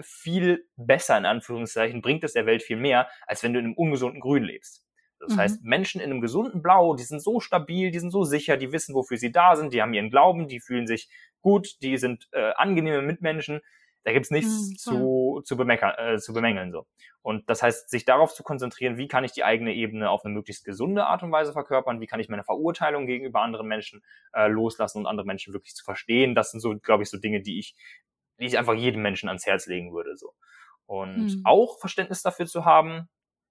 [0.00, 3.74] viel besser, in Anführungszeichen, bringt es der Welt viel mehr, als wenn du in einem
[3.74, 4.84] ungesunden Grün lebst.
[5.20, 5.40] Das mhm.
[5.40, 8.72] heißt, Menschen in einem gesunden Blau, die sind so stabil, die sind so sicher, die
[8.72, 11.08] wissen, wofür sie da sind, die haben ihren Glauben, die fühlen sich
[11.40, 13.60] gut, die sind äh, angenehme Mitmenschen.
[14.04, 16.72] Da gibt's nichts mhm, zu, zu, bemeckern, äh, zu bemängeln.
[16.72, 16.86] so.
[17.22, 20.34] Und das heißt, sich darauf zu konzentrieren, wie kann ich die eigene Ebene auf eine
[20.34, 24.02] möglichst gesunde Art und Weise verkörpern, wie kann ich meine Verurteilung gegenüber anderen Menschen
[24.34, 26.34] äh, loslassen und andere Menschen wirklich zu verstehen.
[26.34, 27.74] Das sind so, glaube ich, so Dinge, die ich
[28.38, 30.16] die ich einfach jedem Menschen ans Herz legen würde.
[30.16, 30.32] So.
[30.86, 31.40] Und hm.
[31.44, 33.08] auch Verständnis dafür zu haben,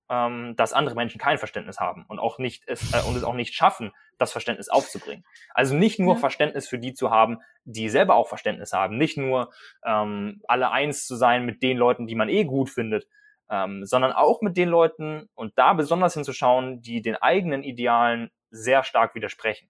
[0.10, 3.34] ähm, dass andere Menschen kein Verständnis haben und auch nicht es, äh, und es auch
[3.34, 5.26] nicht schaffen, das Verständnis aufzubringen.
[5.54, 6.20] Also nicht nur ja.
[6.20, 9.52] Verständnis für die zu haben, die selber auch Verständnis haben, nicht nur
[9.86, 13.08] ähm, alle eins zu sein mit den Leuten, die man eh gut findet,
[13.50, 18.84] ähm, sondern auch mit den Leuten und da besonders hinzuschauen, die den eigenen Idealen sehr
[18.84, 19.70] stark widersprechen.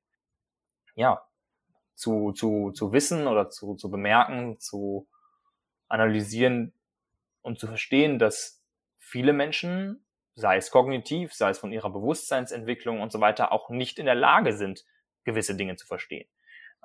[0.95, 1.21] Ja,
[1.95, 5.07] zu, zu, zu wissen oder zu, zu bemerken, zu
[5.87, 6.73] analysieren
[7.41, 8.63] und zu verstehen, dass
[8.97, 10.05] viele Menschen,
[10.35, 14.15] sei es kognitiv, sei es von ihrer Bewusstseinsentwicklung und so weiter, auch nicht in der
[14.15, 14.85] Lage sind,
[15.23, 16.27] gewisse Dinge zu verstehen.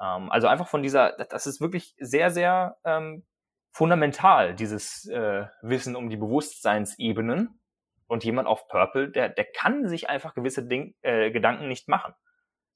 [0.00, 3.24] Ähm, also einfach von dieser, das ist wirklich sehr, sehr ähm,
[3.70, 7.60] fundamental, dieses äh, Wissen um die Bewusstseinsebenen.
[8.06, 12.14] Und jemand auf Purple, der, der kann sich einfach gewisse Ding, äh, Gedanken nicht machen.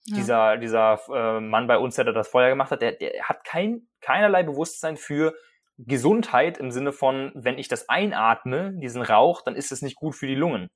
[0.05, 0.17] Ja.
[0.17, 3.87] Dieser, dieser äh, Mann bei uns, der das Feuer gemacht hat, der, der hat kein,
[4.01, 5.35] keinerlei Bewusstsein für
[5.79, 10.15] Gesundheit im Sinne von, wenn ich das einatme, diesen Rauch, dann ist es nicht gut
[10.15, 10.71] für die Lungen.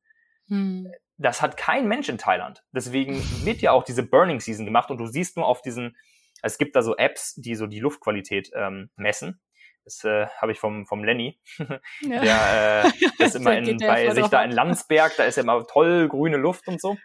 [0.49, 0.91] Hm.
[1.19, 2.63] Das hat kein Mensch in Thailand.
[2.73, 5.97] Deswegen wird ja auch diese Burning Season gemacht und du siehst nur auf diesen,
[6.43, 9.41] Es gibt da so Apps, die so die Luftqualität ähm, messen.
[9.85, 11.41] Das äh, habe ich vom, vom Lenny.
[12.01, 12.21] Ja.
[12.21, 16.09] Der äh, ist immer in, bei sich da in Landsberg, da ist ja immer toll
[16.09, 16.97] grüne Luft und so.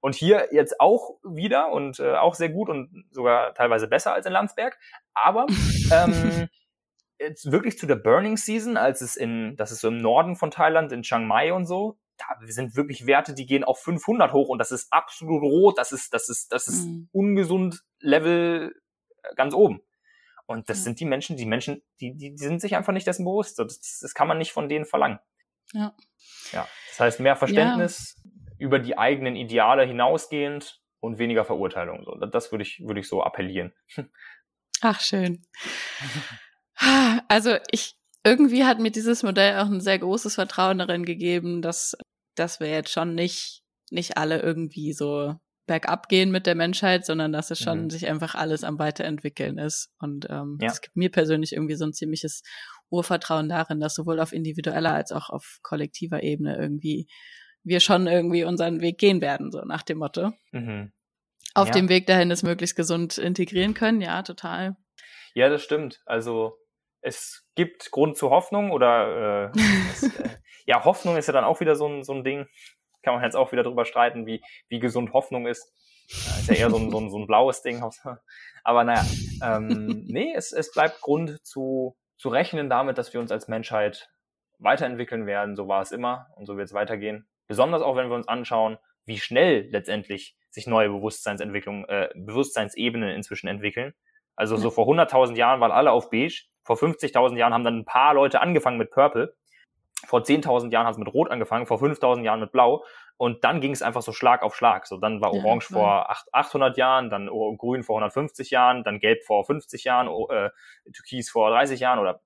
[0.00, 4.26] Und hier jetzt auch wieder und äh, auch sehr gut und sogar teilweise besser als
[4.26, 4.78] in Landsberg.
[5.14, 5.46] Aber
[5.92, 6.48] ähm,
[7.18, 10.50] jetzt wirklich zu der Burning Season, als es in, das ist so im Norden von
[10.50, 14.48] Thailand, in Chiang Mai und so, da sind wirklich Werte, die gehen auf 500 hoch
[14.48, 17.08] und das ist absolut rot, das ist, das ist, das ist mhm.
[17.12, 18.74] ungesund Level
[19.22, 19.82] äh, ganz oben.
[20.46, 20.84] Und das ja.
[20.84, 23.58] sind die Menschen, die Menschen, die, die, die sind sich einfach nicht dessen bewusst.
[23.58, 25.18] Das, das kann man nicht von denen verlangen.
[25.72, 25.94] Ja.
[26.52, 26.68] Ja.
[26.90, 28.30] Das heißt, mehr Verständnis ja.
[28.58, 32.04] Über die eigenen Ideale hinausgehend und weniger Verurteilung.
[32.04, 33.72] So, das würde ich, würde ich so appellieren.
[34.80, 35.42] Ach, schön.
[37.28, 41.96] Also ich, irgendwie hat mir dieses Modell auch ein sehr großes Vertrauen darin gegeben, dass,
[42.34, 47.32] dass wir jetzt schon nicht, nicht alle irgendwie so bergab gehen mit der Menschheit, sondern
[47.32, 47.90] dass es schon mhm.
[47.90, 49.90] sich einfach alles am Weiterentwickeln ist.
[49.98, 50.70] Und ähm, ja.
[50.70, 52.42] es gibt mir persönlich irgendwie so ein ziemliches
[52.90, 57.08] Urvertrauen darin, dass sowohl auf individueller als auch auf kollektiver Ebene irgendwie
[57.66, 60.32] wir schon irgendwie unseren Weg gehen werden, so nach dem Motto.
[60.52, 60.92] Mhm.
[61.54, 61.74] Auf ja.
[61.74, 64.76] dem Weg dahin es möglichst gesund integrieren können, ja, total.
[65.34, 66.00] Ja, das stimmt.
[66.06, 66.58] Also
[67.00, 69.60] es gibt Grund zur Hoffnung oder äh,
[69.90, 70.28] es, äh,
[70.66, 72.46] ja, Hoffnung ist ja dann auch wieder so ein, so ein Ding
[73.06, 75.72] kann man jetzt auch wieder drüber streiten, wie, wie gesund Hoffnung ist.
[76.08, 77.82] Ja, ist ja eher so ein, so ein, so ein blaues Ding.
[78.64, 79.04] Aber naja,
[79.42, 84.10] ähm, nee, es, es bleibt Grund zu, zu rechnen damit, dass wir uns als Menschheit
[84.58, 85.54] weiterentwickeln werden.
[85.54, 87.28] So war es immer und so wird es weitergehen.
[87.46, 93.46] Besonders auch, wenn wir uns anschauen, wie schnell letztendlich sich neue Bewusstseinsentwicklungen, äh, Bewusstseinsebenen inzwischen
[93.46, 93.94] entwickeln.
[94.34, 97.84] Also so vor 100.000 Jahren waren alle auf beige, vor 50.000 Jahren haben dann ein
[97.84, 99.34] paar Leute angefangen mit Purple
[100.04, 102.84] vor 10.000 Jahren hat es mit Rot angefangen, vor 5.000 Jahren mit Blau.
[103.16, 104.86] Und dann ging es einfach so Schlag auf Schlag.
[104.86, 109.24] So, dann war Orange ja, vor 800 Jahren, dann Grün vor 150 Jahren, dann Gelb
[109.24, 110.50] vor 50 Jahren, äh,
[110.92, 112.20] Türkis vor 30 Jahren oder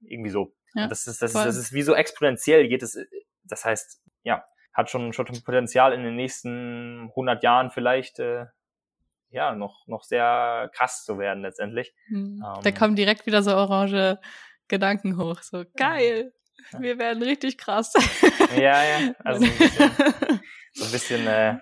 [0.00, 0.54] irgendwie so.
[0.74, 2.98] Ja, das, ist, das, ist, das ist wie so exponentiell geht es.
[3.42, 8.46] Das heißt, ja, hat schon, schon Potenzial in den nächsten 100 Jahren vielleicht äh,
[9.30, 11.94] ja noch noch sehr krass zu werden letztendlich.
[12.06, 12.44] Hm.
[12.44, 14.20] Ähm, da kommen direkt wieder so orange
[14.68, 15.42] Gedanken hoch.
[15.42, 16.32] So geil.
[16.78, 17.92] Wir werden richtig krass.
[18.56, 19.14] Ja, ja.
[19.24, 19.90] Also ein bisschen,
[20.72, 21.58] so ein bisschen äh,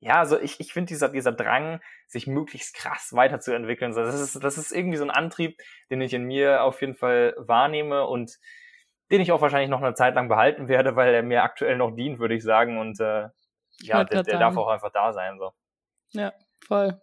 [0.00, 4.56] ja, also ich, ich finde dieser, dieser Drang, sich möglichst krass weiterzuentwickeln, das ist, das
[4.56, 5.60] ist irgendwie so ein Antrieb,
[5.90, 8.38] den ich in mir auf jeden Fall wahrnehme und
[9.10, 11.94] den ich auch wahrscheinlich noch eine Zeit lang behalten werde, weil er mir aktuell noch
[11.94, 12.78] dient, würde ich sagen.
[12.78, 13.28] Und äh,
[13.80, 15.38] ja, der, der darf auch einfach da sein.
[15.38, 15.52] So.
[16.12, 16.32] Ja,
[16.66, 17.00] voll.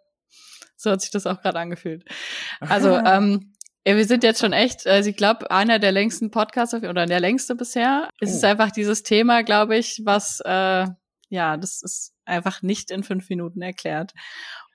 [0.75, 2.05] So hat sich das auch gerade angefühlt.
[2.59, 3.53] Also, ähm,
[3.85, 7.19] ja, wir sind jetzt schon echt, also ich glaube, einer der längsten Podcasts oder der
[7.19, 8.09] längste bisher.
[8.19, 8.35] Es oh.
[8.35, 10.87] ist einfach dieses Thema, glaube ich, was äh,
[11.29, 14.13] ja, das ist einfach nicht in fünf Minuten erklärt.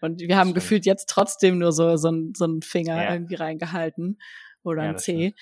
[0.01, 3.13] Und wir haben gefühlt jetzt trotzdem nur so, so, so einen Finger ja.
[3.13, 4.19] irgendwie reingehalten
[4.63, 5.35] oder ja, ein C.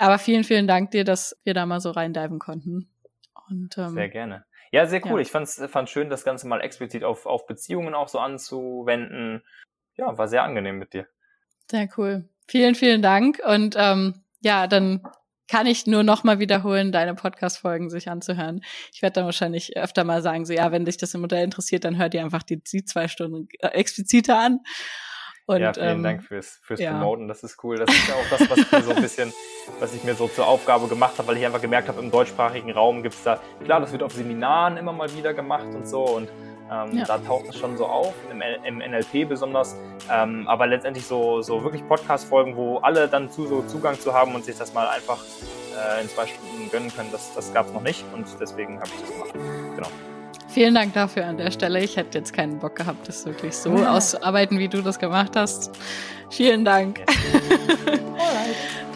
[0.00, 2.88] Aber vielen, vielen Dank dir, dass wir da mal so reindiven konnten.
[3.50, 4.46] Und, ähm, sehr gerne.
[4.72, 5.18] Ja, sehr cool.
[5.18, 5.22] Ja.
[5.22, 9.42] Ich fand's, fand schön, das Ganze mal explizit auf, auf Beziehungen auch so anzuwenden.
[9.96, 11.06] Ja, war sehr angenehm mit dir.
[11.70, 12.28] Sehr cool.
[12.48, 13.40] Vielen, vielen Dank.
[13.46, 15.02] Und ähm, ja, dann
[15.48, 18.62] kann ich nur noch mal wiederholen, deine Podcast-Folgen sich anzuhören.
[18.94, 21.84] Ich werde dann wahrscheinlich öfter mal sagen, so ja, wenn dich das im Modell interessiert,
[21.84, 24.60] dann hört ihr einfach die, die zwei Stunden äh, expliziter an.
[25.54, 26.92] Und, ja, vielen ähm, Dank fürs, fürs ja.
[26.92, 27.76] Promoten, das ist cool.
[27.76, 29.32] Das ist ja auch das, was ich mir so ein bisschen,
[29.80, 32.70] was ich mir so zur Aufgabe gemacht habe, weil ich einfach gemerkt habe, im deutschsprachigen
[32.70, 36.28] Raum gibt's da, klar, das wird auf Seminaren immer mal wieder gemacht und so und
[36.70, 37.04] ähm, ja.
[37.04, 39.74] Da taucht es schon so auf, im, im NLP besonders.
[40.08, 44.36] Ähm, aber letztendlich so, so wirklich Podcast-Folgen, wo alle dann zu, so Zugang zu haben
[44.36, 47.72] und sich das mal einfach äh, in zwei Stunden gönnen können, das, das gab es
[47.72, 49.34] noch nicht und deswegen habe ich das gemacht.
[49.74, 50.09] Genau.
[50.52, 51.82] Vielen Dank dafür an der Stelle.
[51.82, 55.70] Ich hätte jetzt keinen Bock gehabt, das wirklich so auszuarbeiten, wie du das gemacht hast.
[56.30, 56.98] Vielen Dank.
[56.98, 57.06] Yes.